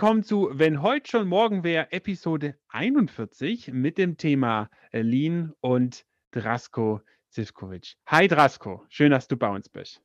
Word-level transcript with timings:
willkommen 0.00 0.22
zu 0.22 0.48
Wenn 0.52 0.80
heute 0.80 1.10
schon 1.10 1.26
morgen 1.26 1.64
wäre, 1.64 1.90
Episode 1.90 2.54
41 2.68 3.72
mit 3.72 3.98
dem 3.98 4.16
Thema 4.16 4.70
Lean 4.92 5.54
und 5.58 6.04
Drasko 6.30 7.00
Zivkovic. 7.30 7.96
Hi 8.06 8.28
Drasko, 8.28 8.84
schön, 8.90 9.10
dass 9.10 9.26
du 9.26 9.36
bei 9.36 9.48
uns 9.48 9.68
bist. 9.68 10.00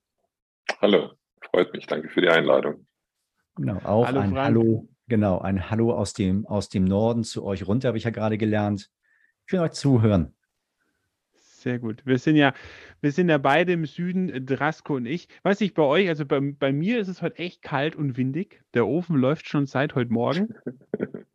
Hallo, 0.81 1.11
freut 1.43 1.71
mich, 1.73 1.85
danke 1.85 2.09
für 2.09 2.21
die 2.21 2.29
Einladung. 2.29 2.87
Genau, 3.55 3.77
auch 3.83 4.07
Hallo, 4.07 4.21
ein 4.21 4.31
Frank. 4.31 4.45
Hallo, 4.45 4.89
genau, 5.05 5.37
ein 5.41 5.69
Hallo 5.69 5.93
aus 5.93 6.13
dem, 6.13 6.47
aus 6.47 6.69
dem 6.69 6.85
Norden 6.85 7.23
zu 7.23 7.45
euch 7.45 7.67
runter, 7.67 7.89
habe 7.89 7.99
ich 7.99 8.05
ja 8.05 8.09
gerade 8.09 8.39
gelernt. 8.39 8.89
Schön 9.45 9.59
euch 9.59 9.73
zuhören. 9.73 10.35
Sehr 11.63 11.79
gut. 11.79 12.05
Wir 12.05 12.19
sind 12.19 12.35
ja, 12.35 12.53
wir 12.99 13.13
sind 13.13 13.29
ja 13.29 13.37
beide 13.37 13.71
im 13.71 13.85
Süden, 13.85 14.45
Drasko 14.45 14.95
und 14.95 15.05
ich. 15.05 15.29
Weiß 15.43 15.61
ich 15.61 15.73
bei 15.73 15.83
euch, 15.83 16.09
also 16.09 16.25
bei, 16.25 16.41
bei 16.41 16.73
mir 16.73 16.99
ist 16.99 17.07
es 17.07 17.21
heute 17.21 17.39
echt 17.39 17.61
kalt 17.61 17.95
und 17.95 18.17
windig. 18.17 18.61
Der 18.73 18.85
Ofen 18.85 19.15
läuft 19.15 19.47
schon 19.47 19.65
seit 19.65 19.95
heute 19.95 20.11
Morgen. 20.11 20.53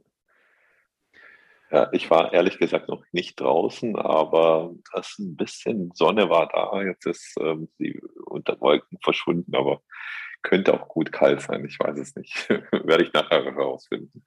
Ja, 1.71 1.91
ich 1.93 2.11
war 2.11 2.33
ehrlich 2.33 2.59
gesagt 2.59 2.89
noch 2.89 3.05
nicht 3.13 3.39
draußen, 3.39 3.95
aber 3.97 4.75
das 4.95 5.19
ein 5.19 5.37
bisschen 5.37 5.91
Sonne 5.93 6.31
war 6.31 6.49
da. 6.49 6.83
Jetzt 6.83 7.05
ist 7.05 7.37
ähm, 7.39 7.69
sie 7.77 8.01
unter 8.25 8.59
Wolken 8.63 8.97
verschwunden, 9.03 9.55
aber 9.55 9.83
könnte 10.41 10.73
auch 10.73 10.89
gut 10.89 11.13
kalt 11.13 11.43
sein. 11.43 11.67
Ich 11.67 11.79
weiß 11.79 11.99
es 11.99 12.17
nicht. 12.17 12.49
Werde 12.73 13.05
ich 13.05 13.13
nachher 13.13 13.45
herausfinden. 13.45 14.25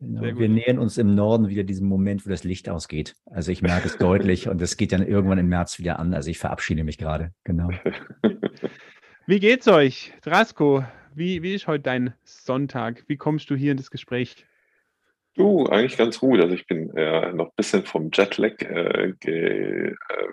Genau. 0.00 0.22
Wir 0.22 0.48
nähern 0.48 0.78
uns 0.78 0.98
im 0.98 1.14
Norden 1.14 1.48
wieder 1.48 1.62
diesem 1.62 1.86
Moment, 1.86 2.26
wo 2.26 2.30
das 2.30 2.44
Licht 2.44 2.68
ausgeht. 2.68 3.14
Also 3.26 3.52
ich 3.52 3.62
merke 3.62 3.86
es 3.86 3.96
deutlich 3.98 4.48
und 4.48 4.60
es 4.60 4.76
geht 4.76 4.92
dann 4.92 5.06
irgendwann 5.06 5.38
im 5.38 5.48
März 5.48 5.78
wieder 5.78 5.98
an. 5.98 6.14
Also 6.14 6.30
ich 6.30 6.38
verabschiede 6.38 6.84
mich 6.84 6.98
gerade. 6.98 7.32
Genau. 7.44 7.70
Wie 9.26 9.38
geht's 9.38 9.68
euch? 9.68 10.12
Drasko, 10.22 10.84
wie, 11.14 11.42
wie 11.42 11.54
ist 11.54 11.68
heute 11.68 11.84
dein 11.84 12.14
Sonntag? 12.24 13.04
Wie 13.06 13.16
kommst 13.16 13.50
du 13.50 13.54
hier 13.54 13.70
in 13.70 13.76
das 13.76 13.90
Gespräch? 13.90 14.46
Du, 15.36 15.66
eigentlich 15.66 15.96
ganz 15.96 16.18
gut. 16.18 16.40
Also 16.40 16.54
ich 16.54 16.66
bin 16.66 16.94
äh, 16.96 17.32
noch 17.32 17.46
ein 17.46 17.56
bisschen 17.56 17.84
vom 17.84 18.10
Jetlag, 18.12 18.60
äh, 18.60 19.12
ge, 19.20 19.92
äh, 19.92 20.28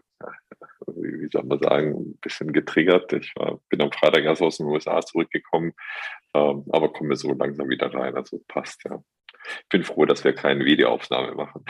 wie, 0.87 1.21
wie, 1.21 1.29
soll 1.31 1.43
man 1.43 1.59
sagen, 1.59 1.95
ein 1.95 2.17
bisschen 2.21 2.53
getriggert. 2.53 3.11
Ich 3.13 3.33
war, 3.35 3.59
bin 3.69 3.81
am 3.81 3.91
Freitag 3.91 4.23
erst 4.23 4.41
aus 4.41 4.57
den 4.57 4.67
USA 4.67 5.01
zurückgekommen, 5.01 5.73
ähm, 6.33 6.65
aber 6.69 6.91
komme 6.91 7.15
so 7.15 7.33
langsam 7.33 7.69
wieder 7.69 7.93
rein. 7.93 8.15
Also 8.15 8.41
passt, 8.47 8.83
ja. 8.85 9.03
Ich 9.63 9.69
bin 9.69 9.83
froh, 9.83 10.05
dass 10.05 10.23
wir 10.23 10.33
keine 10.33 10.65
Videoaufnahme 10.65 11.33
machen. 11.33 11.63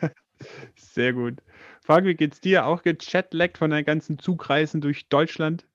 Sehr 0.74 1.12
gut. 1.12 1.42
Frank, 1.84 2.06
wie 2.06 2.14
geht's 2.14 2.40
dir? 2.40 2.66
Auch 2.66 2.82
gechatlaggt 2.82 3.58
von 3.58 3.70
deinen 3.70 3.84
ganzen 3.84 4.18
Zugreisen 4.18 4.80
durch 4.80 5.08
Deutschland? 5.08 5.66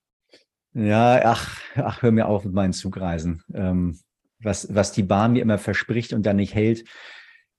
Ja, 0.73 1.21
ach, 1.23 1.59
ach, 1.75 2.01
hör 2.01 2.11
mir 2.11 2.27
auf 2.27 2.43
mit 2.45 2.53
meinen 2.53 2.73
Zugreisen. 2.73 3.43
Ähm, 3.53 3.99
was, 4.43 4.73
was 4.73 4.91
die 4.91 5.03
Bahn 5.03 5.33
mir 5.33 5.41
immer 5.41 5.57
verspricht 5.57 6.13
und 6.13 6.25
dann 6.25 6.37
nicht 6.37 6.55
hält. 6.55 6.85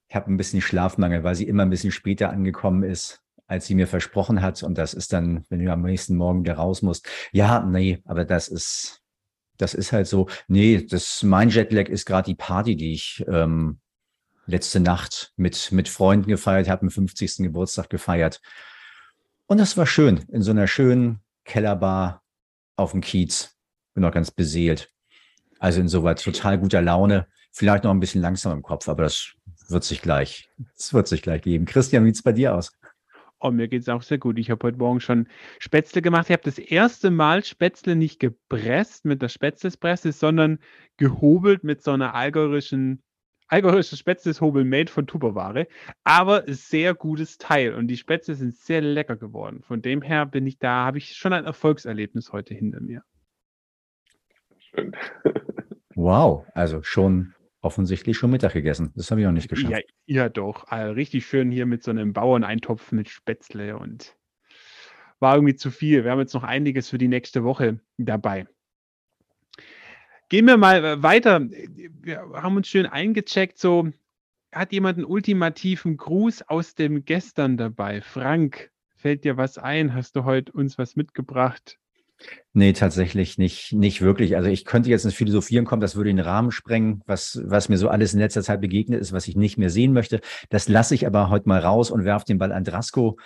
Ich 0.08 0.17
habe 0.17 0.30
ein 0.30 0.36
bisschen 0.36 0.61
Schlafmangel, 0.61 1.25
weil 1.25 1.34
sie 1.34 1.47
immer 1.47 1.62
ein 1.62 1.70
bisschen 1.70 1.92
später 1.92 2.30
angekommen 2.30 2.83
ist, 2.83 3.22
als 3.53 3.67
sie 3.67 3.75
mir 3.75 3.86
versprochen 3.86 4.41
hat. 4.41 4.62
Und 4.62 4.78
das 4.78 4.95
ist 4.95 5.12
dann, 5.12 5.45
wenn 5.50 5.62
du 5.62 5.70
am 5.70 5.83
nächsten 5.83 6.17
Morgen 6.17 6.42
wieder 6.42 6.55
raus 6.55 6.81
musst. 6.81 7.06
Ja, 7.33 7.61
nee, 7.61 8.00
aber 8.06 8.25
das 8.25 8.48
ist, 8.48 9.03
das 9.58 9.75
ist 9.75 9.92
halt 9.92 10.06
so. 10.06 10.28
Nee, 10.48 10.86
das, 10.89 11.22
mein 11.22 11.50
Jetlag 11.50 11.89
ist 11.89 12.06
gerade 12.06 12.30
die 12.30 12.34
Party, 12.34 12.77
die 12.77 12.95
ich 12.95 13.23
ähm, 13.28 13.78
letzte 14.47 14.80
Nacht 14.80 15.34
mit, 15.36 15.70
mit 15.70 15.89
Freunden 15.89 16.29
gefeiert 16.29 16.68
habe, 16.68 16.83
am 16.83 16.91
50. 16.91 17.36
Geburtstag 17.39 17.91
gefeiert. 17.91 18.41
Und 19.46 19.58
das 19.58 19.77
war 19.77 19.86
schön, 19.86 20.24
in 20.33 20.41
so 20.41 20.51
einer 20.51 20.67
schönen 20.67 21.20
Kellerbar 21.45 22.23
auf 22.77 22.92
dem 22.92 23.02
Kiez. 23.02 23.55
Bin 23.92 24.05
auch 24.07 24.12
ganz 24.12 24.30
beseelt. 24.30 24.89
Also 25.58 25.80
insoweit 25.80 26.23
total 26.23 26.58
guter 26.58 26.80
Laune. 26.80 27.27
Vielleicht 27.51 27.85
noch 27.85 27.91
ein 27.91 28.01
bisschen 28.01 28.23
langsam 28.23 28.52
im 28.52 28.62
Kopf, 28.62 28.89
aber 28.89 29.02
das 29.02 29.35
wird 29.68 29.85
sich 29.85 30.01
gleich, 30.01 30.48
das 30.74 30.95
wird 30.95 31.07
sich 31.07 31.20
gleich 31.20 31.42
geben. 31.42 31.67
Christian, 31.67 32.07
wie 32.07 32.11
es 32.11 32.23
bei 32.23 32.33
dir 32.33 32.55
aus? 32.55 32.73
Oh, 33.45 33.51
mir 33.51 33.67
geht 33.67 33.83
es 33.83 33.89
auch 33.89 34.03
sehr 34.03 34.19
gut. 34.19 34.39
Ich 34.39 34.51
habe 34.51 34.64
heute 34.64 34.79
Morgen 34.79 35.01
schon 35.01 35.27
Spätzle 35.58 36.01
gemacht. 36.01 36.27
Ich 36.29 36.33
habe 36.33 36.45
das 36.45 36.58
erste 36.58 37.11
Mal 37.11 37.45
Spätzle 37.45 37.97
nicht 37.97 38.20
gepresst 38.20 39.05
mit 39.05 39.20
der 39.20 39.29
Spätzlespresse, 39.29 40.13
sondern 40.13 40.61
gehobelt 40.97 41.64
mit 41.64 41.83
so 41.83 41.91
einer 41.91 42.14
algorischen 42.14 43.03
algorische 43.48 43.98
Spätzleshobel 43.98 44.64
made 44.64 44.91
von 44.91 45.07
Tupperware, 45.07 45.67
aber 46.05 46.45
sehr 46.47 46.95
gutes 46.95 47.36
Teil 47.36 47.75
und 47.75 47.89
die 47.89 47.98
Spätzle 47.98 48.35
sind 48.35 48.57
sehr 48.57 48.80
lecker 48.80 49.17
geworden. 49.17 49.63
Von 49.63 49.83
dem 49.83 50.01
her 50.01 50.24
bin 50.24 50.47
ich 50.47 50.59
da, 50.59 50.86
habe 50.86 50.97
ich 50.97 51.17
schon 51.17 51.35
ein 51.35 51.45
Erfolgserlebnis 51.45 52.33
heute 52.33 52.55
hinter 52.55 52.80
mir. 52.80 53.03
Schön. 54.59 54.97
Wow, 55.95 56.47
also 56.55 56.83
schon 56.83 57.35
offensichtlich 57.62 58.17
schon 58.17 58.30
Mittag 58.30 58.52
gegessen. 58.52 58.92
Das 58.95 59.11
habe 59.11 59.20
ich 59.20 59.27
noch 59.27 59.33
nicht 59.33 59.48
geschafft. 59.48 59.73
Ja, 59.73 59.78
ja 60.06 60.28
doch. 60.28 60.68
Also 60.68 60.92
richtig 60.92 61.24
schön 61.27 61.50
hier 61.50 61.64
mit 61.64 61.83
so 61.83 61.90
einem 61.90 62.12
Bauerneintopf 62.12 62.92
mit 62.92 63.08
Spätzle 63.08 63.78
und 63.78 64.17
war 65.20 65.36
irgendwie 65.36 65.55
zu 65.55 65.70
viel. 65.70 66.05
Wir 66.05 66.11
haben 66.11 66.18
jetzt 66.18 66.34
noch 66.34 66.42
einiges 66.42 66.90
für 66.90 66.98
die 66.98 67.08
nächste 67.08 67.45
Woche 67.45 67.80
dabei. 67.96 68.46
Gehen 70.28 70.46
wir 70.46 70.56
mal 70.56 70.84
äh, 70.84 71.02
weiter. 71.02 71.40
Wir 71.40 72.20
haben 72.34 72.56
uns 72.56 72.67
schön 72.67 72.86
eingecheckt. 72.86 73.58
So, 73.58 73.90
hat 74.50 74.73
jemand 74.73 74.98
einen 74.98 75.06
ultimativen 75.06 75.96
Gruß 75.96 76.42
aus 76.42 76.74
dem 76.74 77.05
Gestern 77.05 77.56
dabei? 77.56 78.00
Frank, 78.00 78.73
fällt 78.96 79.24
dir 79.24 79.36
was 79.36 79.58
ein? 79.58 79.94
Hast 79.94 80.17
du 80.17 80.24
heute 80.24 80.50
uns 80.52 80.79
was 80.79 80.96
mitgebracht? 80.96 81.79
Nee, 82.55 82.75
tatsächlich 82.75 83.39
nicht, 83.39 83.73
nicht 83.73 84.03
wirklich. 84.03 84.37
Also 84.37 84.51
ich 84.51 84.67
könnte 84.67 84.91
jetzt 84.91 85.07
ins 85.07 85.15
Philosophieren 85.15 85.65
kommen, 85.65 85.81
das 85.81 85.97
würde 85.97 86.11
den 86.11 86.19
Rahmen 86.19 86.51
sprengen, 86.51 87.03
was, 87.07 87.41
was 87.45 87.71
mir 87.71 87.79
so 87.79 87.89
alles 87.89 88.13
in 88.13 88.21
letzter 88.21 88.43
Zeit 88.43 88.61
begegnet 88.61 89.01
ist, 89.01 89.13
was 89.13 89.27
ich 89.27 89.37
nicht 89.37 89.57
mehr 89.57 89.71
sehen 89.71 89.95
möchte. 89.95 90.21
Das 90.51 90.69
lasse 90.69 90.95
ich 90.95 91.07
aber 91.07 91.31
heute 91.31 91.49
mal 91.49 91.61
raus 91.61 91.91
und 91.91 92.05
werfe 92.05 92.27
den 92.27 92.37
Ball 92.37 92.53
an 92.53 92.65
Drasko, 92.65 93.19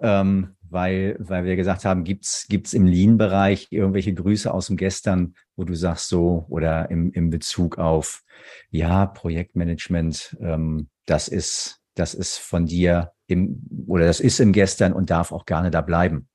ähm, 0.00 0.56
weil, 0.68 1.16
weil 1.20 1.44
wir 1.44 1.54
gesagt 1.54 1.84
haben, 1.84 2.02
gibt's 2.02 2.46
gibt's 2.48 2.72
im 2.72 2.84
Lean-Bereich 2.84 3.68
irgendwelche 3.70 4.12
Grüße 4.12 4.52
aus 4.52 4.66
dem 4.66 4.76
Gestern, 4.76 5.36
wo 5.54 5.62
du 5.62 5.74
sagst 5.74 6.08
so, 6.08 6.44
oder 6.48 6.90
im, 6.90 7.12
im 7.12 7.30
Bezug 7.30 7.78
auf, 7.78 8.24
ja, 8.70 9.06
Projektmanagement, 9.06 10.36
ähm, 10.40 10.88
das 11.06 11.28
ist, 11.28 11.80
das 11.94 12.14
ist 12.14 12.38
von 12.38 12.66
dir 12.66 13.12
im, 13.28 13.62
oder 13.86 14.06
das 14.06 14.18
ist 14.18 14.40
im 14.40 14.52
Gestern 14.52 14.92
und 14.92 15.10
darf 15.10 15.30
auch 15.30 15.46
gerne 15.46 15.70
da 15.70 15.80
bleiben. 15.80 16.28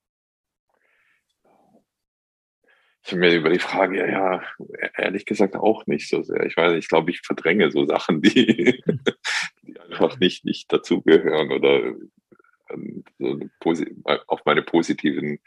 Ich 3.06 3.16
mir 3.16 3.34
über 3.34 3.50
die 3.50 3.60
Frage, 3.60 3.98
ja, 3.98 4.08
ja, 4.08 4.42
ehrlich 4.98 5.26
gesagt 5.26 5.56
auch 5.56 5.88
nicht 5.88 6.10
so 6.10 6.22
sehr. 6.22 6.46
Ich 6.46 6.58
weiß, 6.58 6.74
ich 6.74 6.90
glaube, 6.90 7.12
ich 7.12 7.22
verdränge 7.22 7.72
so 7.72 7.86
Sachen, 7.86 8.22
die, 8.22 8.84
die 9.64 9.80
einfach 9.80 10.20
nicht, 10.20 10.46
nicht 10.46 10.72
dazugehören 10.72 11.52
oder 11.52 11.94
ähm, 12.70 13.04
so 13.18 13.40
auf 14.28 14.42
meine 14.46 14.62
positiven 14.62 15.40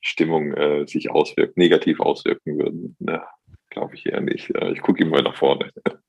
Stimmung 0.00 0.54
äh, 0.54 0.86
sich 0.86 1.10
auswirken, 1.10 1.60
negativ 1.60 2.00
auswirken 2.00 2.58
würden. 2.58 2.96
Na, 3.00 3.26
glaube 3.70 3.94
ich 3.94 4.06
eher 4.06 4.20
nicht. 4.20 4.50
Ich 4.50 4.80
gucke 4.80 5.02
immer 5.02 5.22
nach 5.22 5.36
vorne. 5.36 5.70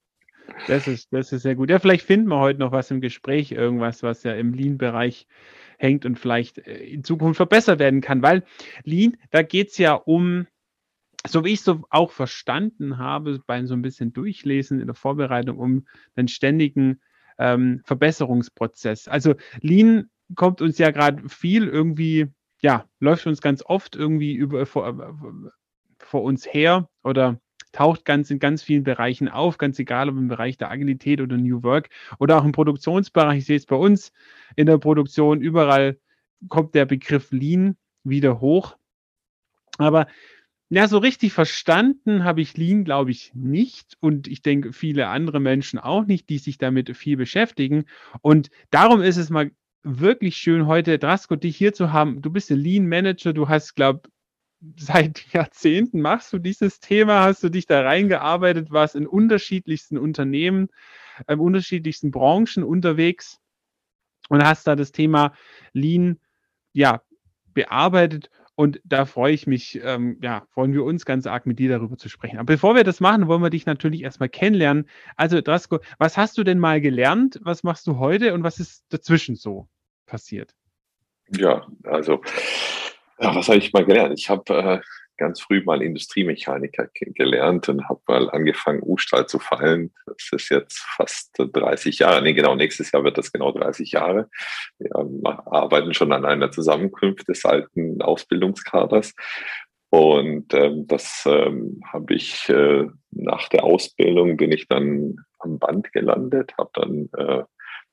Das 0.68 0.88
ist, 0.88 1.12
das 1.12 1.32
ist 1.32 1.44
sehr 1.44 1.56
gut. 1.56 1.70
Ja, 1.70 1.80
vielleicht 1.80 2.06
finden 2.06 2.28
wir 2.28 2.40
heute 2.40 2.60
noch 2.60 2.72
was 2.72 2.92
im 2.92 3.02
Gespräch, 3.02 3.52
irgendwas, 3.52 4.04
was 4.04 4.24
ja 4.24 4.34
im 4.34 4.54
Lean-Bereich 4.54 5.26
hängt 5.78 6.06
und 6.06 6.20
vielleicht 6.20 6.60
äh, 6.60 6.84
in 6.84 7.04
Zukunft 7.04 7.38
verbessert 7.38 7.80
werden 7.80 8.02
kann. 8.02 8.22
Weil 8.22 8.44
Lean, 8.84 9.18
da 9.32 9.44
geht 9.44 9.70
es 9.70 9.78
ja 9.78 9.94
um 9.94 10.48
so 11.28 11.46
wie 11.46 11.50
ich 11.50 11.60
es 11.60 11.66
so 11.66 11.84
auch 11.90 12.12
verstanden 12.12 12.98
habe, 12.98 13.40
beim 13.46 13.68
so 13.68 13.74
ein 13.74 13.82
bisschen 13.82 14.14
Durchlesen 14.14 14.80
in 14.80 14.88
der 14.88 14.96
Vorbereitung 14.96 15.58
um 15.58 15.86
den 16.18 16.28
ständigen 16.28 17.00
ähm, 17.38 17.82
Verbesserungsprozess. 17.86 19.08
Also 19.08 19.36
Lean 19.62 20.10
kommt 20.36 20.62
uns 20.62 20.78
ja 20.78 20.92
gerade 20.92 21.28
viel 21.30 21.68
irgendwie, 21.68 22.28
ja, 22.62 22.86
läuft 23.00 23.28
uns 23.28 23.42
ganz 23.42 23.64
oft 23.66 23.96
irgendwie 23.96 24.34
über 24.34 24.66
vor, 24.66 25.16
vor 26.00 26.24
uns 26.24 26.46
her 26.52 26.90
oder 27.04 27.40
taucht 27.72 28.04
ganz 28.04 28.30
in 28.32 28.40
ganz 28.40 28.64
vielen 28.64 28.84
Bereichen 28.84 29.30
auf, 29.30 29.58
ganz 29.58 29.80
egal 29.80 30.10
ob 30.10 30.18
im 30.18 30.28
Bereich 30.28 30.58
der 30.58 30.72
Agilität 30.72 31.22
oder 31.22 31.38
New 31.38 31.64
Work 31.64 31.90
oder 32.20 32.40
auch 32.40 32.46
im 32.46 32.52
Produktionsbereich. 32.52 33.40
Ich 33.40 33.46
sehe 33.46 33.58
es 33.58 33.66
bei 33.66 33.76
uns 33.76 34.12
in 34.56 34.66
der 34.66 34.78
Produktion, 34.78 35.42
überall 35.42 35.98
kommt 36.50 36.76
der 36.76 36.86
Begriff 36.86 37.32
Lean 37.32 37.78
wieder 38.04 38.42
hoch. 38.42 38.78
Aber 39.78 40.08
ja, 40.74 40.88
so 40.88 41.00
richtig 41.00 41.34
verstanden 41.34 42.24
habe 42.24 42.40
ich 42.40 42.56
Lean, 42.56 42.86
glaube 42.86 43.12
ich, 43.12 43.34
nicht. 43.34 43.98
Und 44.00 44.30
ich 44.30 44.42
denke, 44.42 44.72
viele 44.72 45.08
andere 45.08 45.42
Menschen 45.42 45.80
auch 45.80 46.06
nicht, 46.06 46.30
die 46.30 46.38
sich 46.38 46.58
damit 46.58 46.96
viel 46.96 47.18
beschäftigen. 47.18 47.84
Und 48.22 48.50
darum 48.70 49.02
ist 49.02 49.18
es 49.18 49.30
mal 49.30 49.52
wirklich 49.84 50.38
schön, 50.38 50.68
heute 50.68 50.98
Drasko 50.98 51.36
dich 51.36 51.58
hier 51.58 51.74
zu 51.74 51.92
haben. 51.92 52.22
Du 52.22 52.32
bist 52.32 52.52
ein 52.52 52.58
Lean 52.58 52.88
Manager, 52.88 53.34
du 53.34 53.50
hast, 53.50 53.76
glaube 53.76 54.10
seit 54.78 55.26
Jahrzehnten 55.34 56.00
machst 56.00 56.32
du 56.32 56.40
dieses 56.40 56.80
Thema, 56.80 57.24
hast 57.24 57.44
du 57.44 57.50
dich 57.50 57.66
da 57.66 57.82
reingearbeitet, 57.82 58.72
warst 58.72 58.96
in 58.96 59.08
unterschiedlichsten 59.08 59.98
Unternehmen, 59.98 60.70
in 61.28 61.34
ähm, 61.34 61.42
unterschiedlichsten 61.42 62.12
Branchen 62.12 62.64
unterwegs 62.64 63.42
und 64.30 64.42
hast 64.42 64.68
da 64.68 64.78
das 64.78 64.94
Thema 64.94 65.34
Lean 65.74 66.18
ja 66.72 67.02
bearbeitet 67.54 68.30
Und 68.62 68.80
da 68.84 69.06
freue 69.06 69.34
ich 69.34 69.48
mich, 69.48 69.82
ähm, 69.84 70.20
ja, 70.22 70.46
freuen 70.54 70.72
wir 70.72 70.84
uns 70.84 71.04
ganz 71.04 71.26
arg, 71.26 71.48
mit 71.48 71.58
dir 71.58 71.68
darüber 71.68 71.98
zu 71.98 72.10
sprechen. 72.10 72.38
Aber 72.38 72.46
bevor 72.46 72.76
wir 72.76 72.84
das 72.84 73.00
machen, 73.00 73.28
wollen 73.28 73.42
wir 73.42 73.50
dich 73.50 73.66
natürlich 73.66 74.04
erstmal 74.04 74.30
kennenlernen. 74.30 74.88
Also, 75.16 75.42
Drasko, 75.42 75.80
was 75.98 76.16
hast 76.16 76.38
du 76.38 76.44
denn 76.44 76.60
mal 76.60 76.80
gelernt? 76.80 77.40
Was 77.42 77.64
machst 77.64 77.88
du 77.88 77.98
heute 77.98 78.36
und 78.36 78.44
was 78.44 78.60
ist 78.60 78.86
dazwischen 78.90 79.36
so 79.36 79.68
passiert? 80.06 80.54
Ja, 81.36 81.66
also, 81.86 82.22
ja, 83.20 83.34
was 83.34 83.48
habe 83.48 83.58
ich 83.58 83.74
mal 83.74 83.84
gelernt? 83.84 84.20
Ich 84.20 84.30
habe 84.30 84.54
äh, 84.54 84.80
ganz 85.18 85.42
früh 85.42 85.64
mal 85.64 85.82
Industriemechaniker 85.82 86.90
gelernt 86.94 87.70
und 87.70 87.88
habe 87.88 88.02
mal 88.08 88.30
angefangen, 88.30 88.82
U-Stahl 88.84 89.28
zu 89.28 89.40
fallen. 89.40 89.94
Das 90.06 90.30
ist 90.32 90.50
jetzt 90.50 90.80
fast 90.80 91.32
30 91.38 92.00
Jahre. 92.00 92.22
Nee, 92.22 92.34
genau, 92.34 92.56
nächstes 92.56 92.92
Jahr 92.92 93.04
wird 93.04 93.18
das 93.18 93.32
genau 93.32 93.52
30 93.52 93.92
Jahre. 93.92 94.30
Wir 94.80 94.96
arbeiten 94.96 95.94
schon 95.94 96.12
an 96.12 96.26
einer 96.26 96.52
Zusammenkunft 96.52 97.28
des 97.28 97.46
alten 97.46 98.02
Ausbildungskaders. 98.02 99.14
Und 99.90 100.54
ähm, 100.54 100.88
das 100.88 101.24
ähm, 101.26 101.82
habe 101.92 102.14
ich 102.14 102.48
äh, 102.48 102.88
nach 103.12 103.50
der 103.50 103.66
Ausbildung 103.66 104.38
bin 104.38 104.54
ich 104.54 104.70
dann 104.70 105.18
am 105.40 105.60
Band 105.60 105.92
gelandet, 105.92 106.54
habe 106.58 106.70
dann 106.74 107.10
äh, 107.18 107.44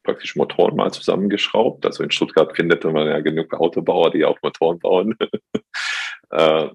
praktisch 0.04 0.36
Motoren 0.36 0.76
mal 0.76 0.92
zusammengeschraubt. 0.92 1.84
Also 1.84 2.04
in 2.04 2.10
Stuttgart 2.10 2.54
findet 2.54 2.84
man 2.84 3.08
ja 3.08 3.20
genug 3.20 3.52
Autobauer, 3.52 4.10
die 4.10 4.24
auch 4.24 4.38
Motoren 4.42 4.78
bauen. 4.78 5.16
äh, 6.30 6.68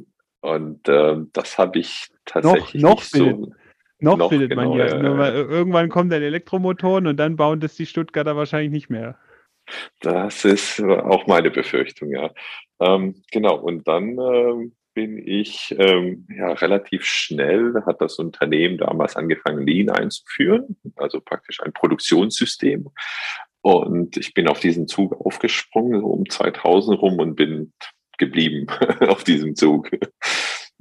und 0.44 0.90
äh, 0.90 1.16
das 1.32 1.58
habe 1.58 1.80
ich 1.80 2.10
tatsächlich 2.26 2.82
noch, 2.82 2.96
noch 2.96 3.02
findet, 3.02 3.38
so. 3.38 3.54
Noch, 4.00 4.18
noch 4.18 4.30
findet 4.30 4.50
genau, 4.50 4.76
man 4.76 4.78
ja. 4.78 4.86
Äh, 4.88 5.42
irgendwann 5.42 5.88
kommen 5.88 6.10
dann 6.10 6.22
Elektromotoren 6.22 7.08
und 7.08 7.18
dann 7.18 7.38
bauen 7.38 7.62
das 7.62 7.76
die 7.76 7.86
Stuttgarter 7.86 8.36
wahrscheinlich 8.36 8.72
nicht 8.72 8.90
mehr. 8.90 9.18
Das 10.02 10.44
ist 10.44 10.82
auch 10.82 11.28
meine 11.28 11.50
Befürchtung, 11.50 12.12
ja. 12.12 12.30
Ähm, 12.82 13.24
genau, 13.32 13.56
und 13.56 13.88
dann 13.88 14.18
äh, 14.18 14.70
bin 14.94 15.18
ich 15.26 15.74
ähm, 15.80 16.28
ja 16.30 16.52
relativ 16.52 17.06
schnell, 17.06 17.82
hat 17.86 18.02
das 18.02 18.20
Unternehmen 18.20 18.78
damals 18.78 19.16
angefangen, 19.16 19.66
Lean 19.66 19.90
einzuführen, 19.90 20.76
also 20.98 21.22
praktisch 21.22 21.62
ein 21.62 21.72
Produktionssystem. 21.72 22.90
Und 23.62 24.18
ich 24.18 24.34
bin 24.34 24.50
auf 24.50 24.60
diesen 24.60 24.90
Zug 24.90 25.14
aufgesprungen, 25.26 26.02
so 26.02 26.08
um 26.08 26.30
2000 26.30 27.02
rum 27.02 27.20
und 27.20 27.36
bin 27.36 27.72
geblieben 28.18 28.68
auf 29.02 29.24
diesem 29.24 29.56
Zug. 29.56 29.90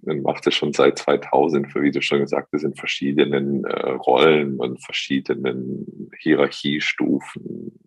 Man 0.02 0.22
macht 0.22 0.46
es 0.46 0.54
schon 0.54 0.72
seit 0.72 0.98
2000, 0.98 1.74
wie 1.76 1.90
du 1.90 2.02
schon 2.02 2.20
gesagt 2.20 2.48
hast, 2.52 2.64
in 2.64 2.74
verschiedenen 2.74 3.64
äh, 3.64 3.90
Rollen 3.90 4.58
und 4.58 4.82
verschiedenen 4.84 6.10
Hierarchiestufen. 6.18 7.78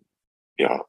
Ja. 0.58 0.84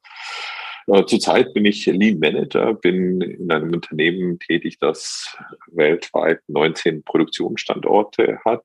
Äh, 0.86 1.04
zurzeit 1.04 1.52
bin 1.52 1.66
ich 1.66 1.84
Lean 1.86 2.18
Manager, 2.18 2.72
bin 2.74 3.20
in 3.20 3.50
einem 3.52 3.74
Unternehmen 3.74 4.38
tätig, 4.38 4.78
das 4.78 5.36
weltweit 5.70 6.40
19 6.48 7.04
Produktionsstandorte 7.04 8.40
hat. 8.44 8.64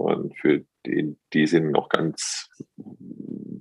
Und 0.00 0.34
für 0.38 0.64
die, 0.86 1.14
die 1.34 1.46
sind 1.46 1.72
noch 1.72 1.90
ganz 1.90 2.48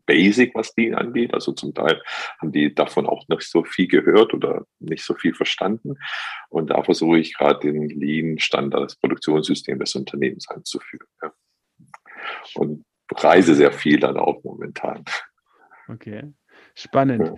basic, 0.06 0.56
was 0.56 0.74
die 0.74 0.94
angeht. 0.94 1.34
Also 1.34 1.52
zum 1.52 1.74
Teil 1.74 2.02
haben 2.40 2.52
die 2.54 2.74
davon 2.74 3.06
auch 3.06 3.28
nicht 3.28 3.44
so 3.44 3.64
viel 3.64 3.88
gehört 3.88 4.34
oder 4.34 4.66
nicht 4.80 5.04
so 5.04 5.14
viel 5.16 5.34
verstanden. 5.34 5.98
Und 6.50 6.70
da 6.70 6.82
versuche 6.82 7.20
ich 7.20 7.38
gerade 7.38 7.60
den 7.60 7.90
Lean-Standard, 7.90 8.86
das 8.86 8.96
Produktionssystem 8.96 9.78
des 9.80 9.94
Unternehmens 9.96 10.50
einzuführen. 10.50 11.08
Ja. 11.22 11.34
Und 12.56 12.86
reise 13.12 13.54
sehr 13.54 13.74
viel 13.74 14.00
dann 14.00 14.18
auch 14.18 14.42
momentan. 14.44 15.04
Okay, 15.90 16.24
spannend. 16.74 17.28
Ja. 17.28 17.36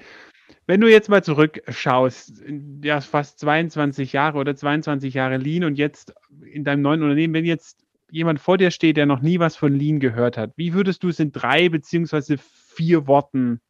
Wenn 0.67 0.81
du 0.81 0.89
jetzt 0.89 1.09
mal 1.09 1.23
zurückschaust, 1.23 2.43
ja, 2.83 3.01
fast 3.01 3.39
22 3.39 4.13
Jahre 4.13 4.37
oder 4.37 4.55
22 4.55 5.13
Jahre 5.13 5.37
Lean 5.37 5.63
und 5.63 5.75
jetzt 5.77 6.13
in 6.45 6.63
deinem 6.63 6.81
neuen 6.81 7.01
Unternehmen, 7.01 7.33
wenn 7.33 7.45
jetzt 7.45 7.80
jemand 8.11 8.39
vor 8.39 8.57
dir 8.57 8.71
steht, 8.71 8.97
der 8.97 9.05
noch 9.05 9.21
nie 9.21 9.39
was 9.39 9.55
von 9.55 9.73
Lean 9.73 9.99
gehört 9.99 10.37
hat, 10.37 10.51
wie 10.55 10.73
würdest 10.73 11.03
du 11.03 11.09
es 11.09 11.19
in 11.19 11.31
drei 11.31 11.69
beziehungsweise 11.69 12.37
vier 12.37 13.07
Worten 13.07 13.61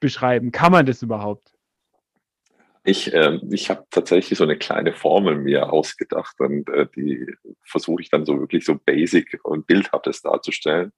beschreiben? 0.00 0.52
Kann 0.52 0.72
man 0.72 0.86
das 0.86 1.02
überhaupt? 1.02 1.52
Ich, 2.84 3.12
äh, 3.12 3.40
ich 3.50 3.68
habe 3.68 3.84
tatsächlich 3.90 4.38
so 4.38 4.44
eine 4.44 4.56
kleine 4.56 4.92
Formel 4.92 5.36
mir 5.36 5.72
ausgedacht 5.72 6.40
und 6.40 6.68
äh, 6.68 6.86
die 6.94 7.26
versuche 7.62 8.02
ich 8.02 8.10
dann 8.10 8.24
so 8.24 8.38
wirklich 8.38 8.64
so 8.64 8.76
basic 8.76 9.40
und 9.44 9.66
bildhaftes 9.66 10.22
darzustellen. 10.22 10.92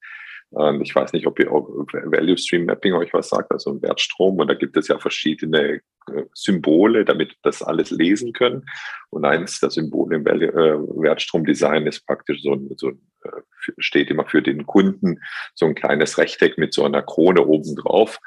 Ähm, 0.57 0.81
ich 0.83 0.95
weiß 0.95 1.13
nicht, 1.13 1.27
ob 1.27 1.39
ihr 1.39 1.51
Value 1.51 2.39
Stream 2.39 2.67
Mapping 2.67 2.95
euch 2.95 3.13
was 3.13 3.29
sagt, 3.29 3.51
also 3.53 3.73
ein 3.73 3.83
Wertstrom. 3.83 4.39
Und 4.39 4.49
da 4.49 4.55
gibt 4.55 4.77
es 4.77 4.89
ja 4.89 4.99
verschiedene 4.99 5.81
äh, 6.13 6.25
Symbole, 6.35 7.05
damit 7.05 7.37
das 7.43 7.63
alles 7.63 7.91
lesen 7.91 8.33
können. 8.33 8.65
Und 9.11 9.25
eines 9.25 9.61
der 9.61 9.71
Symbole 9.71 10.17
im 10.17 10.27
äh, 10.27 10.41
Wertstromdesign 10.41 11.87
ist 11.87 12.07
praktisch 12.07 12.43
so 12.43 12.53
ein, 12.53 12.71
so 12.77 12.89
ein 12.89 13.01
äh, 13.25 13.41
steht 13.79 14.11
immer 14.11 14.25
für 14.25 14.43
den 14.43 14.67
Kunden 14.67 15.21
so 15.55 15.67
ein 15.67 15.75
kleines 15.75 16.19
Rechteck 16.19 16.57
mit 16.59 16.73
so 16.73 16.85
einer 16.85 17.03
Krone 17.03 17.45
oben 17.45 17.77
drauf. 17.77 18.19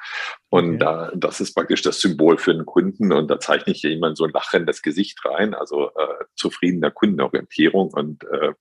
Und 0.50 0.75
okay. 0.75 0.77
da, 0.77 1.12
das 1.15 1.39
ist 1.39 1.56
praktisch 1.56 1.81
das 1.81 2.01
Symbol 2.01 2.38
für 2.38 2.53
den 2.53 2.65
Kunden. 2.65 3.12
Und 3.12 3.29
da 3.29 3.39
zeichne 3.39 3.74
ich 3.74 3.81
jemand 3.81 4.17
so 4.17 4.25
ein 4.25 4.31
lachendes 4.31 4.81
Gesicht 4.81 5.24
rein, 5.25 5.53
also 5.53 5.88
äh, 5.89 6.25
zufriedener 6.35 6.91
Kundenorientierung. 6.91 7.91
Und 7.94 8.24
äh, 8.25 8.53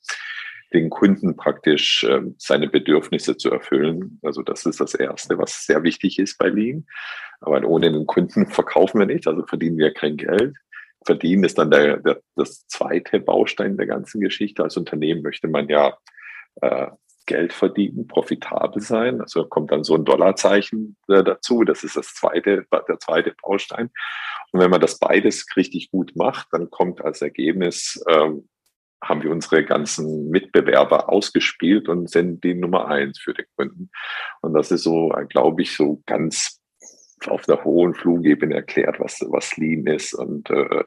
den 0.72 0.90
Kunden 0.90 1.36
praktisch 1.36 2.04
äh, 2.04 2.22
seine 2.38 2.68
Bedürfnisse 2.68 3.36
zu 3.36 3.50
erfüllen. 3.50 4.18
Also 4.22 4.42
das 4.42 4.66
ist 4.66 4.80
das 4.80 4.94
Erste, 4.94 5.38
was 5.38 5.66
sehr 5.66 5.82
wichtig 5.82 6.18
ist 6.18 6.38
bei 6.38 6.48
Lean. 6.48 6.86
Aber 7.40 7.64
ohne 7.64 7.90
den 7.90 8.06
Kunden 8.06 8.46
verkaufen 8.50 8.98
wir 8.98 9.06
nicht, 9.06 9.26
also 9.26 9.44
verdienen 9.46 9.78
wir 9.78 9.92
kein 9.92 10.16
Geld. 10.16 10.56
Verdienen 11.04 11.44
ist 11.44 11.58
dann 11.58 11.70
der, 11.70 11.96
der, 11.98 12.20
das 12.36 12.66
zweite 12.66 13.20
Baustein 13.20 13.76
der 13.76 13.86
ganzen 13.86 14.20
Geschichte. 14.20 14.62
Als 14.62 14.76
Unternehmen 14.76 15.22
möchte 15.22 15.48
man 15.48 15.68
ja 15.68 15.96
äh, 16.60 16.88
Geld 17.26 17.52
verdienen, 17.52 18.06
profitabel 18.06 18.82
sein. 18.82 19.20
Also 19.20 19.44
kommt 19.44 19.72
dann 19.72 19.84
so 19.84 19.94
ein 19.94 20.04
Dollarzeichen 20.04 20.96
äh, 21.08 21.22
dazu. 21.22 21.64
Das 21.64 21.84
ist 21.84 21.96
das 21.96 22.14
zweite, 22.14 22.66
der 22.70 22.98
zweite 22.98 23.34
Baustein. 23.42 23.90
Und 24.52 24.60
wenn 24.60 24.70
man 24.70 24.80
das 24.80 24.98
beides 24.98 25.46
richtig 25.56 25.90
gut 25.90 26.16
macht, 26.16 26.48
dann 26.52 26.70
kommt 26.70 27.02
als 27.02 27.22
Ergebnis 27.22 28.02
ähm, 28.08 28.48
haben 29.02 29.22
wir 29.22 29.30
unsere 29.30 29.64
ganzen 29.64 30.28
Mitbewerber 30.28 31.08
ausgespielt 31.08 31.88
und 31.88 32.10
sind 32.10 32.44
die 32.44 32.54
Nummer 32.54 32.88
eins 32.88 33.18
für 33.18 33.32
den 33.32 33.46
Kunden. 33.56 33.90
Und 34.42 34.54
das 34.54 34.70
ist 34.70 34.82
so, 34.82 35.12
glaube 35.28 35.62
ich, 35.62 35.74
so 35.74 36.02
ganz 36.06 36.60
auf 37.26 37.42
der 37.42 37.64
hohen 37.64 37.94
Flugebene 37.94 38.54
erklärt, 38.54 38.98
was, 38.98 39.20
was 39.28 39.56
Lean 39.56 39.86
ist 39.86 40.14
und 40.14 40.48
äh, 40.50 40.84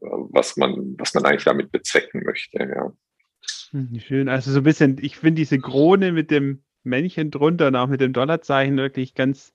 was 0.00 0.56
man, 0.56 0.94
was 0.98 1.14
man 1.14 1.24
eigentlich 1.24 1.44
damit 1.44 1.72
bezwecken 1.72 2.22
möchte. 2.24 2.58
Ja. 2.58 2.92
Hm, 3.70 4.00
schön. 4.00 4.28
Also 4.28 4.50
so 4.50 4.58
ein 4.58 4.64
bisschen, 4.64 4.98
ich 5.00 5.18
finde 5.18 5.40
diese 5.40 5.58
Krone 5.58 6.12
mit 6.12 6.30
dem 6.30 6.62
Männchen 6.84 7.30
drunter 7.30 7.68
und 7.68 7.76
auch 7.76 7.88
mit 7.88 8.00
dem 8.00 8.12
Dollarzeichen 8.12 8.76
wirklich 8.76 9.14
ganz, 9.14 9.52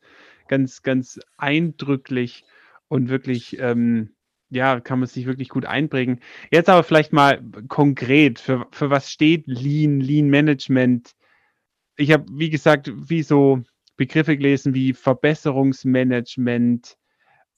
ganz, 0.47 0.83
ganz 0.83 1.19
eindrücklich 1.37 2.45
und 2.87 3.09
wirklich 3.09 3.57
ähm, 3.59 4.12
ja, 4.55 4.79
kann 4.79 4.99
man 4.99 5.07
sich 5.07 5.25
wirklich 5.25 5.49
gut 5.49 5.65
einbringen. 5.65 6.19
Jetzt 6.51 6.69
aber 6.69 6.83
vielleicht 6.83 7.13
mal 7.13 7.41
konkret, 7.67 8.39
für, 8.39 8.67
für 8.71 8.89
was 8.89 9.11
steht 9.11 9.47
Lean, 9.47 9.99
Lean 9.99 10.29
Management? 10.29 11.13
Ich 11.95 12.11
habe, 12.11 12.25
wie 12.31 12.49
gesagt, 12.49 12.91
wie 12.95 13.23
so 13.23 13.63
Begriffe 13.95 14.37
gelesen 14.37 14.73
wie 14.73 14.93
Verbesserungsmanagement 14.93 16.97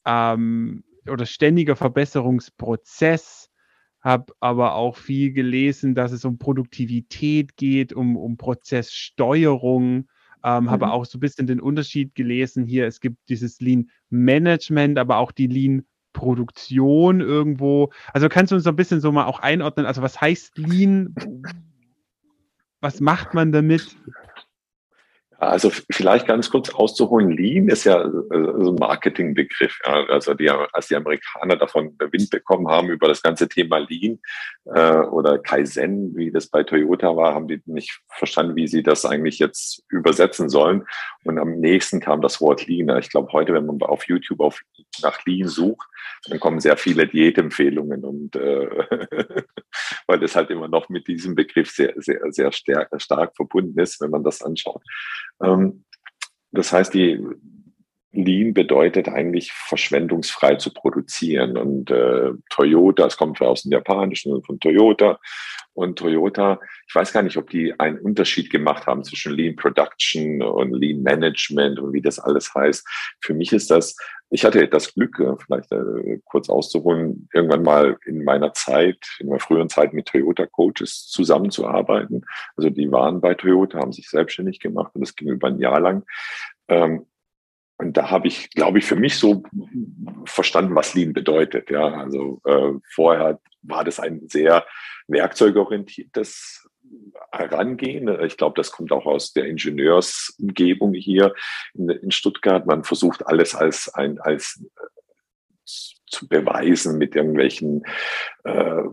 ähm, 0.06 0.84
oder 1.10 1.26
ständiger 1.26 1.76
Verbesserungsprozess, 1.76 3.50
habe 4.02 4.34
aber 4.40 4.76
auch 4.76 4.98
viel 4.98 5.34
gelesen, 5.34 5.96
dass 5.96 6.12
es 6.12 6.26
um 6.26 6.38
Produktivität 6.38 7.58
geht, 7.58 7.94
um, 7.94 8.18
um 8.18 8.38
Prozesssteuerung. 8.38 10.08
Ähm, 10.44 10.66
mhm. 10.66 10.70
Habe 10.70 10.92
auch 10.92 11.06
so 11.06 11.18
ein 11.18 11.22
bisschen 11.22 11.48
den 11.48 11.60
Unterschied 11.60 12.14
gelesen 12.14 12.66
hier. 12.66 12.86
Es 12.86 13.00
gibt 13.00 13.18
dieses 13.30 13.60
Lean 13.62 13.90
Management, 14.10 15.00
aber 15.00 15.18
auch 15.18 15.32
die 15.32 15.48
Lean 15.48 15.86
Produktion 16.16 17.22
irgendwo. 17.22 17.92
Also 18.14 18.30
kannst 18.30 18.52
du 18.52 18.56
uns 18.56 18.64
so 18.64 18.72
ein 18.72 18.76
bisschen 18.76 19.02
so 19.02 19.12
mal 19.12 19.26
auch 19.26 19.40
einordnen, 19.40 19.86
also 19.86 20.02
was 20.02 20.20
heißt 20.20 20.58
Lean? 20.58 21.14
Was 22.82 23.00
macht 23.00 23.36
man 23.36 23.52
damit? 23.52 23.96
Also 25.38 25.70
vielleicht 25.92 26.28
ganz 26.28 26.50
kurz 26.50 26.70
auszuholen, 26.70 27.32
Lean 27.32 27.68
ist 27.68 27.84
ja 27.84 28.10
so 28.10 28.72
ein 28.72 28.76
Marketingbegriff. 28.76 29.80
Also 29.84 30.34
die, 30.34 30.50
als 30.50 30.88
die 30.88 30.96
Amerikaner 30.96 31.58
davon 31.58 31.96
Wind 32.12 32.30
bekommen 32.30 32.68
haben 32.70 32.90
über 32.90 33.08
das 33.08 33.22
ganze 33.22 33.50
Thema 33.50 33.80
Lean 33.80 34.20
äh, 34.66 35.00
oder 35.00 35.38
Kaizen, 35.40 36.16
wie 36.16 36.32
das 36.32 36.48
bei 36.48 36.64
Toyota 36.64 37.16
war, 37.16 37.34
haben 37.34 37.48
die 37.48 37.62
nicht 37.66 38.00
verstanden, 38.10 38.56
wie 38.56 38.68
sie 38.68 38.82
das 38.82 39.06
eigentlich 39.06 39.40
jetzt 39.40 39.84
übersetzen 39.90 40.48
sollen. 40.50 40.86
Und 41.26 41.38
am 41.38 41.60
nächsten 41.60 42.00
kam 42.00 42.22
das 42.22 42.40
Wort 42.40 42.68
Lean. 42.68 42.98
Ich 43.00 43.10
glaube, 43.10 43.32
heute, 43.34 43.54
wenn 43.54 43.66
man 43.66 43.82
auf 43.82 44.08
YouTube 44.08 44.40
auf, 44.40 44.62
nach 45.02 45.26
Lean 45.26 45.48
sucht, 45.48 45.88
dann 46.28 46.40
kommen 46.40 46.60
sehr 46.60 46.78
viele 46.78 47.08
Diätempfehlungen 47.08 48.04
und 48.04 48.36
äh, 48.36 48.70
weil 50.08 50.20
das 50.20 50.36
halt 50.36 50.50
immer 50.50 50.68
noch 50.68 50.90
mit 50.90 51.08
diesem 51.08 51.36
Begriff 51.36 51.70
sehr, 51.72 51.94
sehr, 51.98 52.22
sehr 52.30 52.52
stark, 52.52 52.90
stark 53.02 53.36
verbunden 53.36 53.80
ist, 53.80 54.00
wenn 54.02 54.12
man 54.12 54.24
das 54.24 54.42
anschaut. 54.42 54.82
Ähm, 55.44 55.86
das 56.52 56.72
heißt, 56.72 56.94
die 56.94 57.20
Lean 58.16 58.54
bedeutet 58.54 59.10
eigentlich 59.10 59.52
verschwendungsfrei 59.52 60.56
zu 60.56 60.74
produzieren. 60.74 61.58
Und 61.58 61.92
äh, 61.92 62.32
Toyota, 62.50 63.08
es 63.08 63.18
kommt 63.18 63.42
aus 63.42 63.64
dem 63.64 63.74
Japanischen 63.74 64.42
von 64.44 64.60
Toyota. 64.60 65.20
Und 65.74 66.00
Toyota, 66.00 66.60
ich 66.88 66.96
weiß 66.96 67.12
gar 67.12 67.22
nicht, 67.22 67.36
ob 67.36 67.50
die 67.50 67.78
einen 67.78 68.00
Unterschied 68.00 68.50
gemacht 68.50 68.88
haben 68.88 69.04
zwischen 69.04 69.34
Lean 69.34 69.58
Production 69.58 70.42
und 70.42 70.74
Lean 70.74 71.02
Management 71.02 71.80
und 71.80 71.92
wie 71.92 72.02
das 72.02 72.18
alles 72.18 72.54
heißt. 72.56 72.88
Für 73.20 73.34
mich 73.34 73.52
ist 73.52 73.70
das, 73.70 73.98
ich 74.30 74.44
hatte 74.44 74.68
das 74.68 74.94
Glück, 74.94 75.20
äh, 75.20 75.36
vielleicht 75.44 75.72
äh, 75.72 76.20
kurz 76.26 76.50
auszuholen, 76.50 77.30
irgendwann 77.34 77.64
mal 77.64 77.98
in 78.06 78.24
meiner 78.24 78.54
Zeit, 78.54 79.18
in 79.20 79.28
meiner 79.28 79.40
früheren 79.40 79.70
Zeit 79.70 79.94
mit 79.94 80.08
Toyota 80.08 80.46
Coaches 80.46 81.08
zusammenzuarbeiten. 81.08 82.26
Also 82.56 82.70
die 82.70 82.92
waren 82.92 83.22
bei 83.22 83.34
Toyota, 83.34 83.80
haben 83.80 83.94
sich 83.94 84.10
selbstständig 84.10 84.60
gemacht 84.60 84.92
und 84.96 85.02
das 85.02 85.16
ging 85.16 85.30
über 85.30 85.48
ein 85.48 85.60
Jahr 85.60 85.80
lang. 85.80 86.04
Ähm, 86.68 87.06
und 87.78 87.98
da 87.98 88.10
habe 88.10 88.28
ich, 88.28 88.50
glaube 88.52 88.80
ich, 88.80 88.86
für 88.86 88.96
mich 88.96 89.18
so 89.18 89.44
verstanden, 90.26 90.76
was 90.76 90.96
Lean 90.96 91.14
bedeutet. 91.14 91.70
Ja, 91.70 91.94
also 91.94 92.42
äh, 92.46 92.72
vorher 92.94 93.40
war 93.64 93.84
das 93.84 94.00
ein 94.00 94.22
sehr 94.28 94.66
werkzeugorientiertes 95.08 96.68
Herangehen. 97.32 98.08
Ich 98.24 98.38
glaube, 98.38 98.56
das 98.56 98.72
kommt 98.72 98.92
auch 98.92 99.06
aus 99.06 99.34
der 99.34 99.46
Ingenieursumgebung 99.46 100.94
hier 100.94 101.34
in, 101.74 101.90
in 101.90 102.12
Stuttgart. 102.12 102.66
Man 102.66 102.84
versucht 102.84 103.26
alles 103.28 103.56
als 103.56 103.94
ein 103.94 104.20
als 104.20 104.64
zu 106.08 106.28
beweisen 106.28 106.98
mit 106.98 107.16
irgendwelchen 107.16 107.84
äh, 108.44 108.84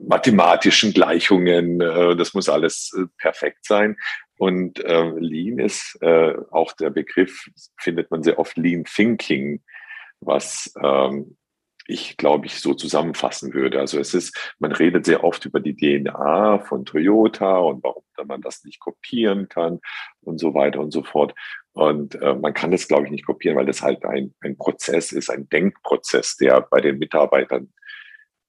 mathematischen 0.00 0.92
Gleichungen. 0.92 1.80
Äh, 1.80 2.16
das 2.16 2.34
muss 2.34 2.48
alles 2.48 2.92
äh, 2.96 3.06
perfekt 3.18 3.64
sein. 3.64 3.96
Und 4.38 4.82
äh, 4.84 5.10
Lean 5.18 5.58
ist 5.58 5.98
äh, 6.00 6.34
auch 6.50 6.72
der 6.72 6.90
Begriff, 6.90 7.46
findet 7.78 8.10
man 8.10 8.22
sehr 8.22 8.38
oft 8.38 8.56
Lean 8.56 8.84
Thinking, 8.84 9.62
was 10.20 10.72
ähm, 10.82 11.36
ich 11.90 12.16
glaube 12.16 12.46
ich 12.46 12.60
so 12.60 12.74
zusammenfassen 12.74 13.52
würde. 13.54 13.80
Also 13.80 13.98
es 13.98 14.14
ist, 14.14 14.54
man 14.58 14.72
redet 14.72 15.04
sehr 15.04 15.24
oft 15.24 15.44
über 15.46 15.60
die 15.60 15.76
DNA 15.76 16.60
von 16.60 16.84
Toyota 16.84 17.58
und 17.58 17.82
warum 17.82 18.02
man 18.26 18.42
das 18.42 18.64
nicht 18.64 18.80
kopieren 18.80 19.48
kann 19.48 19.80
und 20.20 20.38
so 20.38 20.54
weiter 20.54 20.80
und 20.80 20.92
so 20.92 21.02
fort. 21.02 21.34
Und 21.72 22.20
äh, 22.20 22.34
man 22.34 22.52
kann 22.52 22.70
das, 22.70 22.88
glaube 22.88 23.06
ich, 23.06 23.10
nicht 23.10 23.26
kopieren, 23.26 23.56
weil 23.56 23.66
das 23.66 23.82
halt 23.82 24.04
ein, 24.04 24.34
ein 24.40 24.56
Prozess 24.56 25.12
ist, 25.12 25.30
ein 25.30 25.48
Denkprozess, 25.48 26.36
der 26.36 26.60
bei 26.60 26.80
den 26.80 26.98
Mitarbeitern 26.98 27.72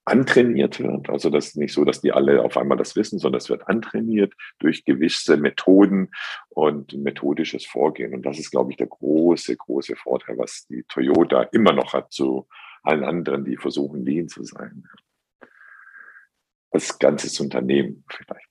antrainiert 0.06 0.80
wird. 0.80 1.10
Also 1.10 1.30
das 1.30 1.48
ist 1.48 1.58
nicht 1.58 1.74
so, 1.74 1.86
dass 1.86 2.02
die 2.02 2.12
alle 2.12 2.42
auf 2.42 2.58
einmal 2.58 2.78
das 2.78 2.96
wissen, 2.96 3.20
sondern 3.20 3.38
es 3.38 3.50
wird 3.50 3.68
antrainiert 3.68 4.34
durch 4.60 4.84
gewisse 4.84 5.38
Methoden 5.38 6.10
und 6.50 6.94
methodisches 6.94 7.66
Vorgehen. 7.66 8.14
Und 8.14 8.26
das 8.26 8.40
ist, 8.40 8.52
glaube 8.52 8.72
ich, 8.72 8.78
der 8.78 8.88
große, 8.88 9.56
große 9.56 9.96
Vorteil, 9.96 10.38
was 10.38 10.66
die 10.68 10.84
Toyota 10.88 11.44
immer 11.44 11.74
noch 11.74 11.94
hat 11.94 12.12
zu 12.12 12.48
allen 12.84 13.04
anderen, 13.04 13.46
die 13.46 13.58
versuchen, 13.58 14.04
Lean 14.04 14.28
zu 14.28 14.44
sein. 14.44 14.88
Als 16.72 16.98
ganzes 16.98 17.40
Unternehmen 17.40 18.04
vielleicht. 18.10 18.48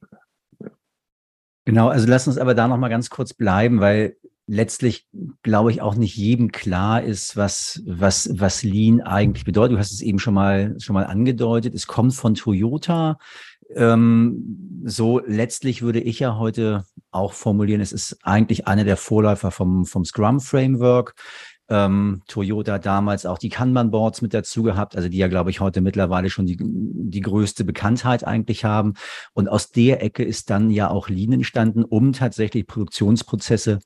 Genau, 1.64 1.88
also 1.88 2.06
lass 2.08 2.26
uns 2.26 2.38
aber 2.38 2.54
da 2.54 2.68
noch 2.68 2.78
mal 2.78 2.88
ganz 2.88 3.10
kurz 3.10 3.34
bleiben, 3.34 3.80
weil 3.80 4.16
letztlich, 4.50 5.06
glaube 5.44 5.70
ich, 5.70 5.80
auch 5.80 5.94
nicht 5.94 6.16
jedem 6.16 6.50
klar 6.50 7.04
ist, 7.04 7.36
was, 7.36 7.82
was, 7.86 8.28
was 8.32 8.64
Lean 8.64 9.00
eigentlich 9.00 9.44
bedeutet. 9.44 9.76
Du 9.76 9.78
hast 9.78 9.92
es 9.92 10.00
eben 10.00 10.18
schon 10.18 10.34
mal, 10.34 10.74
schon 10.80 10.94
mal 10.94 11.06
angedeutet. 11.06 11.72
Es 11.72 11.86
kommt 11.86 12.14
von 12.14 12.34
Toyota. 12.34 13.18
Ähm, 13.76 14.82
so 14.84 15.20
letztlich 15.24 15.82
würde 15.82 16.00
ich 16.00 16.18
ja 16.18 16.36
heute 16.36 16.84
auch 17.12 17.32
formulieren, 17.32 17.80
es 17.80 17.92
ist 17.92 18.18
eigentlich 18.24 18.66
einer 18.66 18.82
der 18.82 18.96
Vorläufer 18.96 19.52
vom, 19.52 19.84
vom 19.84 20.04
Scrum 20.04 20.40
Framework. 20.40 21.14
Ähm, 21.68 22.22
Toyota 22.26 22.80
damals 22.80 23.26
auch 23.26 23.38
die 23.38 23.50
Kanban-Boards 23.50 24.20
mit 24.20 24.34
dazu 24.34 24.64
gehabt, 24.64 24.96
also 24.96 25.08
die 25.08 25.18
ja, 25.18 25.28
glaube 25.28 25.50
ich, 25.50 25.60
heute 25.60 25.80
mittlerweile 25.80 26.28
schon 26.28 26.46
die, 26.46 26.58
die 26.60 27.20
größte 27.20 27.62
Bekanntheit 27.64 28.26
eigentlich 28.26 28.64
haben. 28.64 28.94
Und 29.32 29.48
aus 29.48 29.70
der 29.70 30.02
Ecke 30.02 30.24
ist 30.24 30.50
dann 30.50 30.70
ja 30.70 30.90
auch 30.90 31.08
Lean 31.08 31.34
entstanden, 31.34 31.84
um 31.84 32.12
tatsächlich 32.12 32.66
Produktionsprozesse 32.66 33.78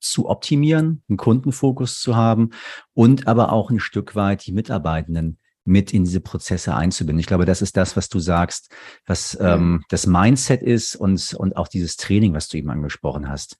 zu 0.00 0.28
optimieren, 0.28 1.02
einen 1.08 1.16
Kundenfokus 1.16 2.00
zu 2.00 2.16
haben 2.16 2.50
und 2.94 3.28
aber 3.28 3.52
auch 3.52 3.70
ein 3.70 3.80
Stück 3.80 4.14
weit 4.14 4.46
die 4.46 4.52
Mitarbeitenden 4.52 5.38
mit 5.64 5.92
in 5.92 6.04
diese 6.04 6.20
Prozesse 6.20 6.74
einzubinden. 6.74 7.20
Ich 7.20 7.26
glaube, 7.26 7.44
das 7.44 7.62
ist 7.62 7.76
das, 7.76 7.96
was 7.96 8.08
du 8.08 8.18
sagst, 8.18 8.74
was 9.06 9.38
ähm, 9.40 9.84
das 9.88 10.06
Mindset 10.06 10.62
ist 10.62 10.96
und, 10.96 11.34
und 11.34 11.56
auch 11.56 11.68
dieses 11.68 11.96
Training, 11.96 12.34
was 12.34 12.48
du 12.48 12.56
eben 12.56 12.70
angesprochen 12.70 13.28
hast. 13.28 13.56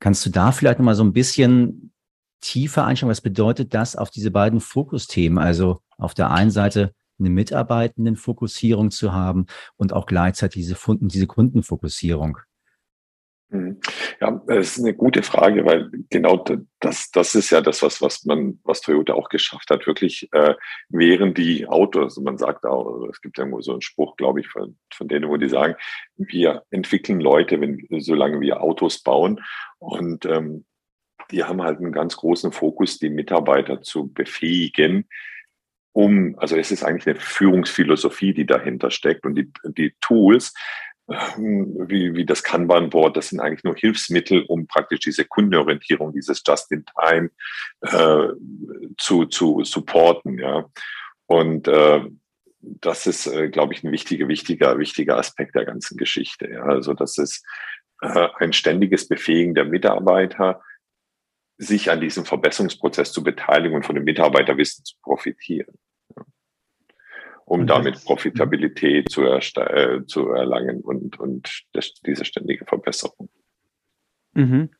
Kannst 0.00 0.24
du 0.24 0.30
da 0.30 0.50
vielleicht 0.50 0.78
nochmal 0.78 0.94
so 0.94 1.04
ein 1.04 1.12
bisschen 1.12 1.92
tiefer 2.40 2.86
einschauen? 2.86 3.10
Was 3.10 3.20
bedeutet 3.20 3.74
das 3.74 3.96
auf 3.96 4.10
diese 4.10 4.30
beiden 4.30 4.60
Fokusthemen? 4.60 5.38
Also 5.38 5.82
auf 5.98 6.14
der 6.14 6.30
einen 6.30 6.50
Seite 6.50 6.94
eine 7.18 7.30
Mitarbeitendenfokussierung 7.30 8.90
zu 8.90 9.12
haben 9.12 9.46
und 9.76 9.92
auch 9.92 10.06
gleichzeitig 10.06 10.62
diese, 10.62 10.76
diese 11.00 11.26
Kundenfokussierung. 11.26 12.38
Mhm. 13.50 13.80
Ja, 14.20 14.40
es 14.46 14.76
ist 14.76 14.84
eine 14.84 14.94
gute 14.94 15.24
Frage, 15.24 15.64
weil 15.64 15.90
genau 16.08 16.44
das, 16.78 17.10
das 17.10 17.34
ist 17.34 17.50
ja 17.50 17.60
das, 17.60 17.82
was, 17.82 18.00
was 18.00 18.24
man, 18.24 18.60
was 18.62 18.80
Toyota 18.80 19.14
auch 19.14 19.28
geschafft 19.28 19.70
hat, 19.70 19.86
wirklich 19.88 20.28
äh, 20.32 20.54
während 20.88 21.36
die 21.36 21.66
Autos, 21.66 22.04
also 22.04 22.22
man 22.22 22.38
sagt 22.38 22.64
auch, 22.64 23.08
es 23.10 23.20
gibt 23.20 23.38
irgendwo 23.38 23.60
so 23.60 23.72
einen 23.72 23.82
Spruch, 23.82 24.16
glaube 24.16 24.40
ich, 24.40 24.48
von, 24.48 24.78
von 24.94 25.08
denen, 25.08 25.28
wo 25.28 25.36
die 25.36 25.48
sagen, 25.48 25.74
wir 26.16 26.62
entwickeln 26.70 27.20
Leute, 27.20 27.60
wenn, 27.60 27.84
solange 28.00 28.40
wir 28.40 28.62
Autos 28.62 29.02
bauen. 29.02 29.40
Und 29.78 30.26
ähm, 30.26 30.64
die 31.32 31.42
haben 31.42 31.62
halt 31.62 31.78
einen 31.78 31.92
ganz 31.92 32.16
großen 32.16 32.52
Fokus, 32.52 32.98
die 32.98 33.10
Mitarbeiter 33.10 33.82
zu 33.82 34.12
befähigen, 34.12 35.06
um, 35.92 36.36
also 36.38 36.56
es 36.56 36.70
ist 36.70 36.84
eigentlich 36.84 37.08
eine 37.08 37.18
Führungsphilosophie, 37.18 38.32
die 38.32 38.46
dahinter 38.46 38.90
steckt 38.90 39.26
und 39.26 39.34
die, 39.34 39.50
die 39.64 39.92
Tools, 40.00 40.54
wie, 41.10 42.14
wie 42.14 42.24
das 42.24 42.42
Kanban-Board, 42.42 43.16
das 43.16 43.28
sind 43.30 43.40
eigentlich 43.40 43.64
nur 43.64 43.74
Hilfsmittel, 43.74 44.44
um 44.46 44.66
praktisch 44.66 45.00
diese 45.00 45.24
Kundenorientierung, 45.24 46.12
dieses 46.12 46.42
Just-in-Time 46.46 47.30
äh, 47.80 48.28
zu, 48.96 49.24
zu 49.26 49.64
supporten. 49.64 50.38
Ja. 50.38 50.70
Und 51.26 51.66
äh, 51.66 52.02
das 52.60 53.06
ist, 53.06 53.26
äh, 53.26 53.48
glaube 53.48 53.74
ich, 53.74 53.82
ein 53.82 53.90
wichtiger, 53.90 54.28
wichtiger, 54.28 54.78
wichtiger 54.78 55.18
Aspekt 55.18 55.56
der 55.56 55.64
ganzen 55.64 55.96
Geschichte. 55.96 56.48
Ja. 56.48 56.62
Also 56.62 56.94
das 56.94 57.18
ist 57.18 57.44
äh, 58.02 58.28
ein 58.38 58.52
ständiges 58.52 59.08
Befähigen 59.08 59.54
der 59.54 59.64
Mitarbeiter, 59.64 60.62
sich 61.58 61.90
an 61.90 62.00
diesem 62.00 62.24
Verbesserungsprozess 62.24 63.12
zu 63.12 63.24
beteiligen 63.24 63.74
und 63.74 63.84
von 63.84 63.96
dem 63.96 64.04
Mitarbeiterwissen 64.04 64.84
zu 64.84 64.94
profitieren 65.02 65.74
um 67.50 67.66
damit 67.66 68.04
Profitabilität 68.04 69.10
zu, 69.10 69.24
äh, 69.24 70.06
zu 70.06 70.28
erlangen 70.28 70.82
und, 70.82 71.18
und 71.18 71.64
das, 71.72 71.94
diese 72.06 72.24
ständige 72.24 72.64
Verbesserung. 72.64 73.28
Mhm. 74.34 74.70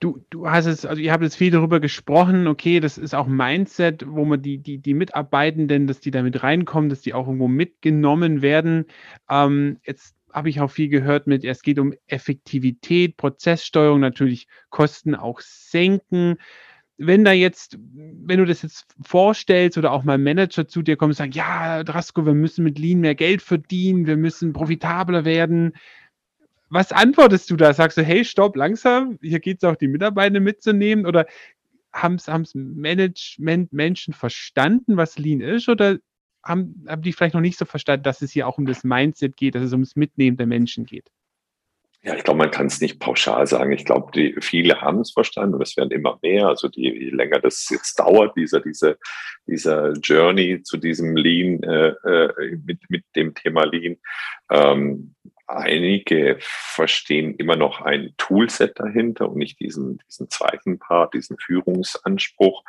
Du, 0.00 0.22
du 0.28 0.50
hast 0.50 0.66
es, 0.66 0.84
also 0.84 1.00
ihr 1.00 1.12
habt 1.12 1.22
jetzt 1.22 1.36
viel 1.36 1.50
darüber 1.50 1.80
gesprochen, 1.80 2.46
okay, 2.46 2.78
das 2.78 2.98
ist 2.98 3.14
auch 3.14 3.26
Mindset, 3.26 4.04
wo 4.06 4.26
man 4.26 4.42
die, 4.42 4.58
die, 4.58 4.76
die 4.78 4.92
Mitarbeitenden, 4.92 5.86
dass 5.86 6.00
die 6.00 6.10
damit 6.10 6.42
reinkommen, 6.42 6.90
dass 6.90 7.00
die 7.00 7.14
auch 7.14 7.26
irgendwo 7.26 7.48
mitgenommen 7.48 8.42
werden. 8.42 8.84
Ähm, 9.30 9.78
jetzt 9.86 10.14
habe 10.30 10.50
ich 10.50 10.60
auch 10.60 10.70
viel 10.70 10.90
gehört 10.90 11.26
mit, 11.26 11.42
es 11.42 11.62
geht 11.62 11.78
um 11.78 11.94
Effektivität, 12.06 13.16
Prozesssteuerung, 13.16 14.00
natürlich 14.00 14.46
Kosten 14.68 15.14
auch 15.14 15.40
senken 15.40 16.36
wenn 17.06 17.24
da 17.24 17.32
jetzt, 17.32 17.78
wenn 17.94 18.38
du 18.38 18.46
das 18.46 18.62
jetzt 18.62 18.86
vorstellst 19.02 19.76
oder 19.76 19.90
auch 19.92 20.04
mal 20.04 20.18
Manager 20.18 20.68
zu 20.68 20.82
dir 20.82 20.96
kommen 20.96 21.10
und 21.10 21.16
sagen, 21.16 21.32
ja, 21.32 21.82
Drasko, 21.82 22.24
wir 22.24 22.34
müssen 22.34 22.64
mit 22.64 22.78
Lean 22.78 23.00
mehr 23.00 23.14
Geld 23.14 23.42
verdienen, 23.42 24.06
wir 24.06 24.16
müssen 24.16 24.52
profitabler 24.52 25.24
werden. 25.24 25.72
Was 26.70 26.92
antwortest 26.92 27.50
du 27.50 27.56
da? 27.56 27.74
Sagst 27.74 27.98
du, 27.98 28.02
hey, 28.02 28.24
stopp, 28.24 28.56
langsam, 28.56 29.18
hier 29.20 29.40
geht 29.40 29.58
es 29.58 29.64
auch, 29.64 29.76
die 29.76 29.88
Mitarbeiter 29.88 30.40
mitzunehmen? 30.40 31.04
Oder 31.04 31.26
haben 31.92 32.14
es 32.14 32.54
Management 32.54 33.72
Menschen 33.72 34.14
verstanden, 34.14 34.96
was 34.96 35.18
Lean 35.18 35.40
ist? 35.40 35.68
Oder 35.68 35.98
haben, 36.44 36.84
haben 36.88 37.02
die 37.02 37.12
vielleicht 37.12 37.34
noch 37.34 37.40
nicht 37.40 37.58
so 37.58 37.64
verstanden, 37.64 38.04
dass 38.04 38.22
es 38.22 38.30
hier 38.30 38.46
auch 38.46 38.58
um 38.58 38.66
das 38.66 38.84
Mindset 38.84 39.36
geht, 39.36 39.54
dass 39.56 39.64
es 39.64 39.72
ums 39.72 39.96
Mitnehmen 39.96 40.36
der 40.36 40.46
Menschen 40.46 40.86
geht? 40.86 41.10
Ja, 42.04 42.16
ich 42.16 42.24
glaube, 42.24 42.38
man 42.38 42.50
kann 42.50 42.66
es 42.66 42.80
nicht 42.80 42.98
pauschal 42.98 43.46
sagen. 43.46 43.70
Ich 43.70 43.84
glaube, 43.84 44.10
die, 44.12 44.34
viele 44.40 44.80
haben 44.80 45.00
es 45.00 45.12
verstanden 45.12 45.54
und 45.54 45.62
es 45.62 45.76
werden 45.76 45.92
immer 45.92 46.18
mehr. 46.20 46.48
Also 46.48 46.68
die, 46.68 46.82
je 46.82 47.10
länger 47.10 47.38
das 47.38 47.68
jetzt 47.70 47.96
dauert, 48.00 48.36
dieser, 48.36 48.60
diese, 48.60 48.98
dieser 49.46 49.92
Journey 49.92 50.62
zu 50.64 50.78
diesem 50.78 51.16
Lean, 51.16 51.62
äh, 51.62 51.90
äh, 51.90 52.56
mit, 52.64 52.80
mit 52.88 53.04
dem 53.14 53.34
Thema 53.34 53.66
Lean, 53.66 53.98
ähm, 54.50 55.14
einige 55.46 56.38
verstehen 56.40 57.36
immer 57.36 57.54
noch 57.54 57.80
ein 57.80 58.14
Toolset 58.16 58.80
dahinter 58.80 59.28
und 59.30 59.36
nicht 59.36 59.60
diesen, 59.60 59.98
diesen 60.08 60.28
zweiten 60.28 60.80
Part, 60.80 61.14
diesen 61.14 61.38
Führungsanspruch. 61.38 62.64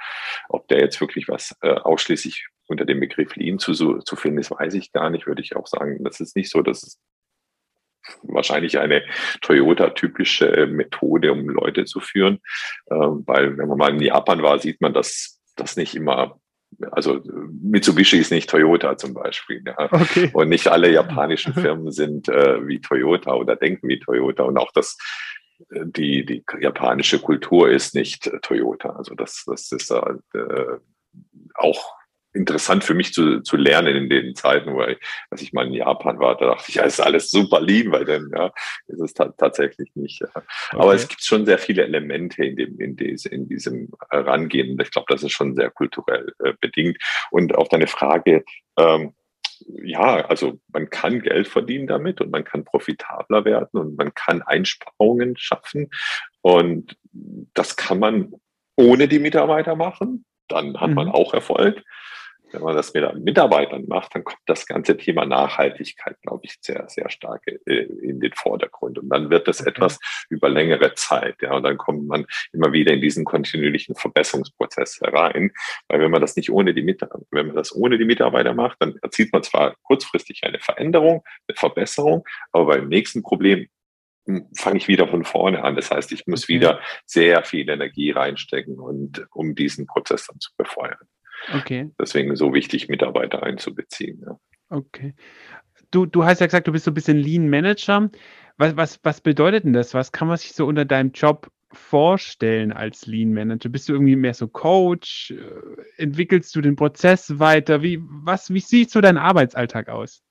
Ob 0.49 0.67
der 0.67 0.79
jetzt 0.79 1.01
wirklich 1.01 1.27
was 1.27 1.55
äh, 1.61 1.73
ausschließlich 1.73 2.49
unter 2.67 2.85
dem 2.85 2.99
Begriff 2.99 3.35
Lean 3.35 3.57
zu, 3.57 3.73
zu 3.73 4.15
finden 4.15 4.37
ist, 4.37 4.51
weiß 4.51 4.75
ich 4.75 4.91
gar 4.91 5.09
nicht, 5.09 5.25
würde 5.25 5.41
ich 5.41 5.55
auch 5.55 5.65
sagen. 5.65 6.03
Das 6.03 6.19
ist 6.19 6.35
nicht 6.35 6.51
so, 6.51 6.61
dass 6.61 6.83
es 6.83 6.99
wahrscheinlich 8.23 8.79
eine 8.79 9.03
Toyota-typische 9.41 10.67
Methode, 10.67 11.31
um 11.31 11.49
Leute 11.49 11.85
zu 11.85 11.99
führen. 11.99 12.39
Ähm, 12.91 13.23
weil 13.25 13.57
wenn 13.57 13.67
man 13.67 13.77
mal 13.77 13.93
in 13.93 14.01
Japan 14.01 14.41
war, 14.41 14.59
sieht 14.59 14.81
man, 14.81 14.93
dass 14.93 15.41
das 15.55 15.75
nicht 15.75 15.95
immer 15.95 16.39
also 16.91 17.21
Mitsubishi 17.61 18.17
ist 18.17 18.31
nicht 18.31 18.49
Toyota 18.49 18.97
zum 18.97 19.13
Beispiel. 19.13 19.63
Ja. 19.65 19.91
Okay. 19.91 20.29
Und 20.33 20.49
nicht 20.49 20.67
alle 20.67 20.91
japanischen 20.91 21.53
Firmen 21.53 21.91
sind 21.91 22.29
äh, 22.29 22.65
wie 22.67 22.81
Toyota 22.81 23.33
oder 23.33 23.55
denken 23.55 23.87
wie 23.87 23.99
Toyota. 23.99 24.43
Und 24.43 24.57
auch 24.57 24.71
das, 24.73 24.97
äh, 25.71 25.85
die, 25.85 26.25
die 26.25 26.43
japanische 26.59 27.19
Kultur 27.19 27.69
ist 27.69 27.95
nicht 27.95 28.27
äh, 28.27 28.39
Toyota. 28.41 28.89
Also 28.89 29.15
das, 29.15 29.43
das 29.45 29.71
ist 29.71 29.91
äh, 29.91 30.77
auch 31.55 31.95
interessant 32.33 32.83
für 32.83 32.93
mich 32.93 33.13
zu, 33.13 33.41
zu 33.41 33.57
lernen 33.57 33.95
in 33.95 34.09
den 34.09 34.35
Zeiten, 34.35 34.73
wo 34.73 34.83
ich, 34.83 34.97
als 35.29 35.41
ich 35.41 35.53
mal 35.53 35.67
in 35.67 35.73
Japan 35.73 36.19
war, 36.19 36.35
da 36.37 36.47
dachte 36.47 36.65
ich, 36.67 36.75
ja, 36.75 36.83
ist 36.83 36.99
alles 36.99 37.29
super 37.29 37.61
lieb, 37.61 37.91
weil 37.91 38.05
dann, 38.05 38.29
ja, 38.35 38.51
ist 38.87 38.99
es 38.99 39.13
tatsächlich 39.13 39.91
nicht. 39.95 40.21
Ja. 40.21 40.27
Okay. 40.29 40.45
Aber 40.71 40.93
es 40.93 41.07
gibt 41.07 41.23
schon 41.23 41.45
sehr 41.45 41.59
viele 41.59 41.83
Elemente 41.83 42.43
in 42.43 42.55
dem, 42.55 42.79
in, 42.79 42.95
diese, 42.95 43.29
in 43.29 43.47
diesem 43.47 43.89
Herangehen. 44.09 44.77
Ich 44.81 44.91
glaube, 44.91 45.13
das 45.13 45.23
ist 45.23 45.31
schon 45.31 45.55
sehr 45.55 45.69
kulturell 45.69 46.33
äh, 46.39 46.53
bedingt. 46.59 46.97
Und 47.31 47.55
auf 47.55 47.69
deine 47.69 47.87
Frage, 47.87 48.43
ähm, 48.77 49.13
ja, 49.83 50.25
also 50.25 50.59
man 50.71 50.89
kann 50.89 51.21
Geld 51.21 51.47
verdienen 51.47 51.87
damit 51.87 52.19
und 52.21 52.31
man 52.31 52.43
kann 52.43 52.65
profitabler 52.65 53.45
werden 53.45 53.79
und 53.79 53.97
man 53.97 54.13
kann 54.13 54.41
Einsparungen 54.41 55.37
schaffen. 55.37 55.89
Und 56.41 56.97
das 57.53 57.75
kann 57.75 57.99
man 57.99 58.33
ohne 58.75 59.07
die 59.07 59.19
Mitarbeiter 59.19 59.75
machen. 59.75 60.25
Dann 60.47 60.79
hat 60.79 60.89
mhm. 60.89 60.95
man 60.95 61.09
auch 61.09 61.33
Erfolg. 61.33 61.83
Wenn 62.53 62.61
man 62.61 62.75
das 62.75 62.93
mit 62.93 63.23
Mitarbeitern 63.23 63.85
macht, 63.87 64.15
dann 64.15 64.23
kommt 64.23 64.41
das 64.45 64.65
ganze 64.65 64.95
Thema 64.95 65.25
Nachhaltigkeit, 65.25 66.21
glaube 66.21 66.41
ich, 66.45 66.57
sehr, 66.61 66.87
sehr 66.87 67.09
stark 67.09 67.41
äh, 67.47 67.73
in 67.73 68.19
den 68.19 68.33
Vordergrund. 68.33 68.99
Und 68.99 69.09
dann 69.09 69.29
wird 69.29 69.47
das 69.47 69.61
okay. 69.61 69.71
etwas 69.71 69.99
über 70.29 70.49
längere 70.49 70.93
Zeit. 70.93 71.41
Ja, 71.41 71.55
und 71.55 71.63
dann 71.63 71.77
kommt 71.77 72.07
man 72.07 72.25
immer 72.51 72.71
wieder 72.71 72.93
in 72.93 73.01
diesen 73.01 73.25
kontinuierlichen 73.25 73.95
Verbesserungsprozess 73.95 75.01
herein. 75.01 75.51
Weil 75.87 76.01
wenn 76.01 76.11
man 76.11 76.21
das 76.21 76.35
nicht 76.35 76.51
ohne 76.51 76.73
die 76.73 76.83
Mitarbeiter, 76.83 77.25
wenn 77.31 77.47
man 77.47 77.55
das 77.55 77.75
ohne 77.75 77.97
die 77.97 78.05
Mitarbeiter 78.05 78.53
macht, 78.53 78.77
dann 78.79 78.97
erzielt 79.01 79.33
man 79.33 79.43
zwar 79.43 79.75
kurzfristig 79.83 80.41
eine 80.43 80.59
Veränderung, 80.59 81.23
eine 81.47 81.55
Verbesserung, 81.55 82.23
aber 82.51 82.77
beim 82.77 82.87
nächsten 82.87 83.23
Problem 83.23 83.67
hm, 84.25 84.47
fange 84.55 84.77
ich 84.77 84.87
wieder 84.87 85.07
von 85.07 85.23
vorne 85.23 85.63
an. 85.63 85.75
Das 85.75 85.91
heißt, 85.91 86.11
ich 86.11 86.27
muss 86.27 86.45
okay. 86.45 86.53
wieder 86.53 86.79
sehr 87.05 87.43
viel 87.43 87.69
Energie 87.69 88.11
reinstecken 88.11 88.79
und 88.79 89.25
um 89.31 89.55
diesen 89.55 89.85
Prozess 89.85 90.27
dann 90.27 90.39
zu 90.39 90.51
befeuern. 90.57 90.97
Okay. 91.51 91.91
Deswegen 91.99 92.35
so 92.35 92.53
wichtig, 92.53 92.89
Mitarbeiter 92.89 93.43
einzubeziehen. 93.43 94.23
Ja. 94.25 94.39
Okay. 94.69 95.13
Du, 95.91 96.05
du 96.05 96.23
hast 96.23 96.39
ja 96.39 96.47
gesagt, 96.47 96.67
du 96.67 96.71
bist 96.71 96.85
so 96.85 96.91
ein 96.91 96.95
bisschen 96.95 97.17
Lean 97.17 97.49
Manager. 97.49 98.09
Was, 98.57 98.77
was, 98.77 98.99
was 99.03 99.21
bedeutet 99.21 99.65
denn 99.65 99.73
das? 99.73 99.93
Was 99.93 100.11
kann 100.11 100.27
man 100.27 100.37
sich 100.37 100.53
so 100.53 100.65
unter 100.65 100.85
deinem 100.85 101.11
Job 101.11 101.49
vorstellen 101.71 102.71
als 102.71 103.05
Lean 103.05 103.33
Manager? 103.33 103.69
Bist 103.69 103.89
du 103.89 103.93
irgendwie 103.93 104.15
mehr 104.15 104.33
so 104.33 104.47
Coach? 104.47 105.31
Äh, 105.31 106.01
entwickelst 106.01 106.55
du 106.55 106.61
den 106.61 106.75
Prozess 106.75 107.39
weiter? 107.39 107.81
Wie, 107.81 107.99
was, 108.01 108.53
wie 108.53 108.59
sieht 108.59 108.91
so 108.91 109.01
dein 109.01 109.17
Arbeitsalltag 109.17 109.89
aus? 109.89 110.23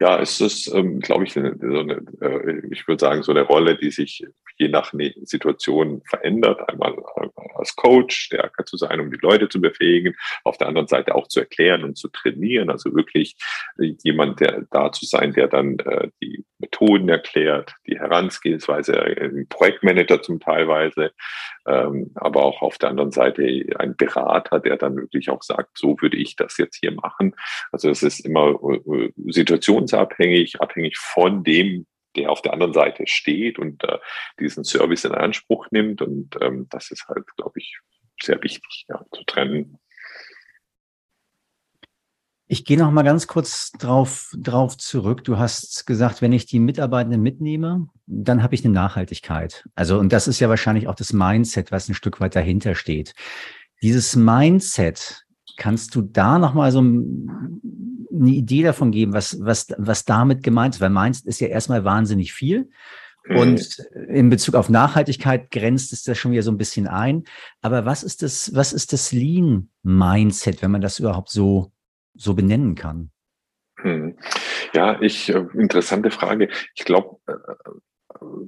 Ja, 0.00 0.20
es 0.20 0.40
ist, 0.40 0.72
ähm, 0.74 1.00
glaube 1.00 1.24
ich, 1.24 1.32
so 1.32 1.40
eine, 1.40 2.02
äh, 2.20 2.62
ich 2.70 2.86
würde 2.88 3.00
sagen, 3.00 3.22
so 3.22 3.32
eine 3.32 3.42
Rolle, 3.42 3.76
die 3.76 3.90
sich 3.90 4.24
je 4.60 4.68
nach 4.68 4.92
ne-, 4.92 5.14
Situation 5.22 6.02
verändert. 6.04 6.68
Einmal 6.68 6.94
äh, 7.16 7.28
als 7.54 7.74
Coach 7.74 8.14
stärker 8.14 8.64
zu 8.64 8.76
sein, 8.76 9.00
um 9.00 9.10
die 9.10 9.18
Leute 9.20 9.48
zu 9.48 9.60
befähigen, 9.60 10.14
auf 10.44 10.58
der 10.58 10.68
anderen 10.68 10.86
Seite 10.86 11.14
auch 11.14 11.26
zu 11.26 11.40
erklären 11.40 11.82
und 11.82 11.96
zu 11.96 12.08
trainieren. 12.08 12.70
Also 12.70 12.94
wirklich 12.94 13.36
äh, 13.78 13.94
jemand, 14.02 14.40
der 14.40 14.66
da 14.70 14.92
zu 14.92 15.06
sein, 15.06 15.32
der 15.32 15.48
dann 15.48 15.78
äh, 15.80 16.08
die 16.22 16.44
Methoden 16.58 17.08
erklärt, 17.08 17.74
die 17.86 17.98
Herangehensweise, 17.98 19.00
ein 19.00 19.46
Projektmanager 19.48 20.20
zum 20.20 20.40
Teilweise, 20.40 21.12
ähm, 21.66 22.10
aber 22.14 22.44
auch 22.44 22.60
auf 22.60 22.76
der 22.76 22.90
anderen 22.90 23.12
Seite 23.12 23.42
ein 23.78 23.96
Berater, 23.96 24.60
der 24.60 24.76
dann 24.76 24.96
wirklich 24.96 25.30
auch 25.30 25.42
sagt, 25.42 25.78
so 25.78 25.96
würde 26.00 26.18
ich 26.18 26.36
das 26.36 26.58
jetzt 26.58 26.76
hier 26.76 26.92
machen. 26.92 27.34
Also 27.72 27.88
es 27.88 28.02
ist 28.02 28.20
immer 28.20 28.58
äh, 28.86 29.10
situationsabhängig, 29.40 30.60
abhängig 30.60 30.96
von 30.98 31.42
dem, 31.42 31.86
der 32.16 32.30
auf 32.30 32.42
der 32.42 32.52
anderen 32.52 32.72
Seite 32.72 33.04
steht 33.06 33.58
und 33.58 33.82
äh, 33.84 33.98
diesen 34.38 34.64
Service 34.64 35.04
in 35.04 35.12
Anspruch 35.12 35.66
nimmt. 35.70 36.02
Und 36.02 36.36
ähm, 36.40 36.66
das 36.70 36.90
ist 36.90 37.06
halt, 37.08 37.26
glaube 37.36 37.58
ich, 37.58 37.78
sehr 38.20 38.42
wichtig 38.42 38.86
ja, 38.88 39.04
zu 39.12 39.24
trennen. 39.24 39.78
Ich 42.52 42.64
gehe 42.64 42.76
noch 42.76 42.90
mal 42.90 43.04
ganz 43.04 43.28
kurz 43.28 43.70
drauf, 43.70 44.32
drauf 44.36 44.76
zurück. 44.76 45.22
Du 45.22 45.38
hast 45.38 45.86
gesagt, 45.86 46.20
wenn 46.20 46.32
ich 46.32 46.46
die 46.46 46.58
Mitarbeitenden 46.58 47.22
mitnehme, 47.22 47.86
dann 48.06 48.42
habe 48.42 48.56
ich 48.56 48.64
eine 48.64 48.74
Nachhaltigkeit. 48.74 49.68
Also, 49.76 50.00
und 50.00 50.12
das 50.12 50.26
ist 50.26 50.40
ja 50.40 50.48
wahrscheinlich 50.48 50.88
auch 50.88 50.96
das 50.96 51.12
Mindset, 51.12 51.70
was 51.70 51.88
ein 51.88 51.94
Stück 51.94 52.20
weit 52.20 52.34
dahinter 52.34 52.74
steht. 52.74 53.14
Dieses 53.82 54.16
Mindset, 54.16 55.24
kannst 55.60 55.94
du 55.94 56.00
da 56.02 56.38
noch 56.38 56.54
mal 56.54 56.72
so 56.72 56.80
eine 56.80 58.30
Idee 58.30 58.62
davon 58.62 58.90
geben, 58.90 59.12
was, 59.12 59.38
was, 59.40 59.68
was 59.76 60.04
damit 60.04 60.42
gemeint 60.42 60.74
ist? 60.74 60.80
Weil 60.80 60.90
meins 60.90 61.20
ist 61.20 61.40
ja 61.40 61.48
erstmal 61.48 61.84
wahnsinnig 61.84 62.32
viel. 62.32 62.70
Und 63.28 63.78
mhm. 63.94 64.14
in 64.14 64.30
Bezug 64.30 64.54
auf 64.54 64.70
Nachhaltigkeit 64.70 65.50
grenzt 65.50 65.92
es 65.92 66.02
das 66.02 66.16
schon 66.16 66.32
wieder 66.32 66.42
so 66.42 66.50
ein 66.50 66.56
bisschen 66.56 66.88
ein. 66.88 67.24
Aber 67.60 67.84
was 67.84 68.02
ist 68.02 68.22
das, 68.22 68.54
was 68.54 68.72
ist 68.72 68.94
das 68.94 69.12
Lean-Mindset, 69.12 70.62
wenn 70.62 70.70
man 70.70 70.80
das 70.80 70.98
überhaupt 70.98 71.30
so 71.30 71.70
so 72.14 72.34
benennen 72.34 72.74
kann? 72.74 73.10
Hm. 73.76 74.16
Ja, 74.72 75.00
ich, 75.00 75.28
äh, 75.28 75.44
interessante 75.54 76.10
Frage. 76.10 76.48
Ich 76.74 76.84
glaube, 76.84 77.18
äh, 77.26 77.34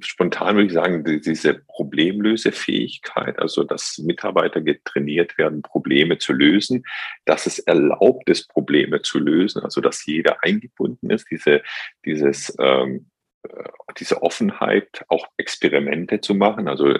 spontan 0.01 0.55
würde 0.55 0.67
ich 0.67 0.73
sagen, 0.73 1.03
diese 1.03 1.53
Problemlösefähigkeit, 1.67 3.39
also 3.39 3.63
dass 3.63 3.97
Mitarbeiter 3.97 4.61
getrainiert 4.61 5.37
werden, 5.37 5.61
Probleme 5.61 6.17
zu 6.17 6.33
lösen, 6.33 6.83
dass 7.25 7.45
es 7.45 7.59
erlaubt 7.59 8.29
ist, 8.29 8.49
Probleme 8.49 9.01
zu 9.01 9.19
lösen, 9.19 9.63
also 9.63 9.81
dass 9.81 10.05
jeder 10.05 10.43
eingebunden 10.43 11.09
ist, 11.09 11.29
diese, 11.31 11.61
dieses, 12.05 12.53
ähm, 12.59 13.09
äh, 13.43 13.63
diese 13.97 14.21
Offenheit, 14.21 15.05
auch 15.07 15.27
Experimente 15.37 16.19
zu 16.19 16.35
machen. 16.35 16.67
Also 16.67 16.93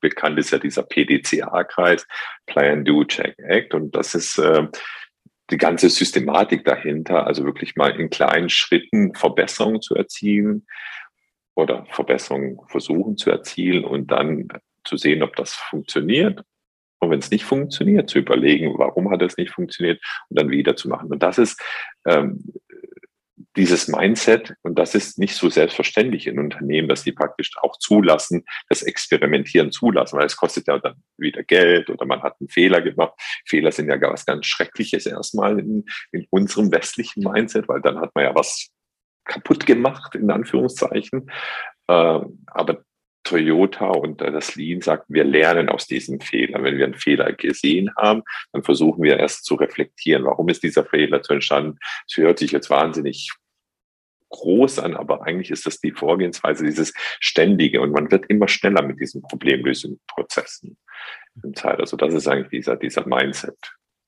bekannt 0.00 0.38
ist 0.38 0.50
ja 0.50 0.58
dieser 0.58 0.82
PDCA-Kreis, 0.82 2.06
Plan, 2.46 2.84
Do, 2.84 3.04
Check, 3.04 3.34
Act. 3.38 3.74
Und 3.74 3.94
das 3.94 4.14
ist 4.14 4.38
äh, 4.38 4.66
die 5.50 5.58
ganze 5.58 5.90
Systematik 5.90 6.64
dahinter, 6.64 7.26
also 7.26 7.44
wirklich 7.44 7.76
mal 7.76 7.98
in 7.98 8.08
kleinen 8.08 8.48
Schritten 8.48 9.14
Verbesserungen 9.14 9.82
zu 9.82 9.94
erzielen 9.94 10.66
oder 11.60 11.86
Verbesserungen 11.90 12.58
versuchen 12.68 13.16
zu 13.16 13.30
erzielen 13.30 13.84
und 13.84 14.10
dann 14.10 14.48
zu 14.84 14.96
sehen, 14.96 15.22
ob 15.22 15.36
das 15.36 15.54
funktioniert. 15.54 16.42
Und 17.00 17.10
wenn 17.10 17.18
es 17.18 17.30
nicht 17.30 17.44
funktioniert, 17.44 18.10
zu 18.10 18.18
überlegen, 18.18 18.78
warum 18.78 19.10
hat 19.10 19.22
es 19.22 19.36
nicht 19.36 19.52
funktioniert 19.52 20.02
und 20.28 20.38
dann 20.38 20.50
wieder 20.50 20.76
zu 20.76 20.88
machen. 20.88 21.10
Und 21.10 21.22
das 21.22 21.38
ist 21.38 21.60
ähm, 22.06 22.52
dieses 23.56 23.88
Mindset, 23.88 24.54
und 24.62 24.78
das 24.78 24.94
ist 24.94 25.18
nicht 25.18 25.34
so 25.34 25.48
selbstverständlich 25.48 26.26
in 26.26 26.38
Unternehmen, 26.38 26.88
dass 26.88 27.02
die 27.02 27.12
praktisch 27.12 27.52
auch 27.62 27.78
zulassen, 27.78 28.44
das 28.68 28.82
Experimentieren 28.82 29.72
zulassen, 29.72 30.18
weil 30.18 30.26
es 30.26 30.36
kostet 30.36 30.68
ja 30.68 30.78
dann 30.78 31.02
wieder 31.16 31.42
Geld 31.42 31.90
oder 31.90 32.06
man 32.06 32.22
hat 32.22 32.36
einen 32.38 32.48
Fehler 32.48 32.80
gemacht. 32.80 33.14
Fehler 33.46 33.72
sind 33.72 33.88
ja 33.88 34.00
was 34.00 34.26
ganz 34.26 34.46
Schreckliches 34.46 35.06
erstmal 35.06 35.58
in, 35.58 35.84
in 36.12 36.26
unserem 36.30 36.70
westlichen 36.70 37.24
Mindset, 37.24 37.66
weil 37.68 37.80
dann 37.80 37.98
hat 37.98 38.14
man 38.14 38.24
ja 38.24 38.34
was 38.34 38.70
kaputt 39.30 39.64
gemacht, 39.64 40.14
in 40.14 40.30
Anführungszeichen. 40.30 41.30
Ähm, 41.88 42.44
aber 42.46 42.84
Toyota 43.24 43.86
und 43.86 44.20
das 44.20 44.56
Lean 44.56 44.80
sagt, 44.80 45.04
wir 45.08 45.24
lernen 45.24 45.68
aus 45.68 45.86
diesen 45.86 46.20
Fehlern. 46.20 46.64
Wenn 46.64 46.78
wir 46.78 46.86
einen 46.86 46.94
Fehler 46.94 47.32
gesehen 47.32 47.90
haben, 47.96 48.22
dann 48.52 48.64
versuchen 48.64 49.02
wir 49.02 49.18
erst 49.18 49.44
zu 49.44 49.54
reflektieren, 49.54 50.24
warum 50.24 50.48
ist 50.48 50.62
dieser 50.62 50.84
Fehler 50.84 51.22
zu 51.22 51.34
entstanden. 51.34 51.78
Es 52.08 52.16
hört 52.16 52.38
sich 52.38 52.50
jetzt 52.50 52.70
wahnsinnig 52.70 53.30
groß 54.30 54.78
an, 54.78 54.96
aber 54.96 55.26
eigentlich 55.26 55.50
ist 55.50 55.66
das 55.66 55.80
die 55.80 55.92
Vorgehensweise, 55.92 56.64
dieses 56.64 56.92
Ständige 57.20 57.80
und 57.80 57.92
man 57.92 58.10
wird 58.10 58.26
immer 58.26 58.48
schneller 58.48 58.82
mit 58.82 59.00
diesen 59.00 59.22
Problemlösungsprozessen 59.22 60.76
im 61.42 61.54
Zeit. 61.54 61.78
Also 61.78 61.96
das 61.96 62.14
ist 62.14 62.26
eigentlich 62.26 62.50
dieser, 62.50 62.76
dieser 62.76 63.06
Mindset. 63.06 63.58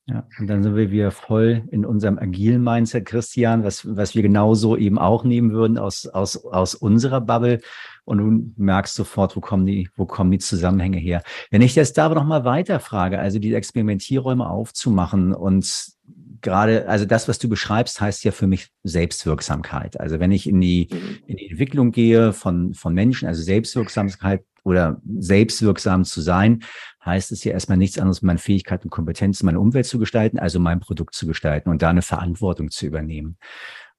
Ja, 0.05 0.27
und 0.37 0.47
dann 0.47 0.63
sind 0.63 0.75
wir 0.75 0.91
wieder 0.91 1.11
voll 1.11 1.63
in 1.71 1.85
unserem 1.85 2.19
agilen 2.19 2.61
Mindset, 2.61 3.05
Christian, 3.05 3.63
was, 3.63 3.95
was 3.95 4.15
wir 4.15 4.21
genauso 4.21 4.75
eben 4.75 4.99
auch 4.99 5.23
nehmen 5.23 5.53
würden 5.53 5.77
aus, 5.77 6.07
aus, 6.07 6.45
aus 6.45 6.75
unserer 6.75 7.21
Bubble. 7.21 7.61
Und 8.03 8.17
du 8.17 8.53
merkst 8.61 8.95
sofort, 8.95 9.37
wo 9.37 9.39
kommen 9.39 9.65
die, 9.65 9.89
wo 9.95 10.05
kommen 10.05 10.29
die 10.29 10.39
Zusammenhänge 10.39 10.97
her. 10.97 11.23
Wenn 11.51 11.61
ich 11.61 11.75
jetzt 11.75 11.97
da 11.97 12.05
aber 12.07 12.15
noch 12.15 12.25
mal 12.25 12.43
weiter 12.43 12.81
frage, 12.81 13.17
also 13.19 13.39
die 13.39 13.53
Experimentierräume 13.53 14.49
aufzumachen 14.49 15.33
und 15.33 15.93
gerade, 16.41 16.89
also 16.89 17.05
das, 17.05 17.29
was 17.29 17.39
du 17.39 17.47
beschreibst, 17.47 18.01
heißt 18.01 18.25
ja 18.25 18.33
für 18.33 18.45
mich 18.45 18.67
Selbstwirksamkeit. 18.83 19.97
Also 20.01 20.19
wenn 20.19 20.33
ich 20.33 20.49
in 20.49 20.59
die, 20.59 20.89
in 21.27 21.37
die 21.37 21.49
Entwicklung 21.49 21.91
gehe 21.91 22.33
von, 22.33 22.73
von 22.73 22.93
Menschen, 22.93 23.29
also 23.29 23.41
Selbstwirksamkeit 23.41 24.43
oder 24.63 25.01
selbstwirksam 25.17 26.05
zu 26.05 26.21
sein, 26.21 26.63
heißt 27.05 27.31
es 27.31 27.43
ja 27.43 27.51
erstmal 27.51 27.77
nichts 27.77 27.97
anderes, 27.99 28.21
meine 28.21 28.39
Fähigkeiten 28.39 28.85
und 28.85 28.91
Kompetenzen, 28.91 29.45
meine 29.45 29.59
Umwelt 29.59 29.85
zu 29.85 29.99
gestalten, 29.99 30.39
also 30.39 30.59
mein 30.59 30.79
Produkt 30.79 31.15
zu 31.15 31.27
gestalten 31.27 31.69
und 31.69 31.81
da 31.81 31.89
eine 31.89 32.01
Verantwortung 32.01 32.69
zu 32.69 32.85
übernehmen. 32.85 33.37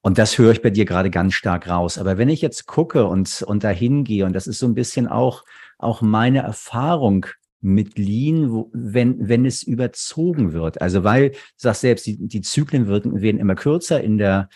Und 0.01 0.19
das 0.19 0.37
höre 0.37 0.53
ich 0.53 0.61
bei 0.61 0.71
dir 0.71 0.85
gerade 0.85 1.11
ganz 1.11 1.33
stark 1.33 1.69
raus. 1.69 1.97
Aber 1.97 2.19
wenn 2.19 2.29
ich 2.29 2.43
jetzt 2.43 2.67
gucke 2.67 3.07
und, 3.07 3.43
und 3.43 3.65
dahin 3.65 4.05
gehe, 4.05 4.27
und 4.27 4.35
das 4.35 4.47
ist 4.47 4.59
so 4.59 4.67
ein 4.67 4.75
bisschen 4.75 5.07
auch, 5.07 5.45
auch 5.79 6.03
meine 6.03 6.41
Erfahrung 6.41 7.27
mit 7.63 7.99
Lean, 7.99 8.53
wo, 8.53 8.71
wenn, 8.75 9.29
wenn 9.29 9.47
es 9.47 9.63
überzogen 9.63 10.53
wird. 10.53 10.83
Also 10.83 11.05
weil, 11.05 11.31
du 11.31 11.39
sagst 11.57 11.81
selbst, 11.81 12.07
die, 12.07 12.19
die 12.29 12.43
Zyklen 12.43 12.87
werden, 12.87 13.23
werden 13.23 13.41
immer 13.41 13.55
kürzer 13.55 14.03
in 14.03 14.19
der, 14.19 14.51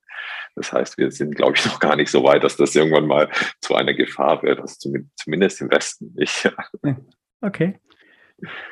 Das 0.55 0.71
heißt, 0.71 0.97
wir 0.97 1.11
sind, 1.11 1.35
glaube 1.35 1.53
ich, 1.55 1.65
noch 1.65 1.79
gar 1.79 1.95
nicht 1.95 2.09
so 2.09 2.23
weit, 2.23 2.43
dass 2.43 2.55
das 2.55 2.75
irgendwann 2.75 3.07
mal 3.07 3.29
zu 3.61 3.75
einer 3.75 3.93
Gefahr 3.93 4.41
wird, 4.43 4.59
das 4.59 4.79
zumindest 4.79 5.61
im 5.61 5.71
Westen 5.71 6.13
nicht. 6.15 6.51
Okay. 7.41 7.77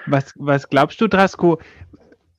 Was, 0.08 0.34
was 0.36 0.68
glaubst 0.68 1.00
du, 1.00 1.08
Drasko? 1.08 1.60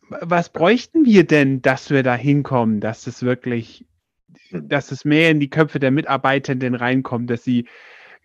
Was 0.08 0.48
bräuchten 0.48 1.04
wir 1.04 1.24
denn, 1.24 1.62
dass 1.62 1.90
wir 1.90 2.02
da 2.02 2.16
hinkommen, 2.16 2.80
dass 2.80 3.06
es 3.06 3.22
wirklich, 3.22 3.86
dass 4.62 4.90
es 4.92 5.04
mehr 5.04 5.30
in 5.30 5.40
die 5.40 5.50
Köpfe 5.50 5.78
der 5.78 5.90
Mitarbeitenden 5.90 6.74
reinkommt, 6.74 7.30
dass 7.30 7.44
sie 7.44 7.66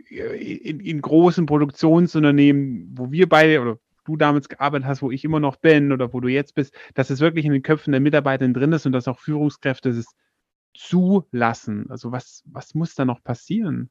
äh, 0.09 0.37
in, 0.37 0.79
in 0.79 1.01
großen 1.01 1.45
Produktionsunternehmen, 1.45 2.91
wo 2.95 3.11
wir 3.11 3.27
beide 3.27 3.61
oder 3.61 3.79
du 4.05 4.17
damals 4.17 4.49
gearbeitet 4.49 4.87
hast, 4.87 5.01
wo 5.01 5.11
ich 5.11 5.23
immer 5.23 5.39
noch 5.39 5.57
bin 5.57 5.91
oder 5.91 6.13
wo 6.13 6.19
du 6.19 6.27
jetzt 6.27 6.55
bist, 6.55 6.73
dass 6.95 7.09
es 7.09 7.19
wirklich 7.19 7.45
in 7.45 7.53
den 7.53 7.61
Köpfen 7.61 7.91
der 7.91 8.01
Mitarbeitenden 8.01 8.59
drin 8.59 8.73
ist 8.73 8.85
und 8.85 8.91
dass 8.91 9.07
auch 9.07 9.19
Führungskräfte 9.19 9.89
es 9.89 10.07
zulassen? 10.73 11.85
Also 11.89 12.11
was, 12.11 12.43
was 12.45 12.73
muss 12.73 12.95
da 12.95 13.05
noch 13.05 13.23
passieren? 13.23 13.89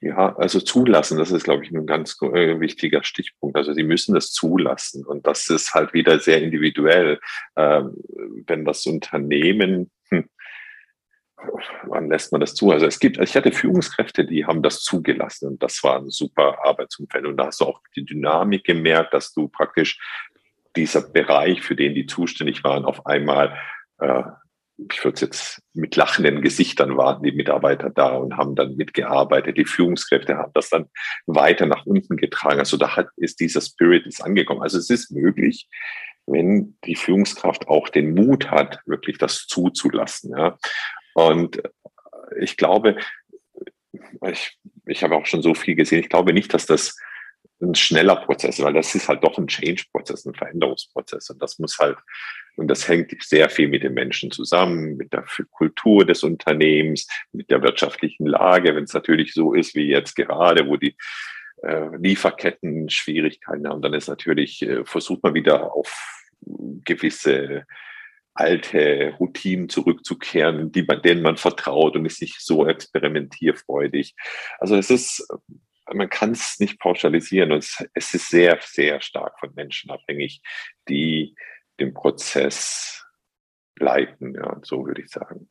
Ja, 0.00 0.36
also 0.36 0.60
zulassen, 0.60 1.18
das 1.18 1.30
ist, 1.30 1.44
glaube 1.44 1.64
ich, 1.64 1.70
ein 1.70 1.86
ganz 1.86 2.18
äh, 2.20 2.60
wichtiger 2.60 3.02
Stichpunkt. 3.02 3.56
Also 3.56 3.72
sie 3.72 3.82
müssen 3.82 4.14
das 4.14 4.32
zulassen. 4.32 5.04
Und 5.06 5.26
das 5.26 5.48
ist 5.48 5.74
halt 5.74 5.94
wieder 5.94 6.18
sehr 6.18 6.42
individuell. 6.42 7.18
Ähm, 7.56 7.96
wenn 8.46 8.64
das 8.64 8.84
Unternehmen, 8.86 9.72
hm, 9.72 9.90
wann 11.84 12.08
lässt 12.08 12.32
man 12.32 12.40
das 12.40 12.54
zu? 12.54 12.70
Also 12.70 12.86
es 12.86 12.98
gibt, 12.98 13.18
ich 13.18 13.36
hatte 13.36 13.52
Führungskräfte, 13.52 14.24
die 14.24 14.46
haben 14.46 14.62
das 14.62 14.82
zugelassen 14.82 15.48
und 15.48 15.62
das 15.62 15.82
war 15.82 15.98
ein 15.98 16.10
super 16.10 16.58
Arbeitsumfeld. 16.64 17.26
Und 17.26 17.36
da 17.36 17.46
hast 17.46 17.60
du 17.60 17.66
auch 17.66 17.80
die 17.94 18.04
Dynamik 18.04 18.64
gemerkt, 18.64 19.14
dass 19.14 19.32
du 19.32 19.48
praktisch 19.48 19.98
dieser 20.76 21.00
Bereich, 21.00 21.62
für 21.62 21.76
den 21.76 21.94
die 21.94 22.06
zuständig 22.06 22.64
waren, 22.64 22.84
auf 22.84 23.06
einmal 23.06 23.58
äh, 23.98 24.22
ich 24.90 25.02
würde 25.02 25.14
es 25.14 25.20
jetzt 25.22 25.62
mit 25.72 25.96
lachenden 25.96 26.42
Gesichtern 26.42 26.96
waren 26.96 27.22
die 27.22 27.32
Mitarbeiter 27.32 27.90
da 27.90 28.16
und 28.16 28.36
haben 28.36 28.54
dann 28.54 28.76
mitgearbeitet. 28.76 29.56
Die 29.56 29.64
Führungskräfte 29.64 30.36
haben 30.36 30.52
das 30.54 30.68
dann 30.68 30.86
weiter 31.26 31.66
nach 31.66 31.86
unten 31.86 32.16
getragen. 32.16 32.58
Also 32.58 32.76
da 32.76 32.94
hat, 32.94 33.08
ist 33.16 33.40
dieser 33.40 33.62
Spirit 33.62 34.06
ist 34.06 34.22
angekommen. 34.22 34.62
Also 34.62 34.78
es 34.78 34.90
ist 34.90 35.10
möglich, 35.10 35.68
wenn 36.26 36.76
die 36.84 36.96
Führungskraft 36.96 37.68
auch 37.68 37.88
den 37.88 38.14
Mut 38.14 38.50
hat, 38.50 38.80
wirklich 38.84 39.16
das 39.16 39.46
zuzulassen. 39.46 40.36
Ja. 40.36 40.58
Und 41.16 41.62
ich 42.38 42.58
glaube, 42.58 42.98
ich, 44.28 44.58
ich 44.84 45.02
habe 45.02 45.16
auch 45.16 45.24
schon 45.24 45.40
so 45.40 45.54
viel 45.54 45.74
gesehen. 45.74 46.00
Ich 46.00 46.10
glaube 46.10 46.34
nicht, 46.34 46.52
dass 46.52 46.66
das 46.66 46.94
ein 47.62 47.74
schneller 47.74 48.16
Prozess, 48.16 48.62
weil 48.62 48.74
das 48.74 48.94
ist 48.94 49.08
halt 49.08 49.24
doch 49.24 49.38
ein 49.38 49.46
Change-Prozess, 49.46 50.26
ein 50.26 50.34
Veränderungsprozess. 50.34 51.30
Und 51.30 51.40
das 51.40 51.58
muss 51.58 51.78
halt, 51.78 51.96
und 52.56 52.68
das 52.68 52.86
hängt 52.86 53.14
sehr 53.22 53.48
viel 53.48 53.68
mit 53.68 53.82
den 53.82 53.94
Menschen 53.94 54.30
zusammen, 54.30 54.98
mit 54.98 55.14
der 55.14 55.24
Kultur 55.52 56.04
des 56.04 56.22
Unternehmens, 56.22 57.08
mit 57.32 57.50
der 57.50 57.62
wirtschaftlichen 57.62 58.26
Lage. 58.26 58.76
Wenn 58.76 58.84
es 58.84 58.92
natürlich 58.92 59.32
so 59.32 59.54
ist 59.54 59.74
wie 59.74 59.88
jetzt 59.88 60.16
gerade, 60.16 60.68
wo 60.68 60.76
die 60.76 60.98
äh, 61.62 61.96
Lieferketten 61.96 62.90
Schwierigkeiten 62.90 63.66
haben, 63.66 63.80
dann 63.80 63.94
ist 63.94 64.08
natürlich, 64.08 64.60
äh, 64.60 64.84
versucht 64.84 65.22
man 65.22 65.32
wieder 65.32 65.72
auf 65.72 66.22
gewisse 66.84 67.64
alte 68.36 69.14
Routinen 69.18 69.68
zurückzukehren, 69.68 70.72
die, 70.72 70.86
denen 70.86 71.22
man 71.22 71.36
vertraut 71.36 71.96
und 71.96 72.06
ist 72.06 72.20
nicht 72.20 72.40
so 72.40 72.66
experimentierfreudig. 72.66 74.14
Also 74.58 74.76
es 74.76 74.90
ist 74.90 75.26
man 75.94 76.08
kann 76.08 76.32
es 76.32 76.58
nicht 76.58 76.80
pauschalisieren 76.80 77.52
und 77.52 77.58
es, 77.94 78.14
ist 78.14 78.28
sehr, 78.28 78.58
sehr 78.60 79.00
stark 79.00 79.38
von 79.38 79.54
Menschen 79.54 79.90
abhängig, 79.90 80.42
die 80.88 81.34
den 81.78 81.94
Prozess 81.94 83.04
leiten, 83.78 84.34
ja, 84.34 84.58
so 84.62 84.86
würde 84.86 85.02
ich 85.02 85.10
sagen. 85.10 85.48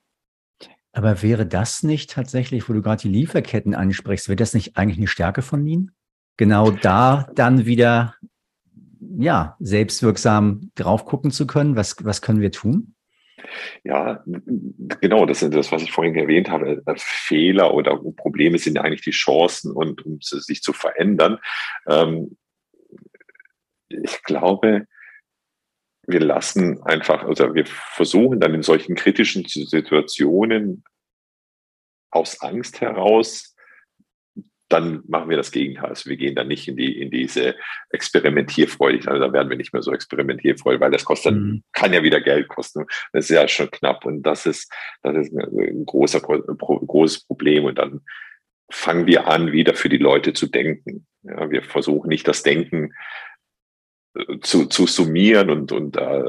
Aber 0.92 1.22
wäre 1.22 1.46
das 1.46 1.84
nicht 1.84 2.12
tatsächlich, 2.12 2.68
wo 2.68 2.74
du 2.74 2.82
gerade 2.82 3.02
die 3.02 3.10
Lieferketten 3.10 3.76
ansprichst, 3.76 4.30
wäre 4.30 4.38
das 4.38 4.54
nicht 4.54 4.78
eigentlich 4.78 4.98
eine 4.98 5.08
Stärke 5.08 5.42
von 5.42 5.66
Ihnen? 5.66 5.96
Genau 6.38 6.72
da 6.72 7.30
dann 7.36 7.66
wieder, 7.66 8.16
ja, 9.18 9.56
selbstwirksam 9.60 10.72
drauf 10.76 11.06
gucken 11.06 11.32
zu 11.32 11.48
können, 11.48 11.76
was, 11.76 11.96
was 12.04 12.22
können 12.22 12.42
wir 12.42 12.52
tun? 12.52 12.96
Ja, 13.84 14.24
genau, 15.02 15.26
das 15.26 15.42
ist 15.42 15.54
das, 15.54 15.72
was 15.72 15.84
ich 15.84 15.92
vorhin 15.92 16.16
erwähnt 16.16 16.50
habe. 16.50 16.82
Fehler 16.98 17.74
oder 17.74 17.98
Probleme 17.98 18.58
sind 18.58 18.78
eigentlich 18.78 19.02
die 19.02 19.12
Chancen 19.12 19.72
und 19.72 20.06
um 20.06 20.20
sich 20.22 20.62
zu 20.62 20.74
verändern. 20.74 21.40
Ähm, 21.88 22.38
ich 23.90 24.24
glaube, 24.24 24.88
wir 26.08 26.20
lassen 26.20 26.82
einfach, 26.84 27.24
also 27.24 27.54
wir 27.54 27.66
versuchen 27.66 28.40
dann 28.40 28.54
in 28.54 28.64
solchen 28.64 28.96
kritischen 28.96 29.46
Situationen 29.46 30.84
aus 32.12 32.42
Angst 32.42 32.82
heraus 32.82 33.55
dann 34.70 35.04
machen 35.08 35.30
wir 35.30 35.38
das 35.38 35.52
Gegenteil. 35.52 35.90
Also 35.90 36.10
wir 36.10 36.18
gehen 36.18 36.36
dann 36.36 36.48
nicht 36.48 36.68
in 36.68 36.76
die 36.76 37.00
in 37.00 37.12
diese 37.12 37.56
Experimentierfreudigkeit. 37.92 39.14
Also 39.14 39.26
da 39.28 39.34
werden 39.34 39.50
wir 39.50 39.58
nicht 39.58 39.74
mehr 39.74 39.84
so 39.84 39.92
experimentierfreudig, 39.92 40.82
weil 40.82 40.92
das 40.92 41.06
kostet, 41.06 41.36
mhm. 41.36 41.64
kann 41.74 41.94
ja 41.94 42.04
wieder 42.04 42.22
Geld 42.22 42.48
kosten. 42.48 42.86
Das 43.14 43.26
ist 43.26 43.36
ja 43.36 43.48
schon 43.48 43.70
knapp 43.72 44.06
und 44.06 44.24
das 44.24 44.46
ist 44.46 44.72
das 45.04 45.16
ist 45.16 45.34
ein 45.34 45.86
großer 45.86 46.20
großes 46.20 47.26
Problem 47.26 47.66
und 47.66 47.78
dann 47.78 48.02
fangen 48.72 49.06
wir 49.06 49.28
an, 49.28 49.52
wieder 49.52 49.76
für 49.76 49.90
die 49.90 49.98
Leute 49.98 50.34
zu 50.34 50.48
denken. 50.48 51.06
Ja, 51.22 51.50
wir 51.52 51.62
versuchen 51.62 52.10
nicht 52.10 52.28
das 52.28 52.42
Denken 52.42 52.92
zu, 54.42 54.66
zu 54.66 54.88
summieren 54.88 55.50
und, 55.50 55.72
und 55.72 55.98
äh, 55.98 56.24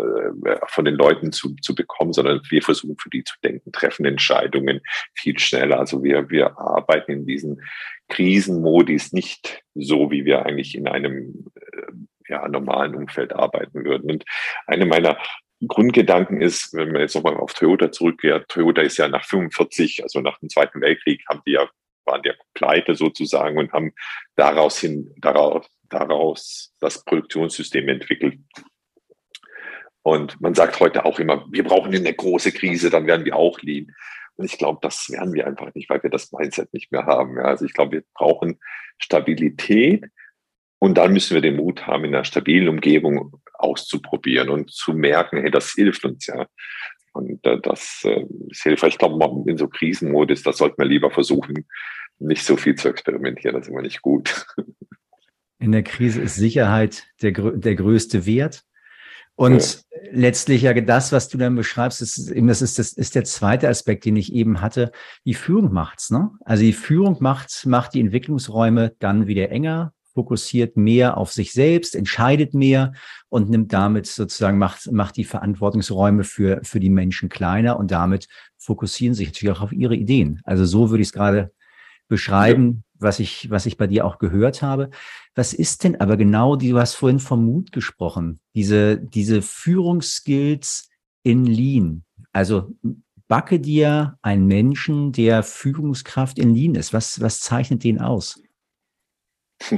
von 0.67 0.85
den 0.85 0.95
Leuten 0.95 1.33
zu, 1.33 1.55
zu 1.57 1.75
bekommen, 1.75 2.13
sondern 2.13 2.41
wir 2.49 2.63
versuchen 2.63 2.97
für 2.99 3.11
die 3.11 3.23
zu 3.23 3.35
denken, 3.45 3.71
treffen 3.73 4.07
Entscheidungen 4.07 4.81
viel 5.15 5.39
schneller. 5.39 5.79
Also 5.79 6.03
wir, 6.03 6.29
wir 6.29 6.59
arbeiten 6.59 7.13
in 7.13 7.27
diesen 7.27 7.63
Krisenmodis 8.09 9.13
nicht 9.13 9.63
so, 9.75 10.11
wie 10.11 10.25
wir 10.25 10.47
eigentlich 10.47 10.75
in 10.75 10.89
einem 10.89 11.47
äh, 11.55 11.93
ja, 12.29 12.49
normalen 12.49 12.95
Umfeld 12.95 13.33
arbeiten 13.33 13.85
würden. 13.85 14.11
Und 14.11 14.25
eine 14.67 14.87
meiner 14.87 15.19
Grundgedanken 15.67 16.41
ist, 16.41 16.75
wenn 16.75 16.93
man 16.93 17.01
jetzt 17.01 17.15
nochmal 17.15 17.37
auf 17.37 17.55
Toyota 17.55 17.91
zurückkehrt, 17.91 18.49
Toyota 18.49 18.83
ist 18.83 18.99
ja 18.99 19.09
nach 19.09 19.25
45, 19.25 20.03
also 20.03 20.21
nach 20.21 20.39
dem 20.39 20.49
Zweiten 20.49 20.81
Weltkrieg, 20.81 21.25
haben 21.29 21.43
die 21.47 21.53
ja, 21.53 21.69
waren 22.05 22.23
die 22.23 22.29
ja 22.29 22.35
pleite 22.55 22.95
sozusagen 22.95 23.59
und 23.59 23.73
haben 23.73 23.93
daraus 24.37 24.79
hin, 24.79 25.13
daraus, 25.19 25.67
daraus 25.89 26.75
das 26.81 27.05
Produktionssystem 27.05 27.89
entwickelt. 27.89 28.39
Und 30.03 30.41
man 30.41 30.55
sagt 30.55 30.79
heute 30.79 31.05
auch 31.05 31.19
immer, 31.19 31.45
wir 31.51 31.65
brauchen 31.65 31.93
eine 31.93 32.15
große 32.15 32.53
Krise, 32.53 32.91
dann 32.91 33.07
werden 33.07 33.25
wir 33.25 33.35
auch 33.35 33.61
lean. 33.63 33.93
Und 34.37 34.45
ich 34.45 34.59
glaube, 34.59 34.79
das 34.83 35.11
werden 35.11 35.33
wir 35.33 35.47
einfach 35.47 35.75
nicht, 35.75 35.89
weil 35.89 36.03
wir 36.03 36.11
das 36.11 36.31
Mindset 36.33 36.73
nicht 36.73 36.93
mehr 36.93 37.07
haben. 37.07 37.37
Ja, 37.37 37.45
also 37.45 37.65
ich 37.65 37.73
glaube, 37.73 37.93
wir 37.93 38.03
brauchen 38.15 38.59
Stabilität 38.99 40.05
und 40.79 40.99
dann 40.99 41.13
müssen 41.13 41.35
wir 41.35 41.41
den 41.41 41.57
Mut 41.57 41.87
haben, 41.87 42.05
in 42.05 42.15
einer 42.15 42.25
stabilen 42.25 42.69
Umgebung 42.69 43.41
auszuprobieren 43.55 44.51
und 44.51 44.71
zu 44.71 44.93
merken, 44.93 45.41
hey, 45.41 45.51
das 45.51 45.73
hilft 45.73 46.05
uns 46.05 46.27
ja. 46.27 46.47
Und 47.13 47.45
äh, 47.47 47.59
das 47.63 48.03
äh, 48.05 48.27
ist 48.51 48.63
hilfreich. 48.63 48.93
Ich 48.93 48.99
glaube, 48.99 49.51
in 49.51 49.57
so 49.57 49.69
Krisenmodus, 49.69 50.43
das 50.43 50.59
sollte 50.59 50.77
man 50.77 50.89
lieber 50.89 51.11
versuchen, 51.11 51.67
nicht 52.19 52.45
so 52.45 52.59
viel 52.59 52.75
zu 52.75 52.91
experimentieren. 52.91 53.55
Das 53.55 53.67
ist 53.67 53.73
immer 53.73 53.83
nicht 53.83 54.03
gut. 54.03 54.47
In 55.59 55.73
der 55.73 55.83
Krise 55.83 56.21
ist 56.21 56.37
Sicherheit 56.37 57.07
der, 57.23 57.33
der 57.33 57.75
größte 57.75 58.27
Wert. 58.27 58.66
Und 59.37 59.85
ja. 59.93 59.99
letztlich 60.13 60.63
ja 60.63 60.73
das, 60.73 61.13
was 61.13 61.29
du 61.29 61.39
dann 61.39 61.55
beschreibst, 61.55 62.01
ist 62.01 62.31
eben, 62.31 62.49
das 62.49 62.63
ist, 62.63 62.79
das 62.79 62.93
ist 62.93 63.15
der 63.15 63.25
zweite 63.25 63.69
Aspekt, 63.69 64.07
den 64.07 64.17
ich 64.17 64.33
eben 64.33 64.63
hatte. 64.63 64.91
Die 65.27 65.35
Führung 65.35 65.73
macht's, 65.73 66.11
ne? 66.11 66.31
Also 66.45 66.63
die 66.63 66.73
Führung 66.73 67.19
macht, 67.21 67.67
macht 67.67 67.95
die 67.95 68.01
Entwicklungsräume 68.01 68.95
dann 68.99 69.27
wieder 69.27 69.51
enger, 69.51 69.93
fokussiert 70.15 70.79
mehr 70.79 71.19
auf 71.19 71.33
sich 71.33 71.53
selbst, 71.53 71.95
entscheidet 71.95 72.55
mehr 72.55 72.95
und 73.29 73.51
nimmt 73.51 73.75
damit 73.75 74.07
sozusagen, 74.07 74.57
macht, 74.57 74.91
macht 74.91 75.19
die 75.19 75.25
Verantwortungsräume 75.25 76.25
für, 76.25 76.61
für 76.63 76.81
die 76.81 76.89
Menschen 76.89 77.29
kleiner 77.29 77.79
und 77.79 77.91
damit 77.91 78.29
fokussieren 78.57 79.15
sich 79.15 79.29
natürlich 79.29 79.55
auch 79.55 79.61
auf 79.61 79.73
ihre 79.73 79.95
Ideen. 79.95 80.41
Also 80.45 80.65
so 80.65 80.89
würde 80.89 81.03
ich 81.03 81.09
es 81.09 81.13
gerade 81.13 81.53
beschreiben. 82.09 82.85
Was 82.99 83.21
ich, 83.21 83.51
was 83.51 83.67
ich 83.67 83.77
bei 83.77 83.87
dir 83.87 84.05
auch 84.05 84.19
gehört 84.19 84.63
habe. 84.63 84.91
Was 85.35 85.53
ist 85.53 85.85
denn 85.85 86.01
aber 86.01 86.17
genau, 86.17 86.57
die, 86.57 86.71
du 86.71 86.79
hast 86.79 86.95
vorhin 86.95 87.21
vom 87.21 87.45
Mut 87.45 87.73
gesprochen, 87.73 88.41
diese, 88.55 88.99
diese 88.99 89.43
Führungsskills 89.43 90.89
in 91.23 91.45
Lean. 91.45 92.05
Also 92.33 92.71
backe 93.29 93.59
dir 93.59 94.19
einen 94.23 94.47
Menschen, 94.47 95.13
der 95.13 95.43
Führungskraft 95.43 96.39
in 96.39 96.55
Lean 96.55 96.75
ist. 96.75 96.93
Was, 96.93 97.21
was 97.21 97.41
zeichnet 97.41 97.85
den 97.85 98.01
aus? 98.01 98.41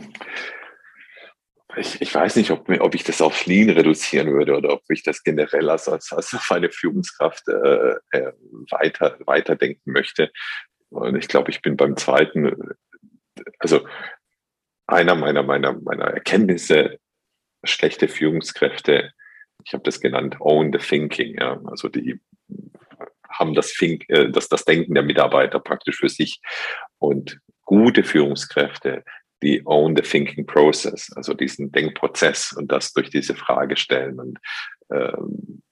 Ich, 1.77 2.01
ich 2.01 2.15
weiß 2.15 2.37
nicht, 2.37 2.51
ob, 2.51 2.69
ob 2.69 2.95
ich 2.95 3.05
das 3.05 3.21
auf 3.21 3.47
Lean 3.47 3.71
reduzieren 3.71 4.33
würde 4.33 4.57
oder 4.57 4.73
ob 4.73 4.83
ich 4.89 5.03
das 5.03 5.23
generell 5.23 5.69
als, 5.71 5.89
als, 5.89 6.13
als 6.13 6.35
auf 6.35 6.51
eine 6.51 6.71
Führungskraft 6.71 7.47
äh, 7.47 7.95
äh, 8.11 8.33
weiter, 8.71 9.17
weiterdenken 9.27 9.93
möchte. 9.93 10.31
Und 10.91 11.17
ich 11.17 11.29
glaube, 11.29 11.51
ich 11.51 11.61
bin 11.63 11.77
beim 11.77 11.97
zweiten, 11.97 12.57
also 13.59 13.87
einer 14.87 15.15
meiner, 15.15 15.43
meiner, 15.43 15.73
meiner 15.73 16.07
Erkenntnisse, 16.07 16.99
schlechte 17.65 18.09
Führungskräfte, 18.09 19.13
ich 19.65 19.73
habe 19.73 19.83
das 19.83 20.01
genannt, 20.01 20.37
own 20.41 20.73
the 20.73 20.79
thinking, 20.79 21.39
ja, 21.39 21.61
also 21.67 21.89
die 21.89 22.21
haben 23.29 23.55
das, 23.55 23.73
Think, 23.73 24.09
äh, 24.09 24.31
das, 24.31 24.49
das 24.49 24.65
Denken 24.65 24.95
der 24.95 25.03
Mitarbeiter 25.03 25.61
praktisch 25.61 25.99
für 25.99 26.09
sich. 26.09 26.41
Und 26.99 27.39
gute 27.65 28.03
Führungskräfte, 28.03 29.05
die 29.43 29.63
own 29.65 29.97
the 29.97 30.03
thinking 30.03 30.47
process, 30.47 31.13
also 31.15 31.35
diesen 31.35 31.71
Denkprozess 31.71 32.53
und 32.53 32.73
das 32.73 32.93
durch 32.93 33.11
diese 33.11 33.35
Frage 33.35 33.77
stellen. 33.77 34.19
Und 34.19 34.39
ähm, 34.91 35.63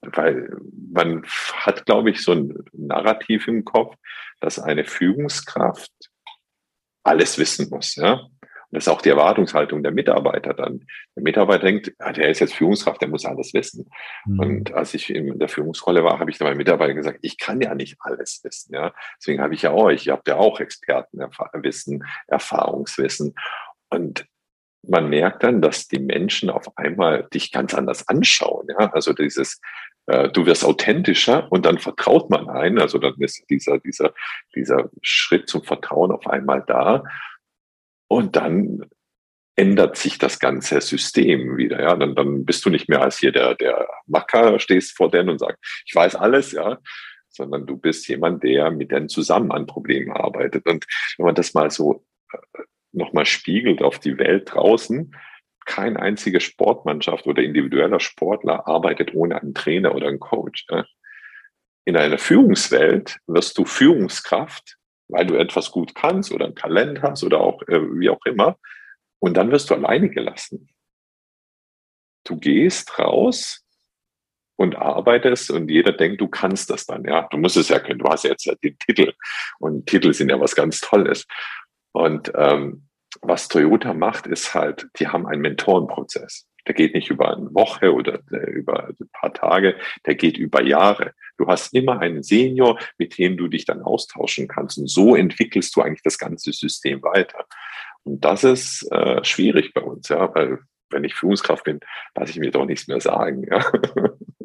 weil 0.00 0.50
man 0.92 1.24
hat, 1.52 1.86
glaube 1.86 2.10
ich, 2.10 2.22
so 2.22 2.32
ein 2.32 2.54
Narrativ 2.72 3.46
im 3.46 3.64
Kopf, 3.64 3.94
dass 4.40 4.58
eine 4.58 4.84
Führungskraft 4.84 5.92
alles 7.08 7.38
wissen 7.38 7.68
muss. 7.70 7.96
Ja? 7.96 8.12
Und 8.70 8.76
das 8.76 8.84
ist 8.84 8.88
auch 8.92 9.00
die 9.00 9.08
Erwartungshaltung 9.08 9.82
der 9.82 9.92
Mitarbeiter 9.92 10.52
dann. 10.52 10.86
Der 11.16 11.22
Mitarbeiter 11.22 11.64
denkt, 11.64 11.94
ja, 11.98 12.12
der 12.12 12.28
ist 12.28 12.40
jetzt 12.40 12.54
Führungskraft, 12.54 13.00
der 13.00 13.08
muss 13.08 13.24
alles 13.24 13.54
wissen. 13.54 13.88
Mhm. 14.26 14.40
Und 14.40 14.74
als 14.74 14.92
ich 14.92 15.08
in 15.08 15.38
der 15.38 15.48
Führungsrolle 15.48 16.04
war, 16.04 16.18
habe 16.18 16.30
ich 16.30 16.36
dann 16.36 16.48
meinen 16.48 16.58
Mitarbeitern 16.58 16.96
gesagt, 16.96 17.20
ich 17.22 17.38
kann 17.38 17.62
ja 17.62 17.74
nicht 17.74 17.96
alles 18.00 18.40
wissen. 18.44 18.74
Ja? 18.74 18.92
Deswegen 19.18 19.40
habe 19.40 19.54
ich 19.54 19.62
ja 19.62 19.72
euch, 19.72 20.06
ihr 20.06 20.12
habt 20.12 20.28
ja 20.28 20.36
auch 20.36 20.60
Expertenwissen, 20.60 22.04
Erfahrungswissen. 22.26 23.34
Und 23.88 24.26
man 24.88 25.08
merkt 25.08 25.42
dann, 25.42 25.60
dass 25.60 25.88
die 25.88 26.00
Menschen 26.00 26.50
auf 26.50 26.76
einmal 26.76 27.28
dich 27.32 27.52
ganz 27.52 27.74
anders 27.74 28.08
anschauen. 28.08 28.66
Ja? 28.68 28.90
Also 28.92 29.12
dieses, 29.12 29.60
äh, 30.06 30.28
du 30.30 30.46
wirst 30.46 30.64
authentischer 30.64 31.50
und 31.52 31.66
dann 31.66 31.78
vertraut 31.78 32.30
man 32.30 32.48
ein. 32.48 32.78
Also 32.78 32.98
dann 32.98 33.14
ist 33.18 33.44
dieser, 33.50 33.78
dieser, 33.78 34.14
dieser 34.54 34.90
Schritt 35.02 35.48
zum 35.48 35.62
Vertrauen 35.62 36.10
auf 36.10 36.26
einmal 36.26 36.64
da. 36.66 37.04
Und 38.08 38.36
dann 38.36 38.86
ändert 39.56 39.96
sich 39.96 40.18
das 40.18 40.38
ganze 40.38 40.80
System 40.80 41.56
wieder. 41.56 41.82
Ja, 41.82 41.96
dann, 41.96 42.14
dann 42.14 42.44
bist 42.44 42.64
du 42.64 42.70
nicht 42.70 42.88
mehr 42.88 43.02
als 43.02 43.18
hier 43.18 43.32
der, 43.32 43.54
der 43.56 43.88
Macker, 44.06 44.58
stehst 44.60 44.96
vor 44.96 45.10
denen 45.10 45.30
und 45.30 45.40
sagst, 45.40 45.58
ich 45.84 45.94
weiß 45.94 46.14
alles, 46.14 46.52
ja, 46.52 46.78
sondern 47.28 47.66
du 47.66 47.76
bist 47.76 48.08
jemand, 48.08 48.42
der 48.44 48.70
mit 48.70 48.90
denen 48.92 49.08
zusammen 49.08 49.52
an 49.52 49.66
Problemen 49.66 50.12
arbeitet. 50.12 50.64
Und 50.66 50.86
wenn 51.16 51.26
man 51.26 51.34
das 51.34 51.54
mal 51.54 51.70
so 51.70 52.04
äh, 52.32 52.62
nochmal 52.98 53.24
spiegelt 53.24 53.82
auf 53.82 53.98
die 53.98 54.18
Welt 54.18 54.52
draußen, 54.52 55.14
kein 55.64 55.96
einzige 55.96 56.40
Sportmannschaft 56.40 57.26
oder 57.26 57.42
individueller 57.42 58.00
Sportler 58.00 58.66
arbeitet 58.66 59.14
ohne 59.14 59.40
einen 59.40 59.54
Trainer 59.54 59.94
oder 59.94 60.08
einen 60.08 60.18
Coach. 60.18 60.66
In 61.84 61.96
einer 61.96 62.18
Führungswelt 62.18 63.18
wirst 63.26 63.56
du 63.58 63.64
Führungskraft, 63.64 64.78
weil 65.08 65.26
du 65.26 65.36
etwas 65.36 65.70
gut 65.70 65.94
kannst 65.94 66.32
oder 66.32 66.46
ein 66.46 66.54
Talent 66.54 67.02
hast 67.02 67.22
oder 67.22 67.40
auch 67.40 67.62
äh, 67.68 67.80
wie 67.98 68.10
auch 68.10 68.24
immer. 68.24 68.58
Und 69.20 69.36
dann 69.36 69.50
wirst 69.50 69.70
du 69.70 69.74
alleine 69.74 70.08
gelassen. 70.10 70.68
Du 72.24 72.38
gehst 72.38 72.98
raus 72.98 73.64
und 74.56 74.76
arbeitest 74.76 75.50
und 75.50 75.70
jeder 75.70 75.92
denkt, 75.92 76.20
du 76.20 76.28
kannst 76.28 76.70
das 76.70 76.86
dann. 76.86 77.04
Ja, 77.04 77.28
du 77.30 77.36
musst 77.36 77.56
es 77.56 77.68
ja 77.68 77.78
können. 77.78 77.98
Du 77.98 78.08
hast 78.08 78.24
ja 78.24 78.30
jetzt 78.30 78.46
den 78.62 78.78
Titel 78.78 79.12
und 79.58 79.86
Titel 79.86 80.12
sind 80.12 80.30
ja 80.30 80.40
was 80.40 80.54
ganz 80.54 80.80
Tolles. 80.80 81.26
Und 81.92 82.32
ähm, 82.34 82.87
was 83.22 83.48
Toyota 83.48 83.94
macht, 83.94 84.26
ist 84.26 84.54
halt, 84.54 84.88
die 84.98 85.08
haben 85.08 85.26
einen 85.26 85.42
Mentorenprozess. 85.42 86.46
Der 86.66 86.74
geht 86.74 86.94
nicht 86.94 87.10
über 87.10 87.34
eine 87.34 87.52
Woche 87.54 87.94
oder 87.94 88.20
äh, 88.30 88.50
über 88.50 88.88
ein 88.88 89.08
paar 89.12 89.32
Tage, 89.32 89.76
der 90.06 90.14
geht 90.14 90.36
über 90.36 90.62
Jahre. 90.62 91.12
Du 91.38 91.46
hast 91.46 91.72
immer 91.72 92.00
einen 92.00 92.22
Senior, 92.22 92.78
mit 92.98 93.16
dem 93.16 93.36
du 93.36 93.48
dich 93.48 93.64
dann 93.64 93.82
austauschen 93.82 94.48
kannst. 94.48 94.76
Und 94.78 94.88
so 94.88 95.16
entwickelst 95.16 95.74
du 95.76 95.80
eigentlich 95.80 96.02
das 96.02 96.18
ganze 96.18 96.52
System 96.52 97.02
weiter. 97.02 97.46
Und 98.04 98.24
das 98.24 98.44
ist 98.44 98.90
äh, 98.92 99.24
schwierig 99.24 99.72
bei 99.72 99.80
uns, 99.80 100.08
ja, 100.08 100.34
weil 100.34 100.58
wenn 100.90 101.04
ich 101.04 101.14
Führungskraft 101.14 101.64
bin, 101.64 101.80
lasse 102.14 102.32
ich 102.32 102.38
mir 102.38 102.50
doch 102.50 102.64
nichts 102.64 102.88
mehr 102.88 103.00
sagen. 103.00 103.46
Ja. 103.50 103.64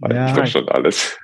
ja, 0.00 0.30
ich 0.30 0.36
weiß 0.36 0.50
schon 0.50 0.68
alles. 0.68 1.18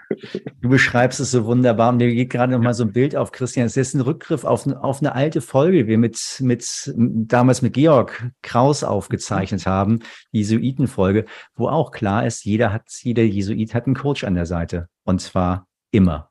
Du 0.60 0.68
beschreibst 0.68 1.20
es 1.20 1.30
so 1.30 1.44
wunderbar. 1.44 1.92
Mir 1.92 2.12
geht 2.12 2.30
gerade 2.30 2.52
noch 2.52 2.60
mal 2.60 2.74
so 2.74 2.84
ein 2.84 2.92
Bild 2.92 3.16
auf, 3.16 3.32
Christian. 3.32 3.66
Es 3.66 3.76
ist 3.76 3.94
ein 3.94 4.00
Rückgriff 4.00 4.44
auf, 4.44 4.66
auf 4.66 5.00
eine 5.00 5.14
alte 5.14 5.40
Folge, 5.40 5.78
die 5.78 5.86
wir 5.86 5.98
mit, 5.98 6.36
mit, 6.40 6.92
damals 6.96 7.62
mit 7.62 7.74
Georg 7.74 8.30
Kraus 8.42 8.84
aufgezeichnet 8.84 9.66
haben, 9.66 10.00
die 10.32 10.38
Jesuitenfolge, 10.38 11.26
wo 11.54 11.68
auch 11.68 11.90
klar 11.90 12.26
ist, 12.26 12.44
jeder 12.44 12.72
hat, 12.72 12.88
jeder 13.02 13.22
Jesuit 13.22 13.74
hat 13.74 13.86
einen 13.86 13.96
Coach 13.96 14.24
an 14.24 14.34
der 14.34 14.46
Seite. 14.46 14.88
Und 15.04 15.20
zwar 15.20 15.66
immer. 15.90 16.30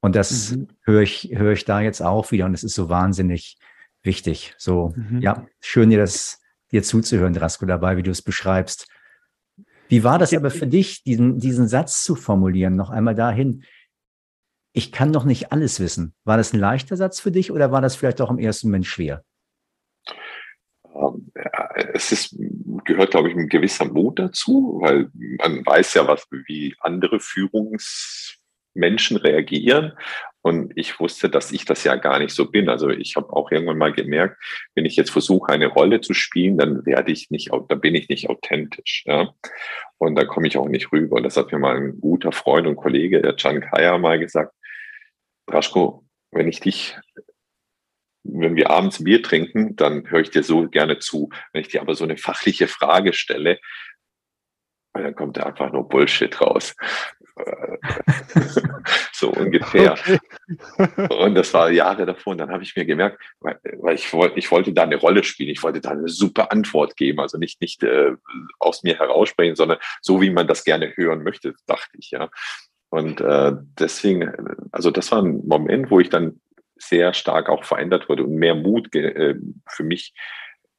Und 0.00 0.16
das 0.16 0.52
mhm. 0.52 0.68
höre 0.82 1.02
ich, 1.02 1.30
höre 1.32 1.52
ich 1.52 1.64
da 1.64 1.80
jetzt 1.80 2.02
auch 2.02 2.30
wieder. 2.30 2.46
Und 2.46 2.54
es 2.54 2.64
ist 2.64 2.74
so 2.74 2.88
wahnsinnig 2.88 3.58
wichtig. 4.02 4.54
So, 4.58 4.94
mhm. 4.96 5.20
ja, 5.20 5.46
schön 5.60 5.90
dir 5.90 5.98
das, 5.98 6.40
dir 6.70 6.82
zuzuhören, 6.82 7.34
Drasko, 7.34 7.66
dabei, 7.66 7.96
wie 7.96 8.02
du 8.02 8.10
es 8.10 8.22
beschreibst. 8.22 8.86
Wie 9.88 10.04
war 10.04 10.18
das 10.18 10.34
aber 10.34 10.50
für 10.50 10.66
dich, 10.66 11.02
diesen, 11.02 11.38
diesen 11.38 11.66
Satz 11.66 12.04
zu 12.04 12.14
formulieren, 12.14 12.76
noch 12.76 12.90
einmal 12.90 13.14
dahin? 13.14 13.64
Ich 14.72 14.92
kann 14.92 15.12
doch 15.12 15.24
nicht 15.24 15.50
alles 15.50 15.80
wissen. 15.80 16.14
War 16.24 16.36
das 16.36 16.52
ein 16.52 16.60
leichter 16.60 16.96
Satz 16.96 17.20
für 17.20 17.32
dich 17.32 17.50
oder 17.50 17.72
war 17.72 17.80
das 17.80 17.96
vielleicht 17.96 18.20
auch 18.20 18.30
im 18.30 18.38
ersten 18.38 18.68
Moment 18.68 18.86
schwer? 18.86 19.24
Ähm, 20.94 21.32
es 21.94 22.12
ist, 22.12 22.36
gehört, 22.84 23.10
glaube 23.12 23.30
ich, 23.30 23.36
ein 23.36 23.48
gewisser 23.48 23.86
Mut 23.86 24.18
dazu, 24.18 24.78
weil 24.82 25.10
man 25.14 25.64
weiß 25.64 25.94
ja, 25.94 26.06
was, 26.06 26.26
wie 26.30 26.74
andere 26.80 27.18
Führungsmenschen 28.78 29.16
reagieren. 29.16 29.92
Und 30.40 30.72
ich 30.76 30.98
wusste, 31.00 31.28
dass 31.28 31.52
ich 31.52 31.64
das 31.64 31.84
ja 31.84 31.96
gar 31.96 32.18
nicht 32.20 32.32
so 32.32 32.50
bin. 32.50 32.68
Also 32.68 32.88
ich 32.88 33.16
habe 33.16 33.32
auch 33.34 33.50
irgendwann 33.50 33.76
mal 33.76 33.92
gemerkt, 33.92 34.40
wenn 34.74 34.86
ich 34.86 34.96
jetzt 34.96 35.10
versuche, 35.10 35.52
eine 35.52 35.66
Rolle 35.66 36.00
zu 36.00 36.14
spielen, 36.14 36.56
dann 36.56 36.86
werde 36.86 37.12
ich 37.12 37.30
nicht, 37.30 37.50
da 37.50 37.74
bin 37.74 37.94
ich 37.94 38.08
nicht 38.08 38.30
authentisch. 38.30 39.02
Ja? 39.06 39.34
Und 39.98 40.14
da 40.14 40.24
komme 40.24 40.46
ich 40.46 40.56
auch 40.56 40.68
nicht 40.68 40.92
rüber. 40.92 41.16
Und 41.16 41.24
das 41.24 41.36
hat 41.36 41.52
mir 41.52 41.58
mal 41.58 41.76
ein 41.76 42.00
guter 42.00 42.32
Freund 42.32 42.66
und 42.66 42.76
Kollege, 42.76 43.20
der 43.20 43.34
Can 43.34 43.60
Kaya, 43.60 43.98
mal 43.98 44.18
gesagt, 44.18 44.54
Draschko, 45.46 46.04
wenn 46.30 46.48
ich 46.48 46.60
dich 46.60 46.96
wenn 48.30 48.56
wir 48.56 48.68
abends 48.68 49.02
Bier 49.02 49.22
trinken, 49.22 49.74
dann 49.76 50.10
höre 50.10 50.20
ich 50.20 50.30
dir 50.30 50.42
so 50.42 50.68
gerne 50.68 50.98
zu. 50.98 51.30
Wenn 51.52 51.62
ich 51.62 51.68
dir 51.68 51.80
aber 51.80 51.94
so 51.94 52.04
eine 52.04 52.18
fachliche 52.18 52.68
Frage 52.68 53.14
stelle, 53.14 53.58
dann 54.92 55.14
kommt 55.14 55.36
da 55.36 55.44
einfach 55.44 55.72
nur 55.72 55.88
Bullshit 55.88 56.38
raus. 56.40 56.74
so 59.12 59.30
ungefähr. 59.30 59.92
Okay. 59.92 60.18
Und 61.18 61.34
das 61.34 61.52
war 61.54 61.70
Jahre 61.70 62.06
davor. 62.06 62.32
Und 62.32 62.38
dann 62.38 62.50
habe 62.50 62.62
ich 62.62 62.74
mir 62.76 62.84
gemerkt, 62.84 63.20
weil, 63.40 63.58
ich, 63.94 64.12
wollte, 64.12 64.38
ich 64.38 64.50
wollte 64.50 64.72
da 64.72 64.84
eine 64.84 64.96
Rolle 64.96 65.24
spielen. 65.24 65.50
Ich 65.50 65.62
wollte 65.62 65.80
da 65.80 65.90
eine 65.90 66.08
super 66.08 66.52
Antwort 66.52 66.96
geben. 66.96 67.20
Also 67.20 67.38
nicht, 67.38 67.60
nicht 67.60 67.82
äh, 67.82 68.12
aus 68.58 68.82
mir 68.82 68.98
heraussprechen, 68.98 69.56
sondern 69.56 69.78
so, 70.00 70.20
wie 70.20 70.30
man 70.30 70.46
das 70.46 70.64
gerne 70.64 70.92
hören 70.96 71.22
möchte, 71.22 71.54
dachte 71.66 71.96
ich, 71.98 72.10
ja. 72.10 72.30
Und 72.90 73.20
äh, 73.20 73.52
deswegen, 73.78 74.32
also 74.72 74.90
das 74.90 75.12
war 75.12 75.22
ein 75.22 75.46
Moment, 75.46 75.90
wo 75.90 76.00
ich 76.00 76.08
dann 76.08 76.40
sehr 76.76 77.12
stark 77.12 77.48
auch 77.48 77.64
verändert 77.64 78.08
wurde 78.08 78.24
und 78.24 78.34
mehr 78.34 78.54
Mut 78.54 78.94
äh, 78.94 79.34
für 79.68 79.82
mich 79.82 80.14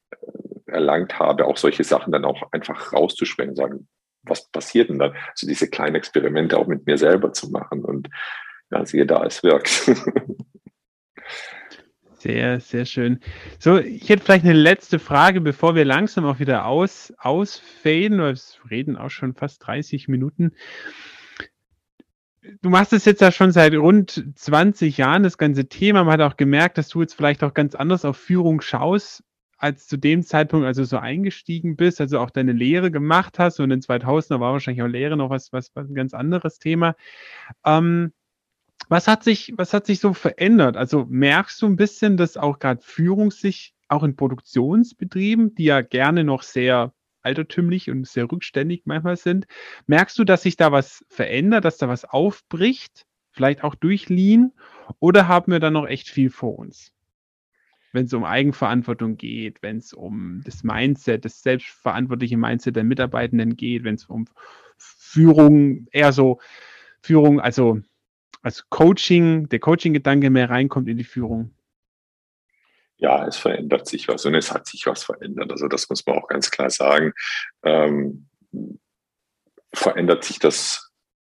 äh, 0.10 0.72
erlangt 0.72 1.20
habe, 1.20 1.46
auch 1.46 1.58
solche 1.58 1.84
Sachen 1.84 2.12
dann 2.12 2.26
auch 2.26 2.52
einfach 2.52 2.94
rauszusprechen, 2.94 3.56
sagen, 3.56 3.88
was 4.30 4.50
passiert 4.50 4.90
denn 4.90 5.00
dann? 5.00 5.14
Also 5.32 5.48
diese 5.48 5.70
kleinen 5.70 5.96
Experimente 5.96 6.58
auch 6.58 6.68
mit 6.68 6.86
mir 6.86 6.98
selber 6.98 7.34
zu 7.34 7.50
machen 7.50 7.84
und 7.84 8.10
ja, 8.72 8.86
siehe 8.86 9.06
da, 9.06 9.24
es 9.26 9.44
wirkt. 9.44 9.70
Sehr, 12.20 12.60
sehr 12.60 12.84
schön. 12.84 13.22
So, 13.60 13.78
ich 13.78 14.10
hätte 14.10 14.26
vielleicht 14.26 14.44
eine 14.44 14.54
letzte 14.54 15.00
Frage, 15.00 15.40
bevor 15.40 15.76
wir 15.76 15.86
langsam 15.86 16.26
auch 16.26 16.40
wieder 16.40 16.66
aus, 16.66 17.14
ausfaden, 17.18 18.20
weil 18.20 18.36
wir 18.36 18.72
reden 18.72 18.98
auch 18.98 19.10
schon 19.10 19.36
fast 19.36 19.66
30 19.66 20.10
Minuten. 20.10 20.52
Du 22.62 22.70
machst 22.70 22.92
es 22.92 23.06
jetzt 23.06 23.22
ja 23.22 23.32
schon 23.32 23.54
seit 23.54 23.74
rund 23.74 24.34
20 24.36 24.98
Jahren, 24.98 25.24
das 25.24 25.38
ganze 25.38 25.70
Thema. 25.70 26.04
Man 26.04 26.20
hat 26.20 26.34
auch 26.34 26.36
gemerkt, 26.36 26.78
dass 26.78 26.90
du 26.90 27.00
jetzt 27.00 27.14
vielleicht 27.14 27.42
auch 27.42 27.54
ganz 27.54 27.74
anders 27.74 28.04
auf 28.04 28.18
Führung 28.18 28.60
schaust 28.60 29.24
als 29.60 29.88
zu 29.88 29.98
dem 29.98 30.24
Zeitpunkt, 30.24 30.66
als 30.66 30.78
du 30.78 30.86
so 30.86 30.98
eingestiegen 30.98 31.76
bist, 31.76 32.02
also 32.02 32.20
auch 32.20 32.30
deine 32.30 32.54
Lehre 32.54 32.92
gemacht 32.92 33.38
hast 33.40 33.60
und 33.60 33.72
in 33.72 33.82
2000er 33.82 34.40
war 34.40 34.54
wahrscheinlich 34.54 34.82
auch 34.82 34.88
Lehre 34.88 35.18
noch 35.18 35.30
was, 35.30 35.52
was, 35.54 35.76
was 35.76 35.90
ein 35.90 35.96
ganz 35.96 36.14
anderes 36.14 36.60
Thema. 36.60 36.96
Ähm, 37.66 38.14
was 38.88 39.08
hat 39.08 39.24
sich, 39.24 39.54
was 39.58 39.74
hat 39.74 39.86
sich 39.86 40.00
so 40.00 40.14
verändert? 40.14 40.78
Also 40.78 41.06
merkst 41.10 41.62
du 41.62 41.68
ein 41.68 41.76
bisschen, 41.76 42.16
dass 42.16 42.38
auch 42.38 42.60
gerade 42.60 42.82
Führung 42.82 43.32
sich 43.32 43.76
auch 43.90 44.04
in 44.04 44.16
Produktionsbetrieben, 44.16 45.56
die 45.56 45.66
ja 45.66 45.82
gerne 45.82 46.24
noch 46.24 46.44
sehr 46.44 46.94
altertümlich 47.22 47.90
und 47.90 48.08
sehr 48.08 48.32
rückständig 48.32 48.84
manchmal 48.86 49.18
sind, 49.18 49.46
merkst 49.88 50.18
du, 50.18 50.24
dass 50.24 50.44
sich 50.44 50.56
da 50.56 50.72
was 50.72 51.04
verändert, 51.10 51.66
dass 51.66 51.78
da 51.78 51.90
was 51.90 52.06
aufbricht, 52.06 53.06
vielleicht 53.32 53.64
auch 53.64 53.76
durch 53.76 54.08
Lean, 54.08 54.54
oder 55.00 55.28
haben 55.28 55.52
wir 55.52 55.60
da 55.60 55.70
noch 55.70 55.86
echt 55.86 56.08
viel 56.08 56.30
vor 56.30 56.58
uns? 56.58 56.94
Wenn 57.92 58.06
es 58.06 58.14
um 58.14 58.24
Eigenverantwortung 58.24 59.18
geht, 59.18 59.62
wenn 59.62 59.78
es 59.78 59.94
um 59.94 60.42
das 60.46 60.64
Mindset, 60.64 61.26
das 61.26 61.42
selbstverantwortliche 61.42 62.38
Mindset 62.38 62.76
der 62.76 62.84
Mitarbeitenden 62.84 63.56
geht, 63.56 63.84
wenn 63.84 63.96
es 63.96 64.06
um 64.06 64.26
Führung, 64.78 65.88
eher 65.92 66.14
so 66.14 66.40
Führung, 67.02 67.40
also 67.40 67.80
als 68.42 68.70
Coaching, 68.70 69.50
der 69.50 69.60
Coaching-Gedanke 69.60 70.30
mehr 70.30 70.50
reinkommt 70.50 70.88
in 70.88 70.98
die 70.98 71.04
Führung. 71.04 71.54
Ja, 72.98 73.26
es 73.26 73.38
verändert 73.38 73.88
sich 73.88 74.08
was 74.08 74.26
und 74.26 74.36
es 74.36 74.54
hat 74.54 74.68
sich 74.68 74.86
was 74.86 75.04
verändert. 75.04 75.52
Also 75.52 75.68
das 75.68 75.90
muss 75.90 76.06
man 76.06 76.18
auch 76.18 76.28
ganz 76.28 76.52
klar 76.52 76.70
sagen. 76.70 77.14
Ähm, 77.64 78.28
verändert 79.74 80.24
sich 80.24 80.40
das 80.40 80.92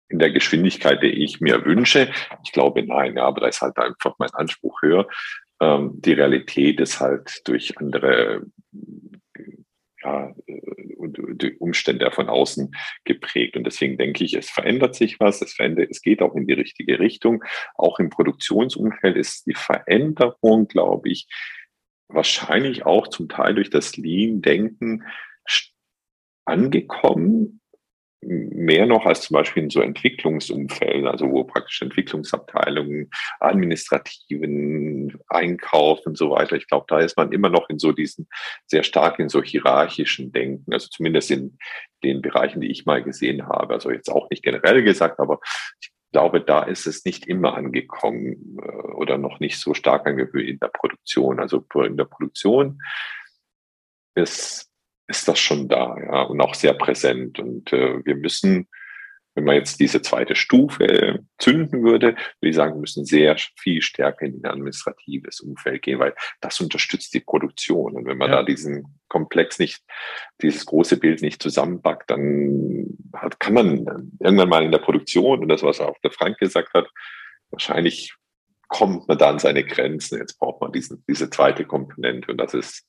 in 0.09 0.19
der 0.19 0.31
Geschwindigkeit, 0.31 1.03
die 1.03 1.25
ich 1.25 1.41
mir 1.41 1.65
wünsche? 1.65 2.13
Ich 2.45 2.53
glaube 2.53 2.83
nein, 2.85 3.17
ja, 3.17 3.25
aber 3.25 3.43
da 3.43 3.47
ist 3.47 3.63
halt 3.63 3.79
einfach 3.79 4.15
mein 4.19 4.31
Anspruch 4.31 4.83
höher. 4.83 5.09
Ähm, 5.63 5.93
die 6.01 6.13
Realität 6.13 6.81
ist 6.81 6.99
halt 6.99 7.41
durch 7.45 7.79
andere 7.79 8.43
ja, 10.03 10.35
die 10.51 11.57
Umstände 11.59 12.11
von 12.11 12.29
außen 12.29 12.75
geprägt. 13.05 13.57
Und 13.57 13.65
deswegen 13.65 13.97
denke 13.97 14.25
ich, 14.25 14.35
es 14.35 14.51
verändert 14.51 14.97
sich 14.97 15.21
was, 15.21 15.41
es, 15.41 15.55
verändert, 15.55 15.91
es 15.91 16.03
geht 16.03 16.21
auch 16.21 16.35
in 16.35 16.49
die 16.49 16.55
richtige 16.55 16.99
Richtung. 16.99 17.45
Auch 17.77 18.01
im 18.01 18.11
Produktionsumfeld 18.11 19.17
ist 19.17 19.47
die 19.47 19.55
Veränderung, 19.55 20.67
glaube 20.67 21.09
ich, 21.09 21.29
wahrscheinlich 22.09 22.85
auch 22.85 23.07
zum 23.07 23.29
Teil 23.29 23.55
durch 23.55 23.71
das 23.71 23.97
Lean-Denken 23.97 25.05
angekommen 26.45 27.62
mehr 28.23 28.87
noch 28.87 29.05
als 29.05 29.23
zum 29.23 29.35
Beispiel 29.35 29.65
in 29.65 29.71
so 29.71 29.81
Entwicklungsumfällen, 29.81 31.07
also 31.07 31.31
wo 31.31 31.45
praktisch 31.45 31.83
Entwicklungsabteilungen, 31.83 33.11
administrativen, 33.41 35.19
Einkauf 35.29 36.07
und 36.07 36.17
so 36.17 36.31
weiter. 36.31 36.57
Ich 36.57 36.69
glaube, 36.69 36.87
da 36.89 37.01
ist 37.01 37.17
man 37.17 37.33
immer 37.33 37.49
noch 37.49 37.69
in 37.69 37.79
so 37.79 37.93
diesen 37.93 38.29
sehr 38.67 38.85
stark 38.85 39.19
in 39.19 39.29
so 39.29 39.43
hierarchischen 39.43 40.31
Denken, 40.33 40.73
also 40.73 40.89
zumindest 40.89 41.31
in 41.31 41.59
den 42.05 42.23
Bereichen, 42.23 42.61
die 42.61 42.71
ich 42.71 42.87
mal 42.87 43.03
gesehen 43.03 43.49
habe. 43.49 43.75
Also 43.75 43.91
jetzt 43.91 44.09
auch 44.09 44.31
nicht 44.31 44.45
generell 44.45 44.83
gesagt, 44.83 45.19
aber 45.19 45.41
ich 45.81 45.91
glaube, 46.13 46.41
da 46.41 46.63
ist 46.63 46.87
es 46.87 47.05
nicht 47.05 47.27
immer 47.27 47.55
angekommen 47.55 48.59
äh, 48.63 48.93
oder 48.93 49.19
noch 49.19 49.41
nicht 49.41 49.59
so 49.59 49.75
stark 49.75 50.07
angekommen 50.07 50.45
in 50.45 50.59
der 50.61 50.69
Produktion. 50.69 51.41
Also 51.41 51.65
in 51.85 51.97
der 51.97 52.05
Produktion 52.05 52.81
ist 54.15 54.72
ist 55.13 55.29
das 55.29 55.39
schon 55.39 55.69
da, 55.69 55.97
ja, 55.99 56.23
und 56.23 56.41
auch 56.41 56.55
sehr 56.55 56.75
präsent. 56.75 57.39
Und 57.39 57.73
äh, 57.73 58.05
wir 58.05 58.17
müssen, 58.17 58.69
wenn 59.35 59.45
man 59.45 59.57
jetzt 59.57 59.79
diese 59.79 60.03
zweite 60.03 60.35
Stufe 60.35 61.21
zünden 61.39 61.85
würde, 61.85 62.09
würde 62.09 62.51
ich 62.51 62.57
sagen, 62.57 62.75
wir 62.75 62.81
müssen 62.81 63.05
sehr 63.05 63.37
viel 63.59 63.83
stärker 63.83 64.27
in 64.27 64.43
ein 64.43 64.51
administratives 64.51 65.41
Umfeld 65.41 65.83
gehen, 65.83 65.99
weil 65.99 66.15
das 66.41 66.61
unterstützt 66.61 67.13
die 67.15 67.21
Produktion. 67.21 67.95
Und 67.95 68.07
wenn 68.07 68.19
man 68.19 68.31
ja. 68.31 68.37
da 68.37 68.43
diesen 68.43 69.01
Komplex 69.09 69.59
nicht, 69.59 69.83
dieses 70.41 70.67
große 70.67 70.97
Bild 70.97 71.23
nicht 71.23 71.43
zusammenpackt, 71.43 72.11
dann 72.11 72.87
hat, 73.15 73.39
kann 73.39 73.55
man 73.55 74.13
irgendwann 74.19 74.49
mal 74.49 74.65
in 74.65 74.73
der 74.73 74.79
Produktion, 74.79 75.41
und 75.41 75.49
das, 75.49 75.63
was 75.63 75.81
auch 75.81 75.99
der 76.03 76.11
Frank 76.11 76.39
gesagt 76.39 76.73
hat, 76.75 76.89
wahrscheinlich 77.51 78.15
kommt 78.69 79.07
man 79.07 79.19
da 79.19 79.29
an 79.29 79.39
seine 79.39 79.63
Grenzen. 79.63 80.19
Jetzt 80.19 80.39
braucht 80.39 80.63
man 80.63 80.73
diesen, 80.73 81.05
diese 81.07 81.29
zweite 81.29 81.67
Komponente 81.67 82.31
und 82.31 82.39
das 82.39 82.55
ist 82.55 82.89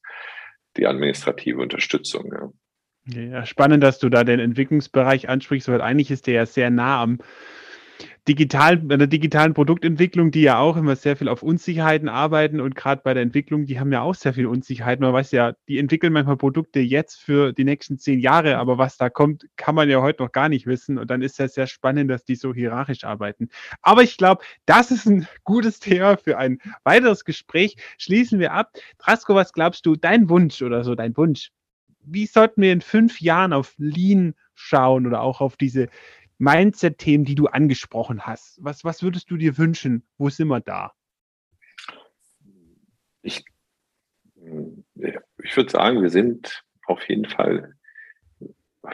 die 0.77 0.87
administrative 0.87 1.61
Unterstützung. 1.61 2.33
Ja. 3.05 3.21
ja. 3.21 3.45
spannend, 3.45 3.83
dass 3.83 3.99
du 3.99 4.09
da 4.09 4.23
den 4.23 4.39
Entwicklungsbereich 4.39 5.29
ansprichst, 5.29 5.67
weil 5.69 5.81
eigentlich 5.81 6.11
ist 6.11 6.27
der 6.27 6.33
ja 6.33 6.45
sehr 6.45 6.69
nah 6.69 7.01
am 7.01 7.19
digitalen, 8.27 8.87
bei 8.87 8.95
der 8.95 9.07
digitalen 9.07 9.53
Produktentwicklung, 9.53 10.31
die 10.31 10.43
ja 10.43 10.57
auch 10.57 10.77
immer 10.77 10.95
sehr 10.95 11.17
viel 11.17 11.27
auf 11.27 11.43
Unsicherheiten 11.43 12.07
arbeiten 12.07 12.61
und 12.61 12.73
gerade 12.73 13.01
bei 13.03 13.13
der 13.13 13.21
Entwicklung, 13.21 13.65
die 13.65 13.79
haben 13.79 13.91
ja 13.91 14.01
auch 14.01 14.15
sehr 14.15 14.33
viel 14.33 14.45
Unsicherheiten. 14.45 15.03
Man 15.03 15.13
weiß 15.13 15.31
ja, 15.31 15.53
die 15.67 15.77
entwickeln 15.77 16.13
manchmal 16.13 16.37
Produkte 16.37 16.79
jetzt 16.79 17.21
für 17.21 17.51
die 17.51 17.65
nächsten 17.65 17.97
zehn 17.97 18.19
Jahre, 18.19 18.57
aber 18.57 18.77
was 18.77 18.95
da 18.95 19.09
kommt, 19.09 19.47
kann 19.57 19.75
man 19.75 19.89
ja 19.89 20.01
heute 20.01 20.23
noch 20.23 20.31
gar 20.31 20.47
nicht 20.47 20.67
wissen. 20.67 20.97
Und 20.97 21.11
dann 21.11 21.21
ist 21.21 21.37
ja 21.37 21.49
sehr 21.49 21.67
spannend, 21.67 22.09
dass 22.09 22.23
die 22.23 22.35
so 22.35 22.53
hierarchisch 22.53 23.03
arbeiten. 23.03 23.49
Aber 23.81 24.03
ich 24.03 24.15
glaube, 24.17 24.43
das 24.65 24.91
ist 24.91 25.05
ein 25.05 25.27
gutes 25.43 25.79
Thema 25.79 26.15
für 26.15 26.37
ein 26.37 26.59
weiteres 26.85 27.25
Gespräch. 27.25 27.75
Schließen 27.97 28.39
wir 28.39 28.53
ab. 28.53 28.71
Drasko, 28.99 29.35
was 29.35 29.51
glaubst 29.51 29.85
du, 29.85 29.97
dein 29.97 30.29
Wunsch 30.29 30.61
oder 30.61 30.85
so, 30.85 30.95
dein 30.95 31.17
Wunsch? 31.17 31.51
Wie 32.05 32.25
sollten 32.25 32.61
wir 32.61 32.71
in 32.71 32.81
fünf 32.81 33.19
Jahren 33.19 33.53
auf 33.53 33.73
Lean 33.77 34.33
schauen 34.55 35.07
oder 35.07 35.21
auch 35.21 35.41
auf 35.41 35.57
diese 35.57 35.87
Mindset-Themen, 36.37 37.25
die 37.25 37.35
du 37.35 37.47
angesprochen 37.47 38.25
hast? 38.25 38.57
Was, 38.61 38.83
was 38.83 39.03
würdest 39.03 39.29
du 39.31 39.37
dir 39.37 39.57
wünschen? 39.57 40.05
Wo 40.17 40.29
sind 40.29 40.47
wir 40.47 40.59
da? 40.59 40.93
Ich, 43.21 43.45
ich 45.43 45.57
würde 45.57 45.69
sagen, 45.69 46.01
wir 46.01 46.09
sind 46.09 46.63
auf 46.85 47.07
jeden 47.07 47.25
Fall, 47.25 47.75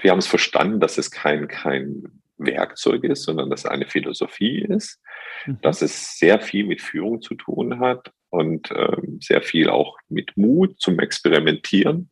wir 0.01 0.11
haben 0.11 0.19
es 0.19 0.27
verstanden, 0.27 0.79
dass 0.79 0.97
es 0.97 1.09
kein, 1.09 1.47
kein 1.47 2.21
Werkzeug 2.37 3.03
ist, 3.03 3.23
sondern 3.23 3.49
dass 3.49 3.61
es 3.61 3.65
eine 3.65 3.85
Philosophie 3.85 4.59
ist, 4.59 5.01
mhm. 5.45 5.59
dass 5.61 5.81
es 5.81 6.17
sehr 6.17 6.39
viel 6.39 6.65
mit 6.65 6.81
Führung 6.81 7.21
zu 7.21 7.35
tun 7.35 7.79
hat 7.79 8.13
und 8.29 8.69
ähm, 8.71 9.19
sehr 9.21 9.41
viel 9.41 9.69
auch 9.69 9.97
mit 10.07 10.37
Mut 10.37 10.79
zum 10.79 10.99
Experimentieren 10.99 12.11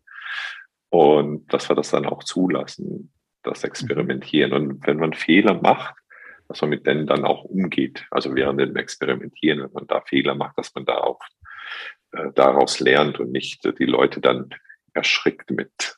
und 0.89 1.51
dass 1.53 1.69
wir 1.69 1.75
das 1.75 1.91
dann 1.91 2.05
auch 2.05 2.23
zulassen 2.23 3.13
das 3.47 3.63
Experimentieren. 3.63 4.53
Und 4.53 4.85
wenn 4.85 4.97
man 4.97 5.13
Fehler 5.13 5.59
macht, 5.61 5.95
dass 6.47 6.61
man 6.61 6.69
mit 6.69 6.85
denen 6.85 7.07
dann 7.07 7.25
auch 7.25 7.43
umgeht. 7.43 8.05
Also 8.11 8.35
während 8.35 8.59
dem 8.59 8.75
Experimentieren, 8.75 9.63
wenn 9.63 9.73
man 9.73 9.87
da 9.87 10.01
Fehler 10.01 10.35
macht, 10.35 10.57
dass 10.57 10.73
man 10.75 10.85
da 10.85 10.97
auch 10.97 11.19
äh, 12.13 12.31
daraus 12.35 12.79
lernt 12.79 13.19
und 13.19 13.31
nicht 13.31 13.65
äh, 13.65 13.73
die 13.73 13.85
Leute 13.85 14.21
dann 14.21 14.49
erschrickt 14.93 15.51
mit 15.51 15.97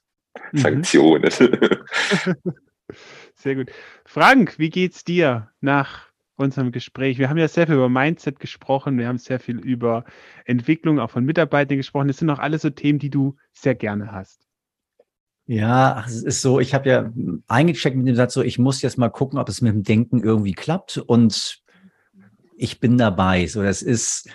mhm. 0.52 0.58
Sanktionen. 0.58 1.32
Sehr 3.36 3.56
gut. 3.56 3.72
Frank, 4.06 4.58
wie 4.58 4.70
geht's 4.70 5.04
dir 5.04 5.52
nach 5.62 6.10
unserem 6.36 6.72
Gespräch? 6.72 7.20
Wir 7.20 7.30
haben 7.30 7.38
ja 7.38 7.48
sehr 7.48 7.68
viel 7.68 7.76
über 7.76 7.90
Mindset 7.90 8.40
gesprochen, 8.40 8.98
wir 8.98 9.08
haben 9.08 9.20
sehr 9.20 9.40
viel 9.40 9.60
über 9.60 10.06
Entwicklung 10.46 11.00
auch 11.00 11.12
von 11.12 11.24
Mitarbeitern 11.24 11.78
gesprochen. 11.78 12.08
Das 12.08 12.18
sind 12.18 12.32
auch 12.32 12.40
alles 12.40 12.64
so 12.64 12.72
Themen, 12.72 12.98
die 12.98 13.12
du 13.12 13.38
sehr 13.54 13.76
gerne 13.76 14.12
hast. 14.12 14.49
Ja, 15.52 16.06
es 16.06 16.22
ist 16.22 16.44
so, 16.44 16.60
ich 16.60 16.76
habe 16.76 16.90
ja 16.90 17.12
eingecheckt 17.48 17.98
mit 17.98 18.08
dem 18.08 18.16
Satz 18.16 18.36
so, 18.36 18.44
ich 18.44 18.60
muss 18.60 18.84
jetzt 18.84 19.00
mal 19.00 19.10
gucken, 19.10 19.40
ob 19.40 19.50
es 19.50 19.62
mit 19.62 19.74
dem 19.74 19.82
Denken 19.82 20.22
irgendwie 20.22 20.54
klappt 20.54 21.00
und 21.00 21.64
ich 22.56 22.80
bin 22.80 23.00
dabei. 23.00 23.48
So, 23.48 23.64
das 23.64 23.82
ist, 23.82 24.30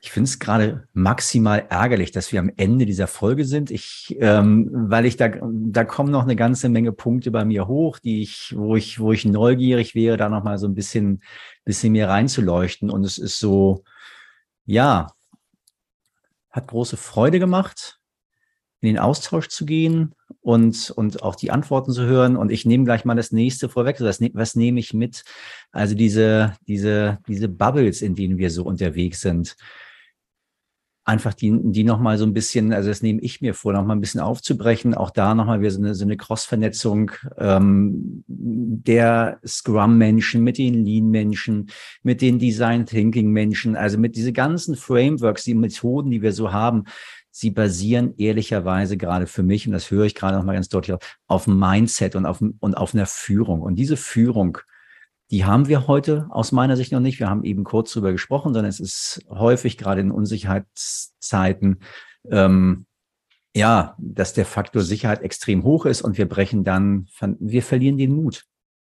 Ich 0.00 0.10
finde 0.10 0.28
es 0.28 0.40
gerade 0.40 0.88
maximal 0.92 1.64
ärgerlich, 1.70 2.10
dass 2.10 2.32
wir 2.32 2.40
am 2.40 2.50
Ende 2.56 2.84
dieser 2.84 3.06
Folge 3.06 3.44
sind. 3.44 3.70
Ich, 3.70 4.16
ähm, 4.18 4.68
weil 4.72 5.06
ich 5.06 5.16
da, 5.16 5.30
da 5.40 5.84
kommen 5.84 6.10
noch 6.10 6.24
eine 6.24 6.34
ganze 6.36 6.68
Menge 6.68 6.90
Punkte 6.90 7.30
bei 7.30 7.44
mir 7.44 7.68
hoch, 7.68 8.00
die 8.00 8.20
ich, 8.20 8.54
wo 8.56 8.74
ich, 8.74 8.98
wo 8.98 9.12
ich 9.12 9.24
neugierig 9.24 9.94
wäre, 9.94 10.16
da 10.16 10.28
noch 10.28 10.42
mal 10.42 10.58
so 10.58 10.66
ein 10.66 10.74
bisschen, 10.74 11.22
bisschen 11.64 11.92
mehr 11.92 12.08
reinzuleuchten. 12.08 12.90
Und 12.90 13.04
es 13.04 13.18
ist 13.18 13.38
so, 13.38 13.84
ja, 14.66 15.12
hat 16.50 16.66
große 16.66 16.96
Freude 16.96 17.38
gemacht, 17.38 18.00
in 18.80 18.88
den 18.88 18.98
Austausch 18.98 19.48
zu 19.48 19.64
gehen 19.64 20.14
und, 20.44 20.90
und 20.90 21.22
auch 21.22 21.36
die 21.36 21.50
Antworten 21.50 21.90
zu 21.90 22.02
hören. 22.02 22.36
Und 22.36 22.52
ich 22.52 22.66
nehme 22.66 22.84
gleich 22.84 23.06
mal 23.06 23.14
das 23.14 23.32
nächste 23.32 23.70
vorweg. 23.70 23.96
Was, 24.00 24.20
ne, 24.20 24.30
was 24.34 24.54
nehme 24.54 24.78
ich 24.78 24.92
mit? 24.92 25.24
Also 25.72 25.94
diese, 25.94 26.54
diese, 26.68 27.18
diese 27.26 27.48
Bubbles, 27.48 28.02
in 28.02 28.14
denen 28.14 28.36
wir 28.36 28.50
so 28.50 28.64
unterwegs 28.64 29.22
sind 29.22 29.56
einfach 31.06 31.34
die, 31.34 31.54
die 31.62 31.84
nochmal 31.84 32.16
so 32.16 32.24
ein 32.24 32.32
bisschen, 32.32 32.72
also 32.72 32.88
das 32.88 33.02
nehme 33.02 33.20
ich 33.20 33.42
mir 33.42 33.52
vor, 33.52 33.74
nochmal 33.74 33.94
ein 33.96 34.00
bisschen 34.00 34.22
aufzubrechen. 34.22 34.94
Auch 34.94 35.10
da 35.10 35.34
nochmal 35.34 35.60
wieder 35.60 35.70
so 35.70 35.78
eine, 35.78 35.94
so 35.94 36.04
eine 36.04 36.16
Cross-Vernetzung 36.16 37.10
ähm, 37.36 38.24
der 38.26 39.38
Scrum-Menschen 39.46 40.42
mit 40.42 40.56
den 40.56 40.84
Lean-Menschen, 40.84 41.68
mit 42.02 42.22
den 42.22 42.38
Design-Thinking-Menschen, 42.38 43.76
also 43.76 43.98
mit 43.98 44.16
diese 44.16 44.32
ganzen 44.32 44.76
Frameworks, 44.76 45.44
die 45.44 45.54
Methoden, 45.54 46.10
die 46.10 46.22
wir 46.22 46.32
so 46.32 46.52
haben, 46.52 46.84
sie 47.36 47.50
basieren 47.50 48.14
ehrlicherweise 48.16 48.96
gerade 48.96 49.26
für 49.26 49.42
mich, 49.42 49.66
und 49.66 49.72
das 49.72 49.90
höre 49.90 50.04
ich 50.04 50.14
gerade 50.14 50.36
nochmal 50.36 50.54
ganz 50.54 50.68
deutlich, 50.68 50.96
auf, 51.26 51.46
Mindset 51.48 52.14
und 52.14 52.26
auf, 52.26 52.40
und 52.40 52.76
auf 52.76 52.94
einer 52.94 53.06
Führung. 53.06 53.60
Und 53.60 53.74
diese 53.74 53.96
Führung, 53.96 54.58
die 55.32 55.44
haben 55.44 55.66
wir 55.66 55.88
heute 55.88 56.28
aus 56.30 56.52
meiner 56.52 56.76
Sicht 56.76 56.92
noch 56.92 57.00
nicht. 57.00 57.18
Wir 57.18 57.28
haben 57.28 57.42
eben 57.42 57.64
kurz 57.64 57.92
drüber 57.92 58.12
gesprochen, 58.12 58.54
sondern 58.54 58.70
es 58.70 58.78
ist 58.78 59.26
häufig 59.28 59.76
gerade 59.76 60.00
in 60.00 60.12
Unsicherheitszeiten, 60.12 61.80
ähm, 62.30 62.86
ja, 63.52 63.96
dass 63.98 64.32
der 64.32 64.46
Faktor 64.46 64.82
Sicherheit 64.82 65.22
extrem 65.22 65.64
hoch 65.64 65.86
ist 65.86 66.02
und 66.02 66.16
wir 66.16 66.28
brechen 66.28 66.62
dann, 66.62 67.08
wir 67.40 67.64
verlieren 67.64 67.98
den 67.98 68.14
Mut, 68.14 68.44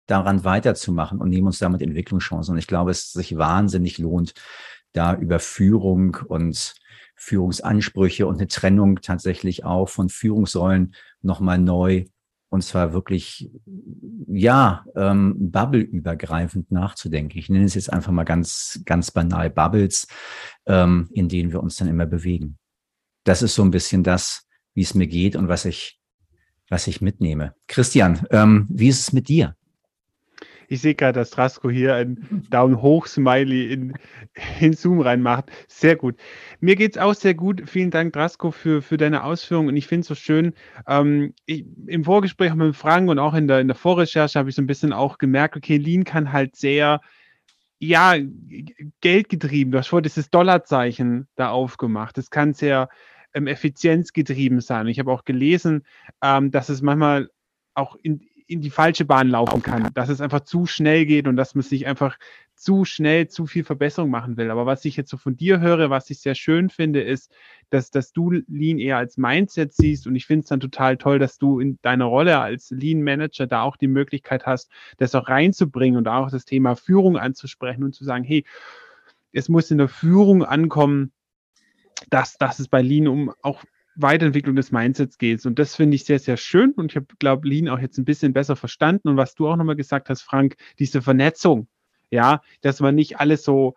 daran 0.05 0.43
weiterzumachen 0.43 1.19
und 1.19 1.29
nehmen 1.29 1.47
uns 1.47 1.57
damit 1.57 1.81
Entwicklungschancen. 1.81 2.51
Und 2.53 2.59
ich 2.59 2.67
glaube, 2.67 2.91
es 2.91 3.11
sich 3.11 3.37
wahnsinnig 3.37 3.97
lohnt, 3.97 4.35
da 4.93 5.15
über 5.15 5.39
Führung 5.39 6.17
und 6.27 6.75
Führungsansprüche 7.15 8.27
und 8.27 8.35
eine 8.35 8.47
Trennung 8.47 9.01
tatsächlich 9.01 9.65
auch 9.65 9.89
von 9.89 10.09
Führungsrollen 10.09 10.93
nochmal 11.21 11.57
neu 11.57 12.05
und 12.49 12.61
zwar 12.61 12.93
wirklich, 12.93 13.49
ja, 14.27 14.85
ähm, 14.95 15.51
Bubble-übergreifend 15.51 16.71
nachzudenken. 16.71 17.37
Ich 17.37 17.49
nenne 17.49 17.65
es 17.65 17.75
jetzt 17.75 17.91
einfach 17.91 18.13
mal 18.13 18.23
ganz, 18.23 18.81
ganz 18.85 19.11
banal 19.11 19.49
Bubbles, 19.49 20.07
ähm, 20.65 21.09
in 21.11 21.27
denen 21.27 21.51
wir 21.51 21.61
uns 21.61 21.75
dann 21.75 21.89
immer 21.89 22.05
bewegen. 22.05 22.57
Das 23.25 23.41
ist 23.41 23.55
so 23.55 23.63
ein 23.63 23.71
bisschen 23.71 24.03
das, 24.03 24.47
wie 24.73 24.83
es 24.83 24.93
mir 24.93 25.07
geht 25.07 25.35
und 25.35 25.47
was 25.47 25.65
ich, 25.65 25.99
was 26.69 26.87
ich 26.87 27.01
mitnehme. 27.01 27.55
Christian, 27.67 28.25
ähm, 28.29 28.67
wie 28.69 28.87
ist 28.87 28.99
es 28.99 29.11
mit 29.11 29.27
dir? 29.27 29.55
Ich 30.67 30.81
sehe 30.81 30.95
gerade, 30.95 31.19
dass 31.19 31.31
Drasko 31.31 31.69
hier 31.69 31.95
ein 31.95 32.45
Daumen 32.49 32.81
hoch 32.81 33.07
Smiley 33.07 33.71
in, 33.71 33.93
in 34.59 34.73
Zoom 34.73 35.01
reinmacht. 35.01 35.51
Sehr 35.67 35.95
gut. 35.95 36.15
Mir 36.59 36.75
geht 36.75 36.95
es 36.95 37.01
auch 37.01 37.13
sehr 37.13 37.33
gut. 37.33 37.63
Vielen 37.69 37.91
Dank, 37.91 38.13
Drasko, 38.13 38.51
für, 38.51 38.81
für 38.81 38.97
deine 38.97 39.23
Ausführungen. 39.23 39.69
Und 39.69 39.77
ich 39.77 39.87
finde 39.87 40.01
es 40.01 40.07
so 40.07 40.15
schön. 40.15 40.53
Ähm, 40.87 41.33
ich, 41.45 41.65
Im 41.87 42.03
Vorgespräch 42.03 42.53
mit 42.55 42.75
Frank 42.75 43.09
und 43.09 43.19
auch 43.19 43.33
in 43.33 43.47
der, 43.47 43.59
in 43.59 43.67
der 43.67 43.75
Vorrecherche 43.75 44.39
habe 44.39 44.49
ich 44.49 44.55
so 44.55 44.61
ein 44.61 44.67
bisschen 44.67 44.93
auch 44.93 45.17
gemerkt, 45.17 45.55
okay, 45.55 45.77
Lean 45.77 46.03
kann 46.03 46.31
halt 46.31 46.55
sehr, 46.55 47.01
ja, 47.79 48.15
geldgetrieben. 49.01 49.71
Du 49.71 49.77
hast 49.77 49.87
vorhin 49.87 50.03
dieses 50.03 50.29
Dollarzeichen 50.29 51.27
da 51.35 51.49
aufgemacht. 51.49 52.17
Das 52.17 52.29
kann 52.29 52.53
sehr 52.53 52.89
ähm, 53.33 53.47
effizienzgetrieben 53.47 54.61
sein. 54.61 54.87
Ich 54.87 54.97
habe 54.99 55.11
auch 55.11 55.25
gelesen, 55.25 55.85
ähm, 56.23 56.51
dass 56.51 56.69
es 56.69 56.81
manchmal 56.81 57.29
auch 57.73 57.97
in, 58.01 58.21
in 58.47 58.61
die 58.61 58.69
falsche 58.69 59.05
Bahn 59.05 59.29
laufen 59.29 59.61
kann, 59.61 59.91
dass 59.93 60.09
es 60.09 60.21
einfach 60.21 60.41
zu 60.41 60.65
schnell 60.65 61.05
geht 61.05 61.27
und 61.27 61.35
dass 61.35 61.55
man 61.55 61.63
sich 61.63 61.87
einfach 61.87 62.17
zu 62.55 62.85
schnell 62.85 63.27
zu 63.27 63.47
viel 63.47 63.63
Verbesserung 63.63 64.09
machen 64.09 64.37
will. 64.37 64.49
Aber 64.49 64.65
was 64.65 64.85
ich 64.85 64.95
jetzt 64.95 65.09
so 65.09 65.17
von 65.17 65.35
dir 65.35 65.59
höre, 65.59 65.89
was 65.89 66.09
ich 66.09 66.19
sehr 66.19 66.35
schön 66.35 66.69
finde, 66.69 67.01
ist, 67.01 67.31
dass, 67.69 67.91
dass 67.91 68.13
du 68.13 68.31
Lean 68.47 68.79
eher 68.79 68.97
als 68.97 69.17
Mindset 69.17 69.73
siehst 69.73 70.07
und 70.07 70.15
ich 70.15 70.25
finde 70.25 70.43
es 70.43 70.49
dann 70.49 70.59
total 70.59 70.97
toll, 70.97 71.19
dass 71.19 71.37
du 71.37 71.59
in 71.59 71.79
deiner 71.81 72.05
Rolle 72.05 72.39
als 72.39 72.71
Lean 72.71 73.01
Manager 73.01 73.47
da 73.47 73.63
auch 73.63 73.77
die 73.77 73.87
Möglichkeit 73.87 74.45
hast, 74.45 74.71
das 74.97 75.15
auch 75.15 75.27
reinzubringen 75.27 75.97
und 75.97 76.07
auch 76.07 76.29
das 76.29 76.45
Thema 76.45 76.75
Führung 76.75 77.17
anzusprechen 77.17 77.83
und 77.83 77.93
zu 77.93 78.03
sagen, 78.03 78.23
hey, 78.23 78.45
es 79.33 79.49
muss 79.49 79.71
in 79.71 79.79
der 79.79 79.89
Führung 79.89 80.43
ankommen, 80.43 81.11
dass, 82.09 82.37
dass 82.37 82.59
es 82.59 82.67
bei 82.67 82.81
Lean 82.81 83.07
um 83.07 83.33
auch 83.41 83.63
Weiterentwicklung 83.95 84.55
des 84.55 84.71
Mindsets 84.71 85.17
geht. 85.17 85.45
Und 85.45 85.59
das 85.59 85.75
finde 85.75 85.95
ich 85.95 86.05
sehr, 86.05 86.19
sehr 86.19 86.37
schön. 86.37 86.71
Und 86.71 86.91
ich 86.91 86.95
habe, 86.95 87.07
glaube 87.19 87.47
Lean 87.47 87.69
auch 87.69 87.79
jetzt 87.79 87.97
ein 87.97 88.05
bisschen 88.05 88.33
besser 88.33 88.55
verstanden. 88.55 89.09
Und 89.09 89.17
was 89.17 89.35
du 89.35 89.47
auch 89.47 89.55
nochmal 89.55 89.75
gesagt 89.75 90.09
hast, 90.09 90.21
Frank, 90.21 90.55
diese 90.79 91.01
Vernetzung, 91.01 91.67
ja, 92.11 92.41
dass 92.61 92.79
man 92.79 92.95
nicht 92.95 93.19
alles 93.19 93.43
so 93.43 93.75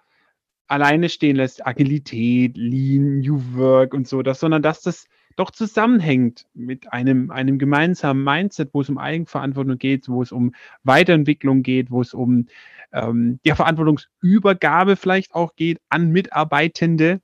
alleine 0.66 1.09
stehen 1.09 1.37
lässt, 1.37 1.66
Agilität, 1.66 2.57
Lean, 2.57 3.21
New 3.21 3.41
Work 3.55 3.95
und 3.95 4.07
so, 4.07 4.23
das, 4.23 4.41
sondern 4.41 4.62
dass 4.62 4.83
das 4.83 5.07
doch 5.37 5.51
zusammenhängt 5.51 6.47
mit 6.53 6.93
einem, 6.93 7.31
einem 7.31 7.59
gemeinsamen 7.59 8.23
Mindset, 8.23 8.71
wo 8.73 8.81
es 8.81 8.89
um 8.89 8.99
Eigenverantwortung 8.99 9.79
geht, 9.79 10.09
wo 10.09 10.21
es 10.21 10.33
um 10.33 10.53
Weiterentwicklung 10.83 11.62
geht, 11.62 11.91
wo 11.91 12.01
es 12.01 12.12
um 12.12 12.47
ähm, 12.93 13.39
ja, 13.45 13.55
Verantwortungsübergabe 13.55 14.97
vielleicht 14.97 15.35
auch 15.35 15.55
geht 15.55 15.81
an 15.89 16.11
Mitarbeitende, 16.11 17.21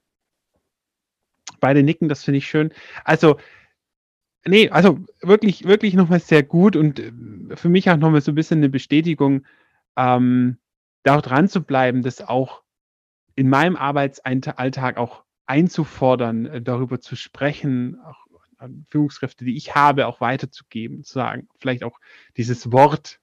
beide 1.64 1.82
nicken, 1.82 2.10
das 2.10 2.22
finde 2.22 2.36
ich 2.38 2.46
schön. 2.46 2.74
Also, 3.04 3.38
nee, 4.44 4.68
also 4.68 4.98
wirklich, 5.22 5.64
wirklich 5.64 5.94
nochmal 5.94 6.20
sehr 6.20 6.42
gut 6.42 6.76
und 6.76 7.00
äh, 7.00 7.10
für 7.56 7.70
mich 7.70 7.88
auch 7.88 7.96
nochmal 7.96 8.20
so 8.20 8.32
ein 8.32 8.34
bisschen 8.34 8.58
eine 8.58 8.68
Bestätigung, 8.68 9.46
ähm, 9.96 10.58
da 11.04 11.22
dran 11.22 11.48
zu 11.48 11.62
bleiben, 11.62 12.02
das 12.02 12.20
auch 12.20 12.62
in 13.34 13.48
meinem 13.48 13.76
Arbeitsalltag 13.76 14.98
auch 14.98 15.24
einzufordern, 15.46 16.44
äh, 16.44 16.60
darüber 16.60 17.00
zu 17.00 17.16
sprechen, 17.16 17.98
auch 18.04 18.26
an 18.58 18.84
Führungskräfte, 18.90 19.46
die 19.46 19.56
ich 19.56 19.74
habe, 19.74 20.06
auch 20.06 20.20
weiterzugeben, 20.20 21.02
zu 21.02 21.14
sagen, 21.14 21.48
vielleicht 21.58 21.82
auch 21.82 21.98
dieses 22.36 22.72
Wort 22.72 23.20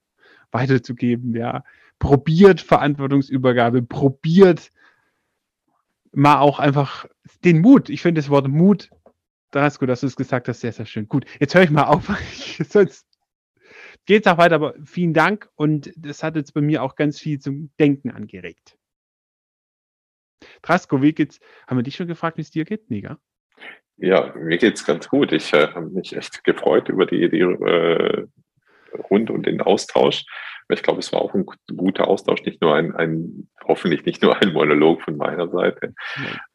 weiterzugeben, 0.51 1.35
ja. 1.35 1.63
Probiert 1.99 2.59
Verantwortungsübergabe, 2.59 3.83
probiert 3.83 4.71
mal 6.11 6.39
auch 6.39 6.59
einfach 6.59 7.05
den 7.43 7.61
Mut. 7.61 7.89
Ich 7.89 8.01
finde 8.01 8.21
das 8.21 8.29
Wort 8.29 8.47
Mut, 8.47 8.89
da 9.51 9.67
ist 9.67 9.79
gut, 9.79 9.89
dass 9.89 10.01
du 10.01 10.07
es 10.07 10.15
gesagt 10.15 10.47
hast, 10.47 10.61
sehr, 10.61 10.71
sehr 10.71 10.85
schön. 10.85 11.07
Gut, 11.07 11.25
jetzt 11.39 11.55
höre 11.55 11.63
ich 11.63 11.71
mal 11.71 11.83
auf, 11.83 12.07
sonst 12.69 13.05
geht 14.05 14.25
es 14.25 14.31
auch 14.31 14.37
weiter, 14.37 14.55
aber 14.55 14.75
vielen 14.83 15.13
Dank 15.13 15.49
und 15.55 15.91
das 15.95 16.23
hat 16.23 16.35
jetzt 16.35 16.53
bei 16.53 16.61
mir 16.61 16.83
auch 16.83 16.95
ganz 16.95 17.19
viel 17.19 17.39
zum 17.39 17.71
Denken 17.79 18.11
angeregt. 18.11 18.77
Trasko, 20.61 21.01
wie 21.01 21.13
geht's? 21.13 21.39
Haben 21.67 21.77
wir 21.77 21.83
dich 21.83 21.95
schon 21.95 22.07
gefragt, 22.07 22.37
wie 22.37 22.41
es 22.41 22.51
dir 22.51 22.65
geht? 22.65 22.89
Mega. 22.89 23.19
Ja, 23.97 24.33
mir 24.35 24.57
geht 24.57 24.75
es 24.75 24.85
ganz 24.85 25.07
gut. 25.07 25.31
Ich 25.31 25.53
äh, 25.53 25.67
habe 25.67 25.87
mich 25.91 26.15
echt 26.15 26.43
gefreut 26.43 26.89
über 26.89 27.05
die, 27.05 27.29
die 27.29 27.41
äh, 27.41 28.27
Rund 29.09 29.29
und 29.29 29.45
den 29.45 29.61
Austausch. 29.61 30.25
Ich 30.71 30.83
glaube, 30.83 30.99
es 30.99 31.11
war 31.11 31.21
auch 31.21 31.33
ein 31.33 31.45
guter 31.75 32.07
Austausch, 32.07 32.43
nicht 32.43 32.61
nur 32.61 32.75
ein, 32.75 32.95
ein 32.95 33.49
hoffentlich 33.67 34.05
nicht 34.05 34.21
nur 34.21 34.41
ein 34.41 34.53
Monolog 34.53 35.01
von 35.01 35.17
meiner 35.17 35.49
Seite. 35.49 35.93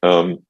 Ähm, 0.03 0.47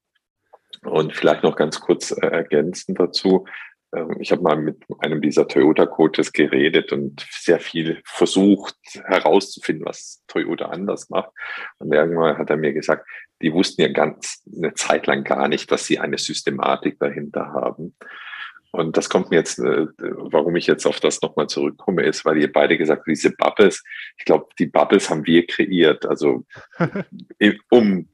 und 0.83 1.15
vielleicht 1.15 1.43
noch 1.43 1.57
ganz 1.57 1.81
kurz 1.81 2.11
äh, 2.11 2.27
ergänzend 2.27 2.99
dazu. 3.01 3.47
Ähm, 3.95 4.17
ich 4.21 4.33
habe 4.33 4.43
mal 4.43 4.57
mit 4.57 4.83
einem 4.99 5.21
dieser 5.21 5.49
Toyota-Coaches 5.49 6.33
geredet 6.33 6.93
und 6.93 7.27
sehr 7.31 7.61
viel 7.61 8.01
versucht 8.05 8.77
herauszufinden, 9.05 9.87
was 9.87 10.23
Toyota 10.27 10.67
anders 10.67 11.09
macht. 11.11 11.31
Und 11.79 11.93
irgendwann 11.93 12.39
hat 12.39 12.51
er 12.51 12.57
mir 12.57 12.73
gesagt, 12.73 13.07
die 13.43 13.53
wussten 13.53 13.83
ja 13.83 13.89
ganz 13.89 14.43
eine 14.57 14.75
Zeit 14.75 15.07
lang 15.07 15.25
gar 15.25 15.49
nicht, 15.49 15.71
dass 15.71 15.87
sie 15.87 15.99
eine 15.99 16.19
Systematik 16.19 16.99
dahinter 16.99 17.53
haben. 17.53 17.97
Und 18.73 18.97
das 18.97 19.09
kommt 19.09 19.31
mir 19.31 19.37
jetzt, 19.37 19.59
äh, 19.59 19.87
warum 19.99 20.57
ich 20.57 20.67
jetzt 20.67 20.87
auf 20.87 21.01
das 21.01 21.23
nochmal 21.23 21.47
zurückkomme, 21.47 22.03
ist, 22.03 22.25
weil 22.25 22.39
ihr 22.39 22.53
beide 22.53 22.77
gesagt 22.77 23.01
habt, 23.01 23.09
diese 23.09 23.31
Bubbles, 23.31 23.83
ich 24.19 24.25
glaube, 24.25 24.47
die 24.59 24.67
Bubbles 24.67 25.09
haben 25.09 25.27
wir 25.27 25.47
kreiert, 25.47 26.07
also 26.07 26.45
um 27.71 28.09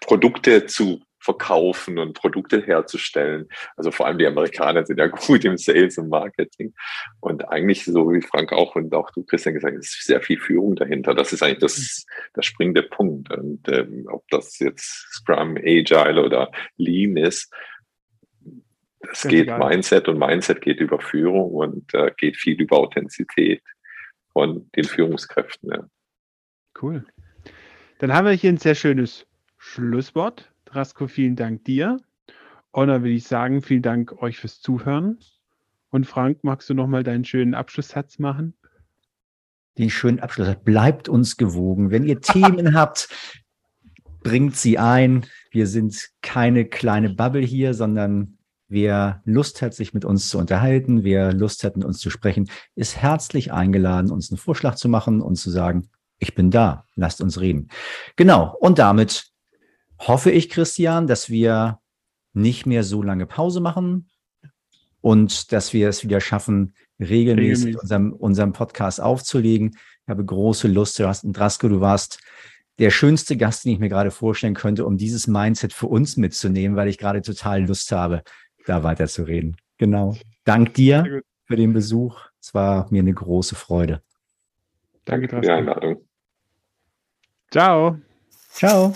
Produkte 0.00 0.66
zu 0.66 1.00
verkaufen 1.20 1.98
und 1.98 2.14
Produkte 2.14 2.62
herzustellen. 2.62 3.46
Also 3.76 3.90
vor 3.90 4.06
allem 4.06 4.18
die 4.18 4.26
Amerikaner 4.26 4.84
sind 4.86 4.98
ja 4.98 5.06
gut 5.26 5.44
im 5.44 5.58
Sales 5.58 5.98
und 5.98 6.08
Marketing. 6.08 6.72
Und 7.20 7.48
eigentlich, 7.48 7.84
so 7.84 8.10
wie 8.10 8.22
Frank 8.22 8.52
auch 8.52 8.74
und 8.74 8.94
auch 8.94 9.10
du, 9.10 9.22
Christian, 9.22 9.54
gesagt 9.54 9.76
hast, 9.76 9.84
ist 9.84 10.06
sehr 10.06 10.22
viel 10.22 10.38
Führung 10.38 10.76
dahinter. 10.76 11.14
Das 11.14 11.32
ist 11.32 11.42
eigentlich 11.42 11.58
das, 11.58 12.06
der 12.34 12.42
springende 12.42 12.82
Punkt. 12.82 13.30
Und 13.32 13.68
ähm, 13.68 14.08
ob 14.10 14.26
das 14.30 14.58
jetzt 14.58 15.06
Scrum, 15.12 15.56
Agile 15.56 16.24
oder 16.24 16.50
Lean 16.78 17.16
ist, 17.16 17.52
es 19.00 19.22
geht 19.22 19.44
egal. 19.44 19.58
Mindset 19.58 20.08
und 20.08 20.18
Mindset 20.18 20.60
geht 20.60 20.80
über 20.80 21.00
Führung 21.00 21.50
und 21.52 21.94
äh, 21.94 22.10
geht 22.16 22.36
viel 22.36 22.60
über 22.60 22.78
Authentizität 22.78 23.62
von 24.32 24.70
den 24.76 24.84
Führungskräften. 24.84 25.70
Ja. 25.70 25.88
Cool. 26.80 27.04
Dann 27.98 28.12
haben 28.12 28.26
wir 28.26 28.32
hier 28.32 28.50
ein 28.50 28.58
sehr 28.58 28.74
schönes 28.74 29.26
Schlusswort. 29.58 30.52
Drasko, 30.66 31.06
vielen 31.06 31.36
Dank 31.36 31.64
dir. 31.64 31.98
Und 32.72 32.88
dann 32.88 33.02
würde 33.02 33.14
ich 33.14 33.24
sagen, 33.24 33.62
vielen 33.62 33.82
Dank 33.82 34.22
euch 34.22 34.38
fürs 34.38 34.60
Zuhören. 34.60 35.18
Und 35.90 36.06
Frank, 36.06 36.44
magst 36.44 36.70
du 36.70 36.74
nochmal 36.74 37.02
deinen 37.02 37.24
schönen 37.24 37.54
Abschlusssatz 37.54 38.18
machen? 38.18 38.54
Den 39.76 39.90
schönen 39.90 40.20
Abschluss. 40.20 40.54
Bleibt 40.64 41.08
uns 41.08 41.36
gewogen. 41.36 41.90
Wenn 41.90 42.04
ihr 42.04 42.20
Themen 42.20 42.74
habt, 42.78 43.08
bringt 44.22 44.56
sie 44.56 44.78
ein. 44.78 45.26
Wir 45.50 45.66
sind 45.66 46.10
keine 46.22 46.66
kleine 46.66 47.10
Bubble 47.10 47.40
hier, 47.40 47.74
sondern 47.74 48.38
wer 48.70 49.20
Lust 49.24 49.60
hat, 49.60 49.74
sich 49.74 49.92
mit 49.92 50.04
uns 50.04 50.28
zu 50.28 50.38
unterhalten, 50.38 51.04
wer 51.04 51.32
Lust 51.32 51.64
hat, 51.64 51.76
mit 51.76 51.84
uns 51.84 51.98
zu 51.98 52.08
sprechen, 52.08 52.48
ist 52.76 52.96
herzlich 52.96 53.52
eingeladen, 53.52 54.10
uns 54.10 54.30
einen 54.30 54.38
Vorschlag 54.38 54.76
zu 54.76 54.88
machen 54.88 55.20
und 55.20 55.36
zu 55.36 55.50
sagen, 55.50 55.90
ich 56.18 56.34
bin 56.34 56.50
da, 56.50 56.84
lasst 56.94 57.20
uns 57.20 57.40
reden. 57.40 57.68
Genau. 58.16 58.56
Und 58.60 58.78
damit 58.78 59.26
hoffe 59.98 60.30
ich, 60.30 60.48
Christian, 60.48 61.06
dass 61.06 61.28
wir 61.28 61.80
nicht 62.32 62.64
mehr 62.64 62.84
so 62.84 63.02
lange 63.02 63.26
Pause 63.26 63.60
machen 63.60 64.08
und 65.00 65.52
dass 65.52 65.72
wir 65.72 65.88
es 65.88 66.04
wieder 66.04 66.20
schaffen, 66.20 66.74
regelmäßig, 67.00 67.66
regelmäßig. 67.66 67.82
Unserem, 67.82 68.12
unserem 68.12 68.52
Podcast 68.52 69.00
aufzulegen. 69.00 69.70
Ich 69.74 70.08
habe 70.08 70.24
große 70.24 70.68
Lust. 70.68 70.98
Du 70.98 71.08
hast, 71.08 71.24
Drasko, 71.24 71.68
du 71.68 71.80
warst 71.80 72.20
der 72.78 72.90
schönste 72.90 73.36
Gast, 73.36 73.64
den 73.64 73.72
ich 73.72 73.78
mir 73.78 73.88
gerade 73.88 74.10
vorstellen 74.10 74.54
könnte, 74.54 74.86
um 74.86 74.96
dieses 74.96 75.26
Mindset 75.26 75.72
für 75.72 75.86
uns 75.86 76.16
mitzunehmen, 76.16 76.76
weil 76.76 76.88
ich 76.88 76.98
gerade 76.98 77.20
total 77.20 77.66
Lust 77.66 77.90
habe, 77.92 78.22
da 78.66 78.82
weiterzureden. 78.82 79.56
Genau. 79.78 80.16
Dank 80.44 80.74
dir 80.74 81.22
für 81.44 81.56
den 81.56 81.72
Besuch. 81.72 82.20
Es 82.40 82.54
war 82.54 82.86
mir 82.90 83.00
eine 83.00 83.12
große 83.12 83.54
Freude. 83.54 84.02
Danke 85.04 85.28
für 85.28 85.40
die 85.40 85.50
Einladung. 85.50 86.04
Ciao. 87.50 87.98
Ciao. 88.52 88.92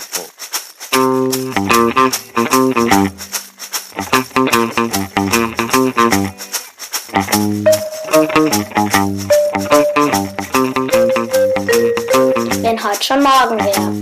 Wenn 12.62 12.83
heute 12.83 13.03
schon 13.03 13.23
morgen 13.23 13.59
wäre. 13.59 13.93